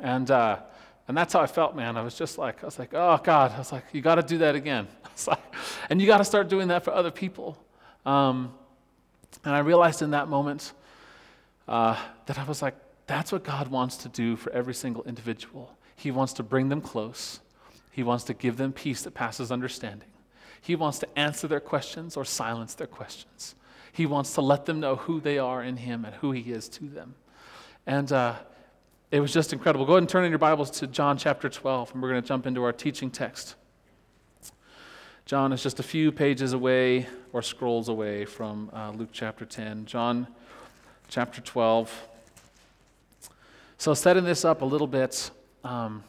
And, 0.00 0.30
uh, 0.30 0.58
and 1.06 1.16
that's 1.16 1.32
how 1.32 1.40
I 1.40 1.46
felt, 1.46 1.74
man. 1.74 1.96
I 1.96 2.02
was 2.02 2.14
just 2.14 2.36
like, 2.38 2.62
I 2.62 2.66
was 2.66 2.78
like, 2.78 2.92
oh, 2.92 3.18
God. 3.22 3.52
I 3.52 3.58
was 3.58 3.72
like, 3.72 3.84
you 3.92 4.02
got 4.02 4.16
to 4.16 4.22
do 4.22 4.38
that 4.38 4.54
again. 4.54 4.86
I 5.04 5.08
was 5.10 5.26
Like, 5.26 5.54
and 5.88 6.00
you 6.00 6.06
got 6.06 6.18
to 6.18 6.24
start 6.24 6.48
doing 6.48 6.68
that 6.68 6.84
for 6.84 6.92
other 6.92 7.10
people. 7.10 7.56
Um, 8.04 8.52
and 9.44 9.54
I 9.54 9.60
realized 9.60 10.02
in 10.02 10.10
that 10.10 10.28
moment 10.28 10.72
uh, 11.66 11.96
that 12.26 12.38
I 12.38 12.44
was 12.44 12.60
like, 12.60 12.74
that's 13.06 13.32
what 13.32 13.42
God 13.42 13.68
wants 13.68 13.96
to 13.98 14.08
do 14.08 14.36
for 14.36 14.52
every 14.52 14.74
single 14.74 15.02
individual. 15.04 15.76
He 15.96 16.10
wants 16.10 16.34
to 16.34 16.42
bring 16.42 16.68
them 16.68 16.80
close, 16.80 17.40
He 17.90 18.02
wants 18.02 18.24
to 18.24 18.34
give 18.34 18.56
them 18.58 18.72
peace 18.72 19.02
that 19.02 19.14
passes 19.14 19.50
understanding. 19.50 20.08
He 20.60 20.76
wants 20.76 20.98
to 21.00 21.18
answer 21.18 21.48
their 21.48 21.60
questions 21.60 22.16
or 22.16 22.24
silence 22.24 22.74
their 22.74 22.86
questions. 22.86 23.54
He 23.92 24.06
wants 24.06 24.34
to 24.34 24.40
let 24.40 24.66
them 24.66 24.80
know 24.80 24.96
who 24.96 25.20
they 25.20 25.38
are 25.38 25.62
in 25.62 25.76
Him 25.76 26.04
and 26.04 26.14
who 26.16 26.32
He 26.32 26.52
is 26.52 26.68
to 26.70 26.84
them. 26.84 27.14
And 27.86 28.10
uh, 28.12 28.36
it 29.10 29.20
was 29.20 29.32
just 29.32 29.52
incredible. 29.52 29.86
Go 29.86 29.92
ahead 29.94 30.02
and 30.02 30.08
turn 30.08 30.24
in 30.24 30.30
your 30.30 30.38
Bibles 30.38 30.70
to 30.72 30.86
John 30.86 31.16
chapter 31.16 31.48
12, 31.48 31.94
and 31.94 32.02
we're 32.02 32.10
going 32.10 32.22
to 32.22 32.28
jump 32.28 32.46
into 32.46 32.62
our 32.62 32.72
teaching 32.72 33.10
text. 33.10 33.54
John 35.24 35.52
is 35.52 35.62
just 35.62 35.80
a 35.80 35.82
few 35.82 36.12
pages 36.12 36.52
away 36.52 37.06
or 37.32 37.42
scrolls 37.42 37.88
away 37.88 38.24
from 38.24 38.70
uh, 38.72 38.90
Luke 38.90 39.10
chapter 39.12 39.44
10. 39.44 39.86
John 39.86 40.26
chapter 41.08 41.40
12. 41.40 42.08
So, 43.78 43.94
setting 43.94 44.24
this 44.24 44.44
up 44.44 44.62
a 44.62 44.64
little 44.64 44.86
bit, 44.86 45.30
um, 45.64 46.02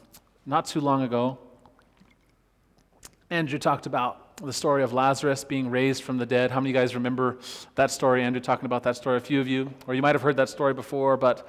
not 0.46 0.66
too 0.66 0.80
long 0.80 1.02
ago, 1.02 1.38
Andrew 3.30 3.58
talked 3.58 3.86
about 3.86 4.29
the 4.42 4.52
story 4.52 4.82
of 4.82 4.92
Lazarus 4.92 5.44
being 5.44 5.70
raised 5.70 6.02
from 6.02 6.16
the 6.16 6.26
dead. 6.26 6.50
How 6.50 6.60
many 6.60 6.70
of 6.70 6.76
you 6.76 6.80
guys 6.80 6.94
remember 6.94 7.38
that 7.74 7.90
story? 7.90 8.22
Andrew 8.22 8.40
talking 8.40 8.66
about 8.66 8.82
that 8.84 8.96
story. 8.96 9.18
A 9.18 9.20
few 9.20 9.40
of 9.40 9.48
you, 9.48 9.72
or 9.86 9.94
you 9.94 10.02
might 10.02 10.14
have 10.14 10.22
heard 10.22 10.36
that 10.36 10.48
story 10.48 10.72
before, 10.72 11.16
but 11.16 11.48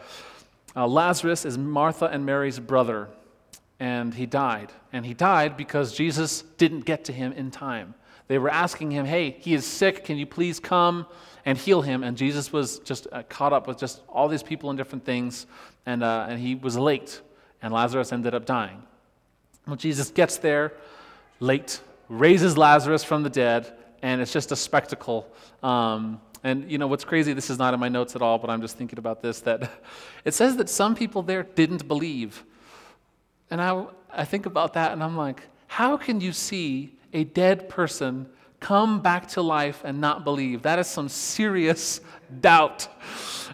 uh, 0.76 0.88
Lazarus 0.88 1.46
is 1.46 1.58
Martha 1.58 2.06
and 2.06 2.26
Mary's 2.26 2.60
brother. 2.60 3.10
and 3.80 4.14
he 4.14 4.26
died. 4.26 4.72
And 4.94 5.06
he 5.06 5.14
died 5.14 5.58
because 5.58 5.94
Jesus 5.94 6.44
didn't 6.58 6.82
get 6.82 7.06
to 7.06 7.14
him 7.14 7.32
in 7.34 7.50
time. 7.50 7.96
They 8.28 8.38
were 8.38 8.50
asking 8.50 8.92
him, 8.92 9.06
Hey, 9.06 9.32
he 9.40 9.54
is 9.54 9.66
sick. 9.66 10.06
Can 10.06 10.18
you 10.18 10.26
please 10.26 10.60
come 10.60 11.08
and 11.46 11.58
heal 11.58 11.82
him? 11.82 12.04
And 12.04 12.16
Jesus 12.16 12.54
was 12.54 12.80
just 12.80 13.08
uh, 13.12 13.24
caught 13.24 13.54
up 13.54 13.68
with 13.68 13.78
just 13.78 14.02
all 14.08 14.28
these 14.28 14.44
people 14.44 14.70
and 14.70 14.78
different 14.78 15.04
things, 15.04 15.48
and, 15.86 16.04
uh, 16.04 16.28
and 16.30 16.40
he 16.40 16.56
was 16.56 16.78
late, 16.78 17.22
and 17.62 17.74
Lazarus 17.74 18.12
ended 18.12 18.36
up 18.36 18.46
dying. 18.46 18.84
Well, 19.66 19.76
Jesus 19.76 20.12
gets 20.12 20.38
there 20.38 20.74
late, 21.40 21.82
raises 22.12 22.58
Lazarus 22.58 23.06
from 23.06 23.24
the 23.24 23.30
dead, 23.30 23.72
and 24.02 24.22
it's 24.22 24.34
just 24.34 24.52
a 24.52 24.56
spectacle. 24.56 25.32
Um, 25.64 26.20
and 26.44 26.70
you 26.70 26.78
know 26.78 26.88
what's 26.88 27.06
crazy? 27.06 27.32
This 27.34 27.50
is 27.50 27.58
not 27.58 27.74
in 27.74 27.80
my 27.80 27.88
notes 27.88 28.16
at 28.16 28.22
all, 28.22 28.38
but 28.38 28.50
I'm 28.50 28.62
just 28.62 28.78
thinking 28.78 29.00
about 29.00 29.22
this. 29.22 29.40
That 29.42 29.72
it 30.26 30.34
says 30.34 30.58
that 30.58 30.70
some 30.70 30.94
people 30.94 31.24
there 31.24 31.44
didn't 31.44 31.88
believe, 31.88 32.44
and 33.50 33.62
I 33.62 33.86
I 34.12 34.26
think 34.26 34.46
about 34.46 34.74
that, 34.74 34.92
and 34.92 35.02
I'm 35.02 35.16
like, 35.16 35.44
how 35.68 35.96
can 35.96 36.20
you 36.20 36.34
see 36.34 36.98
a 37.14 37.24
dead 37.24 37.70
person 37.70 38.28
come 38.60 39.02
back 39.02 39.30
to 39.30 39.42
life 39.42 39.82
and 39.86 40.02
not 40.02 40.26
believe? 40.26 40.64
That 40.64 40.80
is 40.80 40.88
some 40.88 41.08
serious 41.08 42.02
doubt. 42.42 42.90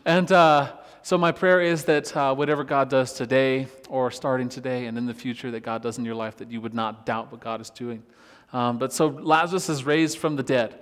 And 0.03 0.31
uh, 0.31 0.73
so 1.03 1.15
my 1.17 1.31
prayer 1.31 1.61
is 1.61 1.83
that 1.85 2.15
uh, 2.17 2.33
whatever 2.33 2.63
God 2.63 2.89
does 2.89 3.13
today, 3.13 3.67
or 3.87 4.09
starting 4.09 4.49
today, 4.49 4.87
and 4.87 4.97
in 4.97 5.05
the 5.05 5.13
future, 5.13 5.51
that 5.51 5.61
God 5.61 5.83
does 5.83 5.99
in 5.99 6.05
your 6.05 6.15
life, 6.15 6.37
that 6.37 6.49
you 6.49 6.59
would 6.59 6.73
not 6.73 7.05
doubt 7.05 7.31
what 7.31 7.39
God 7.39 7.61
is 7.61 7.69
doing. 7.69 8.01
Um, 8.53 8.77
but 8.77 8.93
so 8.93 9.07
Lazarus 9.07 9.69
is 9.69 9.83
raised 9.83 10.17
from 10.17 10.35
the 10.35 10.43
dead. 10.43 10.79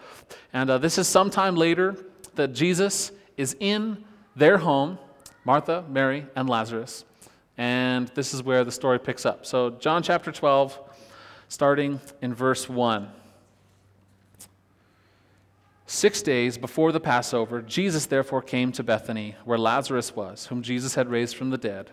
And 0.53 0.69
uh, 0.69 0.77
this 0.77 0.97
is 0.97 1.07
sometime 1.07 1.55
later 1.55 1.95
that 2.35 2.53
Jesus 2.53 3.11
is 3.37 3.55
in 3.59 4.03
their 4.35 4.57
home 4.57 4.99
Martha, 5.43 5.85
Mary, 5.87 6.25
and 6.35 6.49
Lazarus. 6.49 7.05
And 7.57 8.07
this 8.09 8.33
is 8.33 8.43
where 8.43 8.63
the 8.63 8.71
story 8.71 8.99
picks 8.99 9.25
up. 9.25 9.45
So, 9.45 9.69
John 9.69 10.01
chapter 10.03 10.31
12, 10.31 10.77
starting 11.47 12.01
in 12.21 12.33
verse 12.33 12.67
1. 12.67 13.09
Six 15.87 16.23
days 16.23 16.57
before 16.57 16.91
the 16.91 16.99
Passover, 16.99 17.61
Jesus 17.61 18.07
therefore 18.07 18.41
came 18.41 18.71
to 18.71 18.83
Bethany, 18.83 19.35
where 19.45 19.57
Lazarus 19.57 20.15
was, 20.15 20.47
whom 20.47 20.63
Jesus 20.63 20.95
had 20.95 21.09
raised 21.09 21.37
from 21.37 21.51
the 21.51 21.59
dead. 21.59 21.91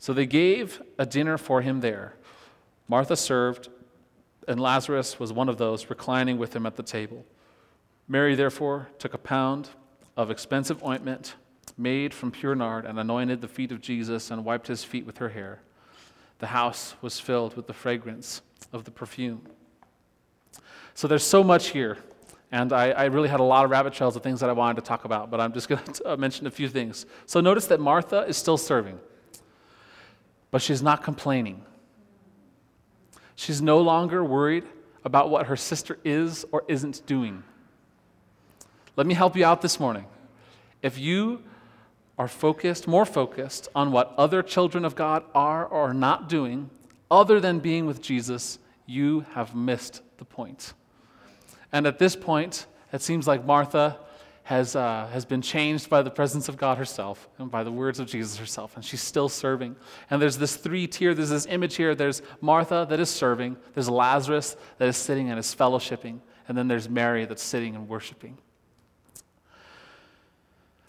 So 0.00 0.12
they 0.12 0.26
gave 0.26 0.82
a 0.98 1.06
dinner 1.06 1.38
for 1.38 1.62
him 1.62 1.80
there. 1.80 2.16
Martha 2.88 3.16
served 3.16 3.68
and 4.46 4.60
Lazarus 4.60 5.18
was 5.18 5.32
one 5.32 5.48
of 5.48 5.58
those 5.58 5.88
reclining 5.90 6.38
with 6.38 6.54
him 6.54 6.66
at 6.66 6.76
the 6.76 6.82
table. 6.82 7.24
Mary, 8.08 8.34
therefore, 8.34 8.88
took 8.98 9.14
a 9.14 9.18
pound 9.18 9.70
of 10.16 10.30
expensive 10.30 10.82
ointment 10.84 11.34
made 11.76 12.14
from 12.14 12.30
pure 12.30 12.54
nard 12.54 12.84
and 12.84 12.98
anointed 12.98 13.40
the 13.40 13.48
feet 13.48 13.72
of 13.72 13.80
Jesus 13.80 14.30
and 14.30 14.44
wiped 14.44 14.66
his 14.66 14.84
feet 14.84 15.06
with 15.06 15.18
her 15.18 15.30
hair. 15.30 15.60
The 16.38 16.48
house 16.48 16.94
was 17.00 17.18
filled 17.18 17.56
with 17.56 17.66
the 17.66 17.72
fragrance 17.72 18.42
of 18.72 18.84
the 18.84 18.90
perfume. 18.90 19.42
So 20.94 21.08
there's 21.08 21.24
so 21.24 21.42
much 21.42 21.68
here. 21.68 21.98
And 22.52 22.72
I, 22.72 22.90
I, 22.90 23.04
really 23.06 23.28
had 23.28 23.40
a 23.40 23.44
lot 23.44 23.64
of 23.64 23.70
rabbit 23.72 23.94
trails 23.94 24.14
of 24.14 24.22
things 24.22 24.38
that 24.38 24.48
I 24.48 24.52
wanted 24.52 24.76
to 24.76 24.82
talk 24.82 25.04
about, 25.04 25.28
but 25.28 25.40
I'm 25.40 25.52
just 25.52 25.68
going 25.70 25.82
to 25.82 26.12
uh, 26.12 26.16
mention 26.16 26.46
a 26.46 26.50
few 26.50 26.68
things. 26.68 27.06
So 27.26 27.40
notice 27.40 27.66
that 27.66 27.80
Martha 27.80 28.20
is 28.22 28.36
still 28.36 28.56
serving, 28.56 29.00
but 30.52 30.62
she's 30.62 30.82
not 30.82 31.02
complaining. 31.02 31.64
She's 33.36 33.60
no 33.60 33.80
longer 33.80 34.24
worried 34.24 34.64
about 35.04 35.30
what 35.30 35.46
her 35.46 35.56
sister 35.56 35.98
is 36.04 36.44
or 36.52 36.64
isn't 36.68 37.04
doing. 37.06 37.42
Let 38.96 39.06
me 39.06 39.14
help 39.14 39.36
you 39.36 39.44
out 39.44 39.60
this 39.60 39.80
morning. 39.80 40.06
If 40.82 40.98
you 40.98 41.42
are 42.16 42.28
focused, 42.28 42.86
more 42.86 43.04
focused 43.04 43.68
on 43.74 43.90
what 43.90 44.14
other 44.16 44.42
children 44.42 44.84
of 44.84 44.94
God 44.94 45.24
are 45.34 45.66
or 45.66 45.90
are 45.90 45.94
not 45.94 46.28
doing, 46.28 46.70
other 47.10 47.40
than 47.40 47.58
being 47.58 47.86
with 47.86 48.00
Jesus, 48.00 48.58
you 48.86 49.26
have 49.32 49.54
missed 49.54 50.00
the 50.18 50.24
point. 50.24 50.74
And 51.72 51.86
at 51.86 51.98
this 51.98 52.14
point, 52.14 52.66
it 52.92 53.02
seems 53.02 53.26
like 53.26 53.44
Martha 53.44 53.98
has, 54.44 54.76
uh, 54.76 55.08
has 55.10 55.24
been 55.24 55.40
changed 55.40 55.88
by 55.88 56.02
the 56.02 56.10
presence 56.10 56.50
of 56.50 56.58
God 56.58 56.76
herself 56.76 57.28
and 57.38 57.50
by 57.50 57.64
the 57.64 57.72
words 57.72 57.98
of 57.98 58.06
Jesus 58.06 58.36
herself, 58.36 58.76
and 58.76 58.84
she's 58.84 59.00
still 59.00 59.28
serving. 59.28 59.74
And 60.10 60.20
there's 60.20 60.36
this 60.36 60.56
three 60.56 60.86
tier, 60.86 61.14
there's 61.14 61.30
this 61.30 61.46
image 61.46 61.76
here. 61.76 61.94
There's 61.94 62.20
Martha 62.42 62.86
that 62.90 63.00
is 63.00 63.08
serving, 63.08 63.56
there's 63.72 63.88
Lazarus 63.88 64.56
that 64.78 64.86
is 64.86 64.98
sitting 64.98 65.30
and 65.30 65.38
is 65.38 65.54
fellowshipping, 65.54 66.20
and 66.46 66.58
then 66.58 66.68
there's 66.68 66.90
Mary 66.90 67.24
that's 67.24 67.42
sitting 67.42 67.74
and 67.74 67.88
worshiping. 67.88 68.36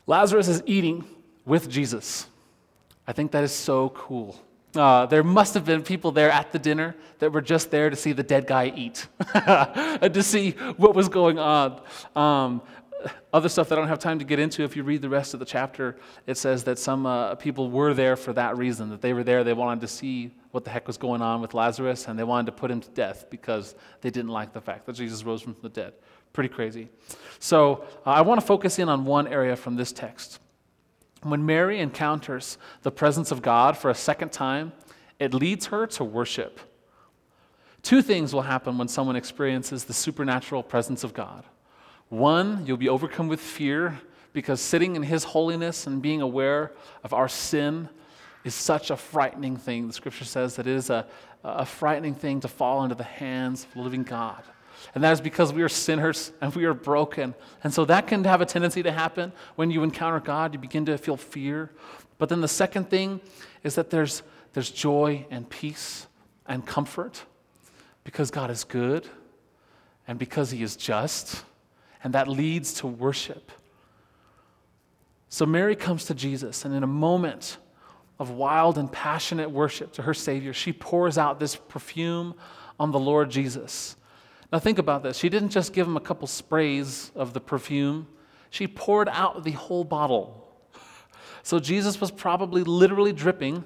Lazarus 0.05 0.49
is 0.49 0.61
eating 0.65 1.05
with 1.45 1.69
Jesus. 1.69 2.27
I 3.07 3.13
think 3.13 3.31
that 3.31 3.43
is 3.43 3.53
so 3.53 3.89
cool. 3.89 4.39
Uh, 4.75 5.05
there 5.05 5.23
must 5.23 5.53
have 5.53 5.63
been 5.63 5.81
people 5.81 6.11
there 6.11 6.29
at 6.29 6.51
the 6.51 6.59
dinner 6.59 6.93
that 7.19 7.31
were 7.31 7.41
just 7.41 7.71
there 7.71 7.89
to 7.89 7.95
see 7.95 8.11
the 8.11 8.23
dead 8.23 8.45
guy 8.45 8.73
eat 8.75 9.07
and 9.33 10.13
to 10.13 10.21
see 10.21 10.51
what 10.75 10.93
was 10.93 11.07
going 11.07 11.39
on. 11.39 11.81
Um, 12.15 12.61
other 13.33 13.49
stuff 13.49 13.69
that 13.69 13.77
I 13.77 13.81
don't 13.81 13.87
have 13.87 13.99
time 13.99 14.19
to 14.19 14.25
get 14.25 14.39
into, 14.39 14.63
if 14.63 14.75
you 14.75 14.83
read 14.83 15.01
the 15.01 15.09
rest 15.09 15.33
of 15.33 15.39
the 15.39 15.45
chapter, 15.45 15.97
it 16.25 16.37
says 16.37 16.63
that 16.63 16.79
some 16.79 17.05
uh, 17.05 17.35
people 17.35 17.69
were 17.69 17.93
there 17.93 18.15
for 18.15 18.33
that 18.33 18.57
reason, 18.57 18.89
that 18.89 19.01
they 19.01 19.13
were 19.13 19.23
there, 19.23 19.43
they 19.43 19.53
wanted 19.53 19.81
to 19.81 19.87
see 19.87 20.31
what 20.51 20.63
the 20.63 20.69
heck 20.69 20.87
was 20.87 20.97
going 20.97 21.21
on 21.21 21.41
with 21.41 21.53
Lazarus, 21.53 22.07
and 22.07 22.17
they 22.17 22.23
wanted 22.23 22.45
to 22.45 22.51
put 22.53 22.71
him 22.71 22.79
to 22.79 22.89
death 22.91 23.25
because 23.29 23.75
they 24.01 24.09
didn't 24.09 24.31
like 24.31 24.53
the 24.53 24.61
fact 24.61 24.85
that 24.85 24.93
Jesus 24.93 25.23
rose 25.23 25.41
from 25.41 25.55
the 25.61 25.69
dead. 25.69 25.93
Pretty 26.33 26.49
crazy. 26.49 26.89
So 27.39 27.85
uh, 28.05 28.11
I 28.11 28.21
want 28.21 28.39
to 28.39 28.45
focus 28.45 28.79
in 28.79 28.89
on 28.89 29.05
one 29.05 29.27
area 29.27 29.55
from 29.55 29.75
this 29.75 29.91
text. 29.91 30.39
When 31.23 31.45
Mary 31.45 31.79
encounters 31.79 32.57
the 32.83 32.91
presence 32.91 33.31
of 33.31 33.41
God 33.41 33.77
for 33.77 33.89
a 33.89 33.95
second 33.95 34.31
time, 34.31 34.73
it 35.19 35.33
leads 35.33 35.67
her 35.67 35.87
to 35.87 36.03
worship. 36.03 36.59
Two 37.81 38.01
things 38.01 38.33
will 38.33 38.41
happen 38.43 38.77
when 38.77 38.87
someone 38.87 39.15
experiences 39.15 39.83
the 39.83 39.93
supernatural 39.93 40.63
presence 40.63 41.03
of 41.03 41.13
God. 41.13 41.45
One, 42.09 42.65
you'll 42.65 42.77
be 42.77 42.89
overcome 42.89 43.27
with 43.27 43.39
fear 43.39 43.99
because 44.33 44.61
sitting 44.61 44.95
in 44.95 45.03
His 45.03 45.23
holiness 45.23 45.87
and 45.87 46.01
being 46.01 46.21
aware 46.21 46.71
of 47.03 47.13
our 47.13 47.27
sin 47.27 47.89
is 48.43 48.53
such 48.53 48.91
a 48.91 48.97
frightening 48.97 49.57
thing. 49.57 49.87
The 49.87 49.93
scripture 49.93 50.25
says 50.25 50.55
that 50.57 50.67
it 50.67 50.75
is 50.75 50.89
a, 50.89 51.07
a 51.43 51.65
frightening 51.65 52.13
thing 52.13 52.41
to 52.41 52.47
fall 52.47 52.83
into 52.83 52.95
the 52.95 53.03
hands 53.03 53.63
of 53.63 53.73
the 53.73 53.81
living 53.81 54.03
God. 54.03 54.43
And 54.93 55.03
that 55.03 55.13
is 55.13 55.21
because 55.21 55.51
we 55.51 55.63
are 55.63 55.69
sinners 55.69 56.31
and 56.41 56.53
we 56.53 56.65
are 56.65 56.73
broken. 56.73 57.33
And 57.63 57.73
so 57.73 57.85
that 57.85 58.07
can 58.07 58.23
have 58.25 58.41
a 58.41 58.45
tendency 58.45 58.83
to 58.83 58.91
happen 58.91 59.31
when 59.55 59.71
you 59.71 59.83
encounter 59.83 60.19
God. 60.19 60.53
You 60.53 60.59
begin 60.59 60.85
to 60.85 60.97
feel 60.97 61.17
fear. 61.17 61.71
But 62.17 62.29
then 62.29 62.41
the 62.41 62.47
second 62.47 62.89
thing 62.89 63.21
is 63.63 63.75
that 63.75 63.89
there's, 63.89 64.21
there's 64.53 64.69
joy 64.69 65.25
and 65.31 65.49
peace 65.49 66.07
and 66.45 66.65
comfort 66.65 67.23
because 68.03 68.29
God 68.29 68.51
is 68.51 68.63
good 68.63 69.07
and 70.07 70.19
because 70.19 70.51
He 70.51 70.61
is 70.61 70.75
just 70.75 71.43
and 72.03 72.13
that 72.13 72.27
leads 72.27 72.73
to 72.75 72.87
worship. 72.87 73.51
So 75.29 75.45
Mary 75.45 75.75
comes 75.75 76.05
to 76.05 76.13
Jesus, 76.13 76.65
and 76.65 76.73
in 76.73 76.83
a 76.83 76.87
moment 76.87 77.57
of 78.19 78.31
wild 78.31 78.77
and 78.77 78.91
passionate 78.91 79.51
worship 79.51 79.91
to 79.93 80.01
her 80.03 80.13
Savior, 80.13 80.53
she 80.53 80.71
pours 80.71 81.17
out 81.17 81.39
this 81.39 81.55
perfume 81.55 82.35
on 82.79 82.91
the 82.91 82.99
Lord 82.99 83.29
Jesus. 83.29 83.95
Now, 84.51 84.59
think 84.59 84.77
about 84.77 85.03
this. 85.03 85.17
She 85.17 85.27
didn't 85.29 85.49
just 85.49 85.73
give 85.73 85.87
him 85.87 85.97
a 85.97 86.01
couple 86.01 86.27
sprays 86.27 87.11
of 87.15 87.33
the 87.33 87.41
perfume, 87.41 88.07
she 88.49 88.67
poured 88.67 89.09
out 89.09 89.43
the 89.43 89.51
whole 89.51 89.83
bottle. 89.83 90.41
So, 91.43 91.59
Jesus 91.59 92.01
was 92.01 92.09
probably 92.09 92.63
literally 92.63 93.13
dripping 93.13 93.63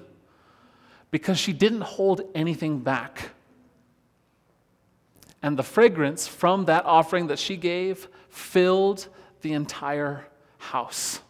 because 1.10 1.38
she 1.38 1.54
didn't 1.54 1.80
hold 1.80 2.20
anything 2.34 2.80
back. 2.80 3.30
And 5.42 5.58
the 5.58 5.62
fragrance 5.62 6.26
from 6.26 6.66
that 6.66 6.84
offering 6.84 7.28
that 7.28 7.38
she 7.38 7.56
gave 7.56 8.08
filled 8.30 9.08
the 9.42 9.52
entire 9.52 10.26
house. 10.58 11.20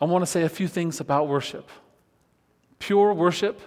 I 0.00 0.04
want 0.06 0.22
to 0.22 0.26
say 0.26 0.42
a 0.42 0.48
few 0.48 0.68
things 0.68 1.00
about 1.00 1.28
worship. 1.28 1.68
Pure 2.78 3.14
worship 3.14 3.60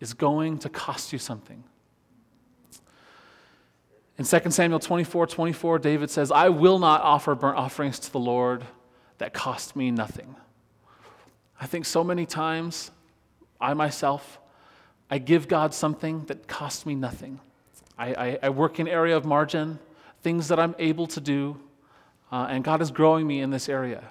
is 0.00 0.14
going 0.14 0.58
to 0.58 0.68
cost 0.68 1.12
you 1.12 1.18
something. 1.18 1.64
In 4.18 4.24
2 4.24 4.50
Samuel 4.50 4.78
24 4.78 5.26
24, 5.26 5.78
David 5.78 6.10
says, 6.10 6.30
I 6.30 6.48
will 6.48 6.78
not 6.78 7.02
offer 7.02 7.34
burnt 7.34 7.58
offerings 7.58 7.98
to 8.00 8.12
the 8.12 8.18
Lord 8.18 8.64
that 9.18 9.34
cost 9.34 9.76
me 9.76 9.90
nothing. 9.90 10.36
I 11.60 11.66
think 11.66 11.84
so 11.84 12.04
many 12.04 12.26
times, 12.26 12.90
I 13.60 13.74
myself, 13.74 14.38
I 15.10 15.18
give 15.18 15.48
God 15.48 15.74
something 15.74 16.24
that 16.26 16.46
costs 16.46 16.86
me 16.86 16.94
nothing. 16.94 17.40
I, 17.98 18.14
I, 18.14 18.38
I 18.44 18.48
work 18.50 18.78
in 18.78 18.88
area 18.88 19.16
of 19.16 19.24
margin, 19.24 19.78
things 20.22 20.48
that 20.48 20.58
I'm 20.58 20.74
able 20.78 21.06
to 21.08 21.20
do, 21.20 21.60
uh, 22.30 22.46
and 22.50 22.64
God 22.64 22.82
is 22.82 22.90
growing 22.90 23.26
me 23.26 23.40
in 23.40 23.50
this 23.50 23.68
area. 23.68 24.04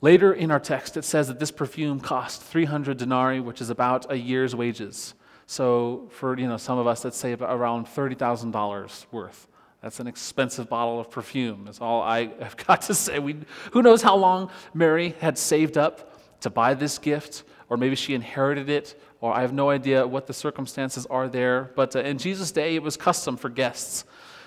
Later 0.00 0.34
in 0.34 0.50
our 0.50 0.60
text, 0.60 0.96
it 0.96 1.04
says 1.04 1.28
that 1.28 1.38
this 1.38 1.50
perfume 1.50 1.98
cost 1.98 2.42
300 2.42 2.98
denarii, 2.98 3.40
which 3.40 3.62
is 3.62 3.70
about 3.70 4.12
a 4.12 4.16
year's 4.16 4.54
wages. 4.54 5.14
So 5.46 6.08
for 6.10 6.38
you 6.38 6.46
know 6.46 6.58
some 6.58 6.78
of 6.78 6.86
us, 6.86 7.04
let's 7.04 7.16
say 7.16 7.32
around 7.32 7.86
$30,000 7.86 9.06
worth. 9.10 9.48
That's 9.82 10.00
an 10.00 10.06
expensive 10.06 10.68
bottle 10.68 10.98
of 10.98 11.10
perfume. 11.10 11.64
That's 11.66 11.80
all 11.80 12.02
I 12.02 12.28
have 12.40 12.56
got 12.66 12.82
to 12.82 12.94
say. 12.94 13.18
We, 13.18 13.36
who 13.72 13.82
knows 13.82 14.02
how 14.02 14.16
long 14.16 14.50
Mary 14.72 15.14
had 15.20 15.36
saved 15.36 15.76
up 15.76 16.40
to 16.40 16.50
buy 16.50 16.74
this 16.74 16.98
gift, 16.98 17.44
or 17.68 17.76
maybe 17.76 17.94
she 17.94 18.14
inherited 18.14 18.68
it, 18.68 19.00
or 19.20 19.34
I 19.34 19.40
have 19.40 19.52
no 19.52 19.70
idea 19.70 20.06
what 20.06 20.26
the 20.26 20.32
circumstances 20.32 21.06
are 21.06 21.28
there. 21.28 21.70
But 21.74 21.96
uh, 21.96 22.00
in 22.00 22.18
Jesus' 22.18 22.52
day, 22.52 22.76
it 22.76 22.82
was 22.82 22.96
custom 22.96 23.36
for 23.36 23.48
guests 23.48 24.04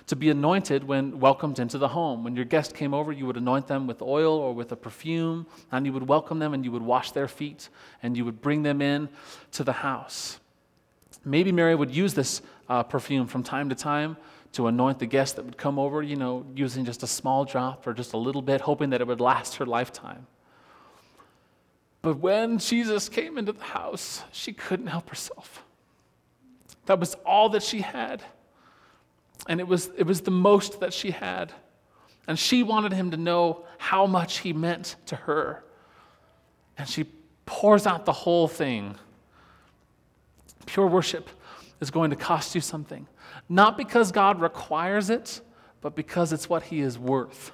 to 0.07 0.15
be 0.15 0.30
anointed 0.30 0.86
when 0.86 1.20
welcomed 1.20 1.59
into 1.59 1.78
the 1.78 1.89
home. 1.89 2.24
When 2.24 2.36
your 2.36 2.45
guest 2.45 2.74
came 2.74 2.93
over, 2.93 3.11
you 3.11 3.26
would 3.26 3.38
anoint 3.38 3.68
them 3.68 3.88
with 3.88 4.01
oil 4.01 4.34
or 4.34 4.53
with 4.53 4.72
a 4.72 4.76
perfume, 4.76 5.45
and 5.72 5.86
you 5.86 5.91
would 5.93 6.07
welcome 6.07 6.39
them 6.39 6.53
and 6.53 6.63
you 6.63 6.72
would 6.72 6.82
wash 6.82 7.11
their 7.11 7.28
feet 7.28 7.70
and 8.01 8.15
you 8.15 8.24
would 8.24 8.41
bring 8.41 8.63
them 8.63 8.82
in 8.82 9.09
to 9.51 9.63
the 9.63 9.74
house. 9.74 10.39
Maybe 11.26 11.51
Mary 11.51 11.76
would 11.76 11.93
use 11.93 12.13
this 12.13 12.41
uh, 12.70 12.84
perfume 12.84 13.28
from 13.28 13.43
time 13.43 13.68
to 13.70 13.76
time 13.76 14.15
to 14.53 14.68
anoint 14.68 14.99
the 14.99 15.05
guest 15.05 15.36
that 15.36 15.43
would 15.43 15.57
come 15.57 15.78
over, 15.78 16.01
you 16.01 16.15
know, 16.15 16.45
using 16.55 16.86
just 16.86 17.03
a 17.03 17.07
small 17.07 17.43
drop 17.43 17.86
or 17.86 17.93
just 17.93 18.13
a 18.13 18.18
little 18.18 18.41
bit, 18.41 18.61
hoping 18.61 18.91
that 18.91 19.01
it 19.01 19.07
would 19.07 19.20
last 19.20 19.55
her 19.55 19.65
lifetime. 19.65 20.26
But 22.01 22.19
when 22.19 22.59
Jesus 22.59 23.09
came 23.09 23.37
into 23.37 23.51
the 23.51 23.63
house, 23.63 24.23
she 24.31 24.53
couldn't 24.53 24.87
help 24.87 25.09
herself. 25.09 25.63
That 26.85 26.99
was 26.99 27.15
all 27.25 27.49
that 27.49 27.63
she 27.63 27.81
had. 27.81 28.23
And 29.47 29.59
it 29.59 29.67
was, 29.67 29.89
it 29.97 30.05
was 30.05 30.21
the 30.21 30.31
most 30.31 30.79
that 30.79 30.93
she 30.93 31.11
had. 31.11 31.51
And 32.27 32.37
she 32.37 32.63
wanted 32.63 32.93
him 32.93 33.11
to 33.11 33.17
know 33.17 33.65
how 33.77 34.05
much 34.05 34.39
he 34.39 34.53
meant 34.53 34.95
to 35.07 35.15
her. 35.15 35.63
And 36.77 36.87
she 36.87 37.05
pours 37.45 37.87
out 37.87 38.05
the 38.05 38.13
whole 38.13 38.47
thing. 38.47 38.95
Pure 40.65 40.87
worship 40.87 41.29
is 41.79 41.91
going 41.91 42.09
to 42.09 42.15
cost 42.15 42.55
you 42.55 42.61
something. 42.61 43.07
Not 43.49 43.77
because 43.77 44.11
God 44.11 44.41
requires 44.41 45.09
it, 45.09 45.41
but 45.81 45.95
because 45.95 46.33
it's 46.33 46.49
what 46.49 46.63
he 46.63 46.81
is 46.81 46.97
worth. 46.99 47.51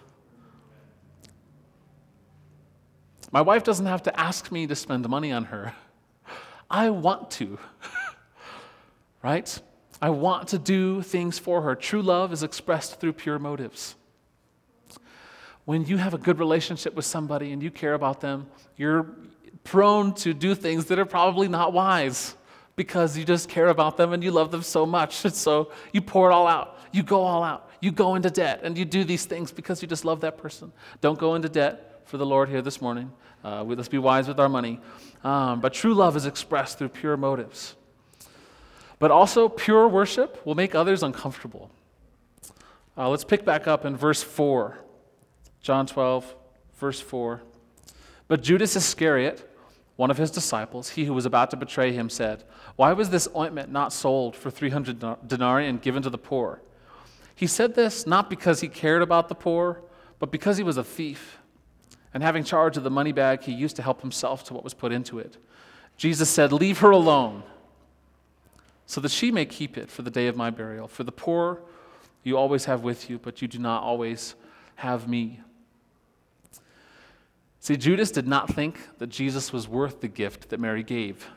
My 3.34 3.41
wife 3.41 3.63
doesn't 3.63 3.88
have 3.88 4.03
to 4.03 4.17
ask 4.17 4.51
me 4.51 4.67
to 4.67 4.75
spend 4.75 5.09
money 5.09 5.31
on 5.31 5.45
her. 5.45 5.73
I 6.69 6.91
want 6.91 7.31
to. 7.31 7.57
right? 9.23 9.59
I 9.99 10.11
want 10.11 10.49
to 10.49 10.59
do 10.59 11.01
things 11.01 11.39
for 11.39 11.63
her. 11.63 11.73
True 11.73 12.03
love 12.03 12.31
is 12.31 12.43
expressed 12.43 12.99
through 12.99 13.13
pure 13.13 13.39
motives. 13.39 13.95
When 15.65 15.84
you 15.84 15.97
have 15.97 16.13
a 16.13 16.19
good 16.19 16.38
relationship 16.38 16.93
with 16.93 17.05
somebody 17.05 17.51
and 17.51 17.63
you 17.63 17.71
care 17.71 17.95
about 17.95 18.21
them, 18.21 18.45
you're 18.77 19.07
prone 19.63 20.13
to 20.15 20.36
do 20.36 20.53
things 20.53 20.86
that 20.86 20.99
are 20.99 21.05
probably 21.05 21.47
not 21.47 21.73
wise 21.73 22.36
because 22.75 23.17
you 23.17 23.25
just 23.25 23.49
care 23.49 23.69
about 23.69 23.97
them 23.97 24.13
and 24.13 24.23
you 24.23 24.29
love 24.29 24.51
them 24.51 24.61
so 24.61 24.86
much. 24.86 25.25
And 25.25 25.34
so 25.47 25.71
you 25.91 26.01
pour 26.01 26.29
it 26.29 26.34
all 26.36 26.45
out. 26.45 26.77
You 26.91 27.01
go 27.01 27.23
all 27.23 27.41
out. 27.41 27.71
You 27.81 27.91
go 27.91 28.13
into 28.13 28.29
debt 28.29 28.59
and 28.61 28.77
you 28.77 28.86
do 28.86 29.03
these 29.03 29.25
things 29.25 29.51
because 29.51 29.81
you 29.81 29.88
just 29.88 30.05
love 30.05 30.21
that 30.21 30.38
person. 30.38 30.71
Don't 31.01 31.17
go 31.17 31.34
into 31.34 31.49
debt 31.49 31.92
for 32.06 32.18
the 32.18 32.26
Lord 32.26 32.49
here 32.49 32.62
this 32.62 32.82
morning. 32.82 33.12
Uh, 33.43 33.64
we, 33.66 33.76
let's 33.76 33.89
be 33.89 33.97
wise 33.97 34.28
with 34.28 34.39
our 34.39 34.49
money. 34.49 34.80
Um, 35.24 35.62
but 35.62 35.74
true 35.74 35.93
love 35.93 36.16
is 36.16 36.26
expressed 36.26 36.78
through 36.78 36.89
pure 36.89 37.18
motives. 37.18 37.76
But 38.99 39.12
also, 39.12 39.49
pure 39.49 39.88
worship 39.88 40.45
will 40.45 40.56
make 40.56 40.76
others 40.76 41.04
uncomfortable. 41.04 41.70
Uh, 42.97 43.10
let's 43.10 43.24
pick 43.24 43.43
back 43.43 43.68
up 43.68 43.86
in 43.86 43.97
verse 43.97 44.24
4. 44.24 44.78
John 45.62 45.86
12, 45.86 46.36
verse 46.78 46.99
4. 46.99 47.41
But 48.28 48.41
Judas 48.41 48.76
Iscariot, 48.76 49.49
one 49.95 50.12
of 50.12 50.18
his 50.18 50.32
disciples, 50.32 50.89
he 50.89 51.06
who 51.06 51.14
was 51.14 51.26
about 51.26 51.51
to 51.51 51.58
betray 51.58 51.91
him, 51.91 52.10
said, 52.10 52.43
Why 52.76 52.93
was 52.93 53.10
this 53.10 53.28
ointment 53.36 53.72
not 53.72 53.93
sold 53.93 54.36
for 54.36 54.49
300 54.49 55.28
denarii 55.28 55.68
and 55.68 55.82
given 55.82 56.04
to 56.04 56.10
the 56.10 56.18
poor? 56.18 56.62
He 57.36 57.47
said 57.47 57.76
this 57.76 58.06
not 58.06 58.30
because 58.30 58.62
he 58.62 58.68
cared 58.68 59.01
about 59.01 59.28
the 59.28 59.36
poor, 59.36 59.82
but 60.20 60.32
because 60.32 60.58
he 60.58 60.64
was 60.64 60.78
a 60.78 60.84
thief. 60.84 61.39
And 62.14 62.22
having 62.22 62.43
charge 62.43 62.78
of 62.78 62.84
the 62.84 62.91
money 62.91 63.11
bag, 63.11 63.41
he 63.41 63.51
used 63.51 63.76
to 63.78 63.82
help 63.82 64.01
himself 64.01 64.43
to 64.45 64.53
what 64.53 64.64
was 64.64 64.74
put 64.74 64.91
into 64.91 65.20
it. 65.20 65.38
Jesus 65.97 66.30
said, 66.30 66.51
Leave 66.51 66.80
her 66.80 66.91
alone 66.91 67.43
so 68.86 69.01
that 69.01 69.11
she 69.11 69.32
may 69.32 69.45
keep 69.45 69.78
it 69.78 69.89
for 69.89 70.01
the 70.01 70.11
day 70.11 70.28
of 70.28 70.36
my 70.36 70.49
burial. 70.49 70.88
For 70.88 71.03
the 71.03 71.11
poor 71.11 71.61
you 72.24 72.38
always 72.38 72.66
have 72.66 72.84
with 72.84 73.09
you, 73.09 73.18
but 73.18 73.41
you 73.41 73.47
do 73.47 73.59
not 73.59 73.84
always 73.84 74.36
have 74.76 75.07
me. 75.07 75.39
See, 77.59 77.78
Judas 77.78 78.11
did 78.11 78.28
not 78.28 78.49
think 78.49 78.78
that 78.97 79.07
Jesus 79.07 79.53
was 79.53 79.68
worth 79.68 80.01
the 80.01 80.07
gift 80.07 80.49
that 80.49 80.59
Mary 80.59 80.84
gave. 80.84 81.30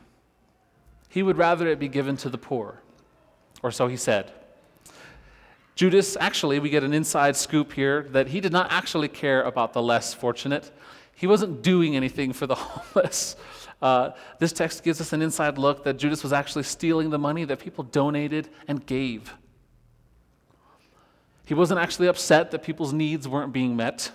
He 1.09 1.23
would 1.23 1.37
rather 1.37 1.67
it 1.67 1.79
be 1.79 1.87
given 1.87 2.17
to 2.17 2.29
the 2.29 2.37
poor, 2.37 2.81
or 3.63 3.71
so 3.71 3.87
he 3.87 3.95
said. 3.95 4.31
Judas, 5.77 6.17
actually, 6.19 6.57
we 6.57 6.71
get 6.71 6.83
an 6.83 6.91
inside 6.91 7.35
scoop 7.35 7.71
here 7.71 8.07
that 8.09 8.29
he 8.29 8.41
did 8.41 8.51
not 8.51 8.71
actually 8.71 9.07
care 9.07 9.43
about 9.43 9.73
the 9.73 9.81
less 9.81 10.11
fortunate. 10.11 10.71
He 11.13 11.27
wasn't 11.27 11.61
doing 11.61 11.95
anything 11.95 12.33
for 12.33 12.47
the 12.47 12.55
homeless. 12.55 13.35
Uh, 13.79 14.09
this 14.39 14.51
text 14.51 14.83
gives 14.83 14.99
us 14.99 15.13
an 15.13 15.21
inside 15.21 15.59
look 15.59 15.83
that 15.83 15.97
Judas 15.97 16.23
was 16.23 16.33
actually 16.33 16.63
stealing 16.63 17.11
the 17.11 17.19
money 17.19 17.45
that 17.45 17.59
people 17.59 17.83
donated 17.83 18.49
and 18.67 18.87
gave. 18.87 19.35
He 21.45 21.53
wasn't 21.53 21.79
actually 21.79 22.07
upset 22.07 22.49
that 22.49 22.63
people's 22.63 22.91
needs 22.91 23.27
weren't 23.27 23.53
being 23.53 23.75
met, 23.75 24.11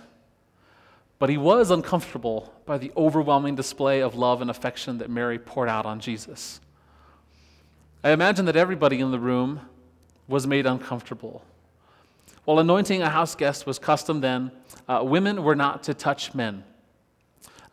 but 1.17 1.29
he 1.29 1.37
was 1.37 1.71
uncomfortable 1.71 2.53
by 2.65 2.77
the 2.77 2.91
overwhelming 2.97 3.55
display 3.55 4.01
of 4.01 4.15
love 4.15 4.41
and 4.41 4.49
affection 4.49 4.97
that 4.97 5.09
Mary 5.09 5.39
poured 5.39 5.69
out 5.69 5.85
on 5.85 6.01
Jesus. 6.01 6.59
I 8.03 8.11
imagine 8.11 8.43
that 8.47 8.57
everybody 8.57 8.99
in 8.99 9.11
the 9.11 9.19
room 9.19 9.61
was 10.27 10.45
made 10.45 10.65
uncomfortable. 10.65 11.41
While 12.45 12.59
anointing 12.59 13.01
a 13.01 13.09
house 13.09 13.35
guest 13.35 13.65
was 13.65 13.79
custom 13.79 14.19
then, 14.19 14.51
uh, 14.87 15.01
women 15.03 15.43
were 15.43 15.55
not 15.55 15.83
to 15.83 15.93
touch 15.93 16.33
men 16.35 16.63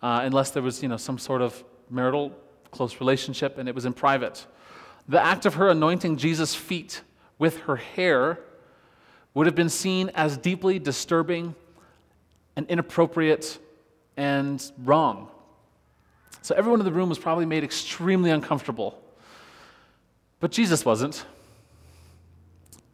uh, 0.03 0.21
unless 0.23 0.51
there 0.53 0.63
was 0.63 0.83
you 0.83 0.89
know, 0.89 0.97
some 0.97 1.19
sort 1.19 1.43
of 1.43 1.63
marital 1.91 2.33
close 2.71 3.01
relationship, 3.01 3.59
and 3.59 3.69
it 3.69 3.75
was 3.75 3.85
in 3.85 3.93
private. 3.93 4.47
The 5.09 5.21
act 5.21 5.45
of 5.45 5.55
her 5.55 5.69
anointing 5.69 6.19
Jesus' 6.19 6.55
feet 6.55 7.03
with 7.39 7.59
her 7.63 7.77
hair 7.77 8.39
would 9.35 9.47
have 9.47 9.57
been 9.57 9.69
seen 9.69 10.11
as 10.15 10.37
deeply 10.37 10.79
disturbing 10.79 11.55
and 12.55 12.67
inappropriate 12.69 13.59
and 14.17 14.71
wrong. 14.85 15.29
So 16.43 16.55
everyone 16.55 16.81
in 16.81 16.87
the 16.87 16.93
room 16.93 17.09
was 17.09 17.19
probably 17.19 17.47
made 17.47 17.65
extremely 17.65 18.31
uncomfortable. 18.31 19.03
But 20.39 20.53
Jesus 20.53 20.85
wasn't. 20.85 21.25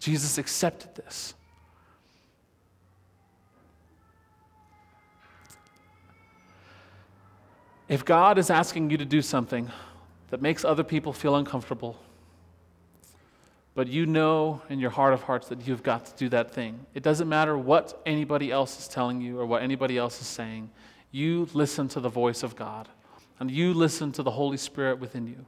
Jesus 0.01 0.39
accepted 0.39 0.95
this. 0.95 1.35
If 7.89 8.05
God 8.05 8.37
is 8.37 8.51
asking 8.51 8.91
you 8.91 8.97
to 8.97 9.05
do 9.05 9.23
something 9.23 9.71
that 10.31 10.43
makes 10.43 10.65
other 10.65 10.83
people 10.83 11.13
feel 11.13 11.37
uncomfortable, 11.37 11.97
but 13.75 13.87
you 13.87 14.07
know 14.07 14.61
in 14.69 14.81
your 14.81 14.91
heart 14.91 15.13
of 15.13 15.23
hearts 15.23 15.49
that 15.49 15.69
you've 15.69 15.85
got 15.85 16.07
to 16.07 16.13
do 16.17 16.29
that 16.31 16.53
thing, 16.53 16.85
it 16.95 17.05
doesn't 17.05 17.29
matter 17.29 17.57
what 17.57 18.01
anybody 18.05 18.51
else 18.51 18.79
is 18.79 18.89
telling 18.89 19.21
you 19.21 19.39
or 19.39 19.47
what 19.47 19.63
anybody 19.63 19.99
else 19.99 20.21
is 20.21 20.27
saying. 20.27 20.71
You 21.13 21.49
listen 21.53 21.87
to 21.89 22.01
the 22.01 22.09
voice 22.09 22.43
of 22.43 22.57
God 22.57 22.89
and 23.39 23.51
you 23.51 23.73
listen 23.73 24.11
to 24.13 24.23
the 24.23 24.33
Holy 24.33 24.57
Spirit 24.57 24.99
within 24.99 25.29
you. 25.29 25.47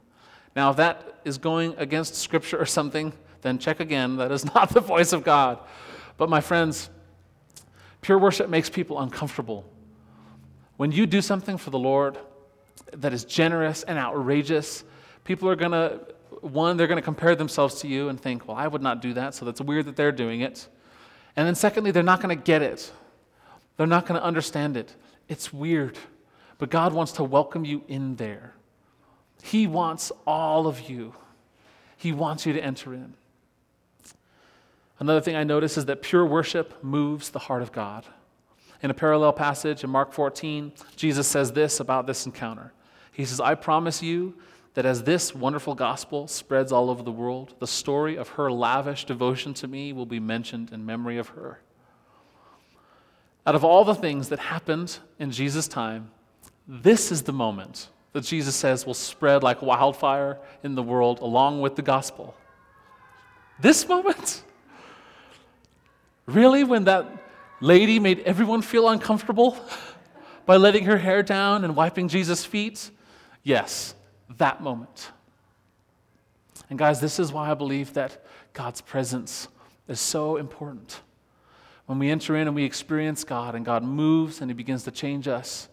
Now, 0.55 0.71
if 0.71 0.77
that 0.77 1.19
is 1.25 1.37
going 1.37 1.75
against 1.77 2.15
Scripture 2.15 2.57
or 2.57 2.65
something, 2.65 3.13
then 3.41 3.57
check 3.57 3.79
again. 3.79 4.15
That 4.17 4.31
is 4.31 4.45
not 4.55 4.69
the 4.69 4.81
voice 4.81 5.11
of 5.11 5.23
God. 5.23 5.59
But, 6.17 6.29
my 6.29 6.41
friends, 6.41 6.89
pure 8.01 8.17
worship 8.17 8.49
makes 8.49 8.69
people 8.69 8.99
uncomfortable. 8.99 9.65
When 10.77 10.91
you 10.91 11.05
do 11.05 11.21
something 11.21 11.57
for 11.57 11.69
the 11.69 11.79
Lord, 11.79 12.17
that 12.93 13.13
is 13.13 13.25
generous 13.25 13.83
and 13.83 13.97
outrageous, 13.97 14.83
people 15.23 15.49
are 15.49 15.55
going 15.55 15.71
to, 15.71 15.99
one, 16.41 16.77
they're 16.77 16.87
going 16.87 16.97
to 16.97 17.01
compare 17.01 17.35
themselves 17.35 17.81
to 17.81 17.87
you 17.87 18.09
and 18.09 18.19
think, 18.19 18.47
well, 18.47 18.57
I 18.57 18.67
would 18.67 18.81
not 18.81 19.01
do 19.01 19.13
that, 19.13 19.35
so 19.35 19.45
that's 19.45 19.61
weird 19.61 19.85
that 19.85 19.95
they're 19.95 20.11
doing 20.11 20.41
it. 20.41 20.67
And 21.35 21.47
then, 21.47 21.55
secondly, 21.55 21.91
they're 21.91 22.03
not 22.03 22.21
going 22.21 22.35
to 22.35 22.43
get 22.43 22.61
it. 22.61 22.91
They're 23.77 23.87
not 23.87 24.05
going 24.05 24.19
to 24.19 24.25
understand 24.25 24.75
it. 24.75 24.95
It's 25.27 25.53
weird. 25.53 25.97
But 26.57 26.69
God 26.69 26.93
wants 26.93 27.13
to 27.13 27.23
welcome 27.23 27.63
you 27.65 27.83
in 27.87 28.15
there. 28.17 28.53
He 29.41 29.67
wants 29.67 30.11
all 30.27 30.67
of 30.67 30.89
you, 30.89 31.13
He 31.95 32.11
wants 32.11 32.45
you 32.45 32.53
to 32.53 32.61
enter 32.61 32.93
in. 32.93 33.13
Another 34.99 35.21
thing 35.21 35.35
I 35.35 35.45
notice 35.45 35.77
is 35.77 35.85
that 35.85 36.01
pure 36.01 36.25
worship 36.25 36.83
moves 36.83 37.29
the 37.29 37.39
heart 37.39 37.61
of 37.61 37.71
God. 37.71 38.05
In 38.81 38.89
a 38.89 38.93
parallel 38.93 39.33
passage 39.33 39.83
in 39.83 39.89
Mark 39.89 40.13
14, 40.13 40.71
Jesus 40.95 41.27
says 41.27 41.51
this 41.51 41.79
about 41.79 42.07
this 42.07 42.25
encounter. 42.25 42.71
He 43.11 43.25
says, 43.25 43.41
I 43.41 43.55
promise 43.55 44.01
you 44.01 44.35
that 44.73 44.85
as 44.85 45.03
this 45.03 45.35
wonderful 45.35 45.75
gospel 45.75 46.27
spreads 46.27 46.71
all 46.71 46.89
over 46.89 47.03
the 47.03 47.11
world, 47.11 47.55
the 47.59 47.67
story 47.67 48.15
of 48.15 48.29
her 48.29 48.49
lavish 48.51 49.05
devotion 49.05 49.53
to 49.55 49.67
me 49.67 49.91
will 49.91 50.05
be 50.05 50.19
mentioned 50.19 50.71
in 50.71 50.85
memory 50.85 51.17
of 51.17 51.29
her. 51.29 51.59
Out 53.45 53.55
of 53.55 53.65
all 53.65 53.83
the 53.83 53.95
things 53.95 54.29
that 54.29 54.39
happened 54.39 54.99
in 55.17 55.31
Jesus' 55.31 55.67
time, 55.67 56.11
this 56.67 57.11
is 57.11 57.23
the 57.23 57.33
moment 57.33 57.89
that 58.13 58.23
Jesus 58.23 58.55
says 58.55 58.85
will 58.85 58.93
spread 58.93 59.43
like 59.43 59.61
wildfire 59.61 60.37
in 60.63 60.75
the 60.75 60.83
world 60.83 61.19
along 61.19 61.61
with 61.61 61.75
the 61.75 61.81
gospel. 61.81 62.35
This 63.59 63.87
moment? 63.87 64.43
Really? 66.25 66.63
When 66.63 66.85
that 66.85 67.05
lady 67.61 67.99
made 67.99 68.19
everyone 68.19 68.61
feel 68.61 68.89
uncomfortable? 68.89 69.57
by 70.49 70.57
letting 70.57 70.85
her 70.85 70.97
hair 70.97 71.21
down 71.21 71.63
and 71.63 71.75
wiping 71.75 72.07
Jesus' 72.07 72.43
feet? 72.43 72.89
Yes, 73.43 73.93
that 74.37 74.63
moment. 74.63 75.11
And 76.71 76.79
guys, 76.79 76.99
this 76.99 77.19
is 77.19 77.31
why 77.31 77.51
I 77.51 77.53
believe 77.53 77.93
that 77.93 78.25
God's 78.53 78.81
presence 78.81 79.47
is 79.87 79.99
so 79.99 80.37
important. 80.37 81.01
When 81.85 81.99
we 81.99 82.09
enter 82.09 82.35
in 82.35 82.47
and 82.47 82.55
we 82.55 82.63
experience 82.63 83.23
God 83.23 83.53
and 83.53 83.63
God 83.63 83.83
moves 83.83 84.41
and 84.41 84.49
He 84.49 84.55
begins 84.55 84.85
to 84.85 84.91
change 84.91 85.27
us, 85.27 85.69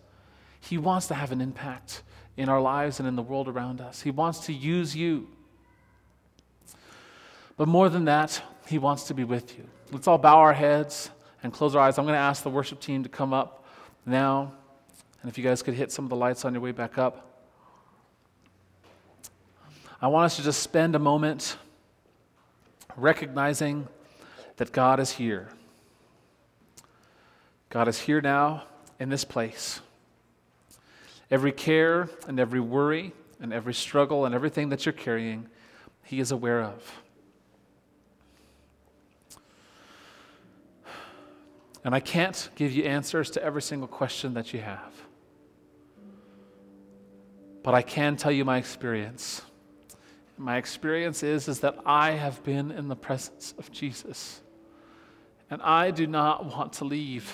He 0.61 0.77
wants 0.77 1.07
to 1.07 1.15
have 1.15 1.33
an 1.33 1.41
impact 1.41 2.03
in 2.37 2.51
our 2.51 2.61
lives 2.61 2.99
and 3.01 3.09
in 3.09 3.17
the 3.17 3.23
world 3.23 3.49
around 3.49 3.81
us. 3.81 4.03
He 4.03 4.11
wants 4.11 4.41
to 4.41 4.53
use 4.53 4.95
you. 4.95 5.27
But 7.57 7.67
more 7.67 7.89
than 7.89 8.05
that, 8.05 8.43
He 8.67 8.77
wants 8.77 9.05
to 9.05 9.15
be 9.15 9.25
with 9.25 9.57
you. 9.57 9.67
Let's 9.91 10.07
all 10.07 10.19
bow 10.19 10.37
our 10.37 10.53
heads 10.53 11.09
and 11.47 11.53
close 11.53 11.77
our 11.77 11.83
eyes. 11.83 11.97
I'm 11.97 12.05
going 12.05 12.17
to 12.17 12.19
ask 12.19 12.43
the 12.43 12.51
worship 12.51 12.81
team 12.81 13.05
to 13.05 13.09
come 13.09 13.33
up 13.33 13.65
now. 14.05 14.53
And 15.23 15.31
if 15.31 15.39
you 15.39 15.45
guys 15.45 15.63
could 15.63 15.75
hit 15.75 15.93
some 15.93 16.05
of 16.05 16.09
the 16.09 16.17
lights 16.17 16.45
on 16.45 16.53
your 16.53 16.61
way 16.61 16.73
back 16.73 16.99
up. 16.99 17.45
I 20.03 20.09
want 20.09 20.27
us 20.27 20.37
to 20.37 20.43
just 20.43 20.61
spend 20.61 20.97
a 20.97 20.99
moment 20.99 21.57
recognizing 22.97 23.87
that 24.57 24.73
God 24.73 24.99
is 24.99 25.13
here. 25.13 25.49
God 27.71 27.87
is 27.87 28.01
here 28.01 28.21
now 28.21 28.65
in 28.99 29.09
this 29.09 29.25
place. 29.25 29.81
Every 31.31 31.53
care 31.53 32.09
and 32.27 32.41
every 32.41 32.61
worry 32.61 33.13
and 33.41 33.53
every 33.53 33.75
struggle 33.75 34.25
and 34.25 34.35
everything 34.35 34.71
that 34.71 34.85
you're 34.85 34.93
carrying, 34.93 35.47
He 36.03 36.19
is 36.19 36.33
aware 36.33 36.63
of. 36.63 36.83
And 41.87 41.95
I 41.95 42.01
can't 42.01 42.51
give 42.57 42.73
you 42.73 42.83
answers 42.83 43.31
to 43.31 43.43
every 43.45 43.63
single 43.63 43.87
question 43.87 44.35
that 44.35 44.53
you 44.53 44.59
have. 44.59 44.93
But 47.63 47.75
I 47.75 47.83
can 47.83 48.17
tell 48.17 48.33
you 48.33 48.45
my 48.45 48.59
experience. 48.59 49.41
My 50.37 50.57
experience 50.57 51.23
is, 51.23 51.47
is 51.47 51.61
that 51.61 51.79
I 51.87 52.11
have 52.11 52.43
been 52.43 52.73
in 52.73 52.89
the 52.89 52.97
presence 52.97 53.55
of 53.57 53.71
Jesus. 53.71 54.41
And 55.49 55.63
I 55.63 55.93
do 55.93 56.09
not 56.09 56.47
want 56.47 56.73
to 56.75 56.85
leave. 56.85 57.33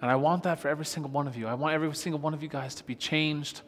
And 0.00 0.10
I 0.10 0.16
want 0.16 0.44
that 0.44 0.60
for 0.60 0.68
every 0.68 0.86
single 0.86 1.10
one 1.10 1.28
of 1.28 1.36
you. 1.36 1.46
I 1.46 1.52
want 1.52 1.74
every 1.74 1.94
single 1.94 2.20
one 2.20 2.32
of 2.32 2.42
you 2.42 2.48
guys 2.48 2.74
to 2.76 2.84
be 2.84 2.94
changed 2.94 3.60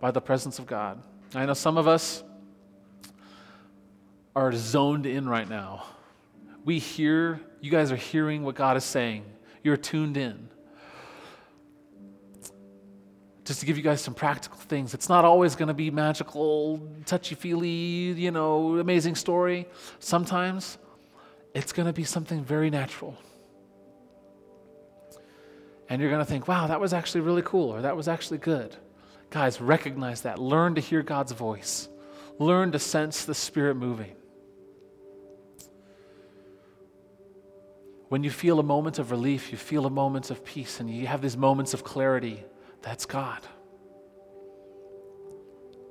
by 0.00 0.10
the 0.10 0.22
presence 0.22 0.58
of 0.58 0.66
God. 0.66 1.02
I 1.34 1.44
know 1.44 1.52
some 1.52 1.76
of 1.76 1.86
us 1.86 2.24
are 4.34 4.52
zoned 4.52 5.06
in 5.06 5.28
right 5.28 5.48
now. 5.48 5.84
We 6.64 6.78
hear, 6.78 7.40
you 7.60 7.70
guys 7.70 7.92
are 7.92 7.96
hearing 7.96 8.42
what 8.44 8.54
God 8.54 8.76
is 8.76 8.84
saying. 8.84 9.24
You're 9.62 9.76
tuned 9.76 10.16
in. 10.16 10.48
Just 13.44 13.60
to 13.60 13.66
give 13.66 13.76
you 13.76 13.82
guys 13.82 14.00
some 14.00 14.14
practical 14.14 14.58
things, 14.58 14.94
it's 14.94 15.08
not 15.08 15.24
always 15.24 15.56
going 15.56 15.68
to 15.68 15.74
be 15.74 15.90
magical, 15.90 16.80
touchy 17.06 17.34
feely, 17.34 18.12
you 18.12 18.30
know, 18.30 18.78
amazing 18.78 19.16
story. 19.16 19.66
Sometimes 19.98 20.78
it's 21.52 21.72
going 21.72 21.86
to 21.86 21.92
be 21.92 22.04
something 22.04 22.44
very 22.44 22.70
natural. 22.70 23.18
And 25.88 26.00
you're 26.00 26.10
going 26.10 26.24
to 26.24 26.30
think, 26.30 26.48
wow, 26.48 26.68
that 26.68 26.80
was 26.80 26.94
actually 26.94 27.22
really 27.22 27.42
cool, 27.42 27.70
or 27.70 27.82
that 27.82 27.96
was 27.96 28.08
actually 28.08 28.38
good. 28.38 28.76
Guys, 29.30 29.60
recognize 29.60 30.22
that. 30.22 30.38
Learn 30.38 30.76
to 30.76 30.80
hear 30.80 31.02
God's 31.02 31.32
voice, 31.32 31.88
learn 32.38 32.72
to 32.72 32.78
sense 32.78 33.24
the 33.24 33.34
Spirit 33.34 33.74
moving. 33.74 34.14
When 38.12 38.22
you 38.22 38.30
feel 38.30 38.60
a 38.60 38.62
moment 38.62 38.98
of 38.98 39.10
relief, 39.10 39.50
you 39.50 39.56
feel 39.56 39.86
a 39.86 39.90
moment 39.90 40.30
of 40.30 40.44
peace, 40.44 40.80
and 40.80 40.90
you 40.90 41.06
have 41.06 41.22
these 41.22 41.34
moments 41.34 41.72
of 41.72 41.82
clarity, 41.82 42.44
that's 42.82 43.06
God. 43.06 43.40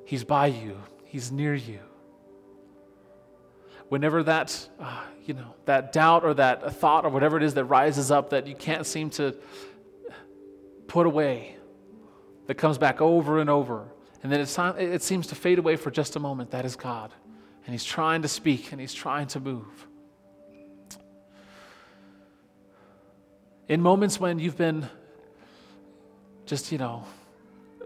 He's 0.06 0.24
by 0.24 0.46
you, 0.46 0.78
He's 1.04 1.32
near 1.32 1.56
you. 1.56 1.80
Whenever 3.90 4.22
that, 4.22 4.70
uh, 4.80 5.02
you 5.26 5.34
know, 5.34 5.56
that 5.66 5.94
doubt 5.94 6.24
or 6.24 6.36
that 6.36 6.76
thought 6.76 7.06
or 7.06 7.10
whatever 7.10 7.38
it 7.38 7.44
is 7.44 7.56
that 7.56 7.66
rises 7.66 8.12
up 8.12 8.30
that 8.30 8.46
you 8.46 8.54
can't 8.54 8.86
seem 8.86 9.10
to 9.10 9.36
put 10.86 11.08
away 11.08 11.56
that 12.46 12.54
comes 12.54 12.78
back 12.78 13.02
over 13.02 13.40
and 13.40 13.50
over. 13.50 13.88
And 14.22 14.32
then 14.32 14.42
it 14.42 15.02
seems 15.02 15.26
to 15.26 15.34
fade 15.34 15.58
away 15.58 15.76
for 15.76 15.90
just 15.90 16.16
a 16.16 16.20
moment. 16.20 16.52
That 16.52 16.66
is 16.66 16.76
God. 16.76 17.12
And 17.66 17.74
He's 17.74 17.84
trying 17.84 18.22
to 18.22 18.28
speak 18.28 18.72
and 18.72 18.80
He's 18.80 18.94
trying 18.94 19.26
to 19.30 19.40
move. 19.40 19.88
In 23.72 23.82
moments 23.82 24.20
when 24.20 24.38
you've 24.38 24.58
been 24.58 24.86
just, 26.46 26.74
you 26.74 26.78
know, 26.78 27.06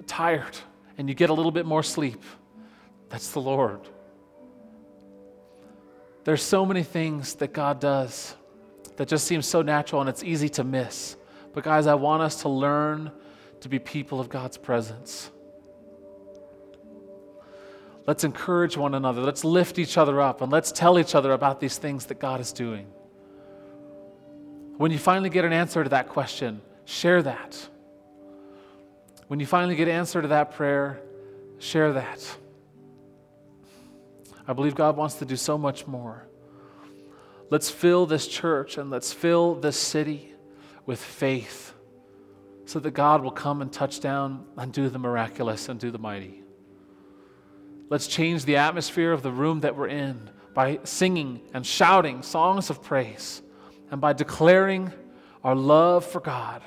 tired 0.08 0.58
and 0.98 1.08
you 1.08 1.14
get 1.14 1.30
a 1.30 1.34
little 1.34 1.52
bit 1.52 1.68
more 1.68 1.84
sleep, 1.84 2.24
that's 3.08 3.34
the 3.34 3.40
Lord. 3.40 3.82
There's 6.24 6.42
so 6.42 6.66
many 6.66 6.82
things 6.82 7.36
that 7.36 7.54
God 7.54 7.80
does 7.80 8.36
that 8.96 9.08
just 9.08 9.28
seems 9.28 9.46
so 9.46 9.62
natural 9.62 10.02
and 10.02 10.10
it's 10.10 10.24
easy 10.24 10.50
to 10.50 10.64
miss. 10.64 11.18
But, 11.54 11.64
guys, 11.64 11.86
I 11.86 11.94
want 11.94 12.24
us 12.24 12.42
to 12.42 12.50
learn 12.50 13.12
to 13.62 13.70
be 13.70 13.78
people 13.78 14.20
of 14.20 14.28
God's 14.28 14.58
presence. 14.58 15.30
Let's 18.08 18.24
encourage 18.24 18.76
one 18.76 18.96
another. 18.96 19.22
Let's 19.22 19.44
lift 19.44 19.78
each 19.78 20.00
other 20.00 20.20
up 20.20 20.42
and 20.42 20.52
let's 20.52 20.72
tell 20.72 20.98
each 20.98 21.14
other 21.14 21.34
about 21.34 21.60
these 21.60 21.78
things 21.78 22.08
that 22.08 22.20
God 22.20 22.42
is 22.42 22.52
doing. 22.52 22.88
When 24.78 24.92
you 24.92 25.00
finally 25.00 25.30
get 25.30 25.46
an 25.46 25.54
answer 25.54 25.84
to 25.84 25.90
that 25.92 26.10
question, 26.10 26.62
share 26.84 27.24
that. 27.24 27.70
When 29.28 29.40
you 29.40 29.46
finally 29.46 29.76
get 29.76 29.88
an 29.88 29.96
answer 29.96 30.22
to 30.22 30.28
that 30.30 30.52
prayer, 30.52 31.02
share 31.60 31.94
that. 31.94 32.38
I 34.48 34.54
believe 34.54 34.76
God 34.76 34.98
wants 34.98 35.16
to 35.16 35.26
do 35.26 35.36
so 35.38 35.58
much 35.58 35.88
more. 35.88 36.28
Let's 37.50 37.70
fill 37.70 38.06
this 38.06 38.28
church 38.28 38.78
and 38.78 38.90
let's 38.90 39.14
fill 39.14 39.56
this 39.56 39.78
city 39.78 40.34
with 40.86 41.00
faith 41.00 41.74
so 42.66 42.80
that 42.80 42.92
God 42.92 43.24
will 43.24 43.32
come 43.32 43.62
and 43.62 43.72
touch 43.72 44.00
down 44.02 44.46
and 44.58 44.74
do 44.74 44.90
the 44.90 45.00
miraculous 45.00 45.70
and 45.70 45.80
do 45.80 45.90
the 45.90 46.00
mighty. 46.00 46.44
Let's 47.90 48.08
change 48.08 48.46
the 48.46 48.58
atmosphere 48.58 49.12
of 49.12 49.22
the 49.22 49.32
room 49.32 49.62
that 49.62 49.76
we're 49.76 49.88
in 49.88 50.30
by 50.54 50.80
singing 50.84 51.42
and 51.54 51.66
shouting 51.66 52.24
songs 52.24 52.70
of 52.70 52.82
praise 52.82 53.42
and 53.96 54.02
by 54.02 54.12
declaring 54.12 54.92
our 55.42 55.56
love 55.56 56.04
for 56.04 56.20
God, 56.20 56.62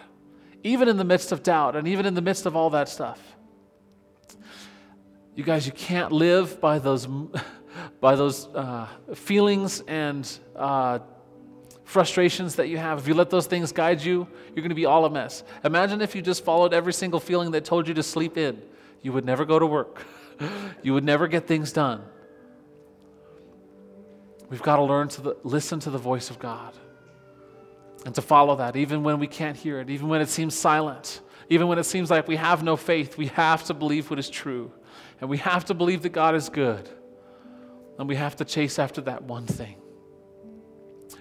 even 0.63 0.89
in 0.89 0.97
the 0.97 1.05
midst 1.05 1.31
of 1.31 1.43
doubt 1.43 1.77
and 1.77 1.87
even 1.87 2.07
in 2.07 2.15
the 2.15 2.23
midst 2.23 2.47
of 2.47 2.57
all 2.57 2.71
that 2.71 2.89
stuff. 2.89 3.21
You 5.35 5.45
guys, 5.45 5.67
you 5.67 5.73
can't 5.73 6.11
live 6.11 6.59
by 6.59 6.79
those, 6.79 7.07
by 8.01 8.17
those 8.17 8.47
uh, 8.55 8.87
feelings 9.15 9.83
and 9.87 10.27
uh, 10.57 11.01
frustrations 11.85 12.55
that 12.55 12.71
you 12.71 12.79
have, 12.79 13.01
if 13.01 13.07
you 13.07 13.13
let 13.13 13.29
those 13.29 13.47
things 13.47 13.73
guide 13.73 14.01
you, 14.01 14.27
you're 14.55 14.63
going 14.63 14.71
to 14.71 14.75
be 14.75 14.87
all 14.87 15.05
a 15.05 15.11
mess. 15.11 15.45
Imagine 15.65 16.01
if 16.01 16.15
you 16.15 16.23
just 16.23 16.43
followed 16.47 16.73
every 16.73 16.95
single 16.95 17.21
feeling 17.21 17.51
that 17.51 17.67
told 17.67 17.87
you 17.89 17.93
to 17.93 18.03
sleep 18.03 18.39
in. 18.39 18.59
You 19.03 19.13
would 19.13 19.27
never 19.27 19.45
go 19.45 19.59
to 19.59 19.67
work, 19.67 20.07
you 20.83 20.95
would 20.95 21.05
never 21.05 21.29
get 21.29 21.47
things 21.47 21.73
done. 21.73 22.03
We've 24.49 24.63
got 24.63 24.77
to 24.77 24.83
learn 24.83 25.09
to 25.09 25.21
the, 25.21 25.37
listen 25.43 25.79
to 25.81 25.91
the 25.91 25.99
voice 25.99 26.31
of 26.31 26.39
God 26.39 26.73
and 28.05 28.15
to 28.15 28.23
follow 28.23 28.57
that, 28.57 28.77
even 28.77 29.03
when 29.03 29.19
we 29.19 29.27
can't 29.27 29.57
hear 29.57 29.81
it, 29.81 29.91
even 29.91 30.09
when 30.09 30.21
it 30.21 30.29
seems 30.29 30.55
silent, 30.55 31.21
even 31.49 31.69
when 31.69 31.79
it 31.79 31.85
seems 31.85 32.11
like 32.11 32.29
we 32.29 32.37
have 32.37 32.63
no 32.63 32.77
faith. 32.77 33.17
We 33.17 33.27
have 33.29 33.65
to 33.65 33.75
believe 33.75 34.11
what 34.11 34.19
is 34.19 34.31
true, 34.31 34.73
and 35.21 35.29
we 35.29 35.39
have 35.39 35.65
to 35.67 35.75
believe 35.75 36.03
that 36.03 36.11
God 36.11 36.35
is 36.35 36.49
good, 36.49 36.89
and 37.99 38.09
we 38.09 38.17
have 38.17 38.37
to 38.37 38.45
chase 38.45 38.79
after 38.79 39.01
that 39.03 39.25
one 39.25 39.47
thing. 39.47 39.77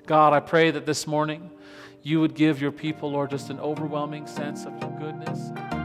God, 0.06 0.34
I 0.34 0.40
pray 0.40 0.72
that 0.72 0.86
this 0.86 1.08
morning 1.08 1.52
you 2.02 2.22
would 2.22 2.36
give 2.36 2.62
your 2.62 2.72
people, 2.72 3.12
Lord, 3.12 3.30
just 3.32 3.50
an 3.50 3.60
overwhelming 3.60 4.28
sense 4.28 4.66
of 4.66 4.80
your 4.82 4.92
goodness. 5.00 5.77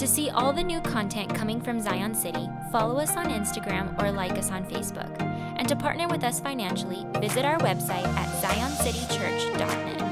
To 0.00 0.06
see 0.06 0.30
all 0.30 0.54
the 0.54 0.64
new 0.64 0.80
content 0.80 1.34
coming 1.34 1.60
from 1.60 1.78
Zion 1.78 2.14
City, 2.14 2.48
follow 2.72 2.96
us 3.00 3.18
on 3.18 3.26
Instagram 3.26 4.02
or 4.02 4.10
like 4.10 4.32
us 4.32 4.50
on 4.50 4.64
Facebook. 4.64 5.14
And 5.58 5.68
to 5.68 5.76
partner 5.76 6.08
with 6.08 6.24
us 6.24 6.40
financially, 6.40 7.04
visit 7.20 7.44
our 7.44 7.58
website 7.58 8.06
at 8.06 8.42
zioncitychurch.net. 8.42 10.09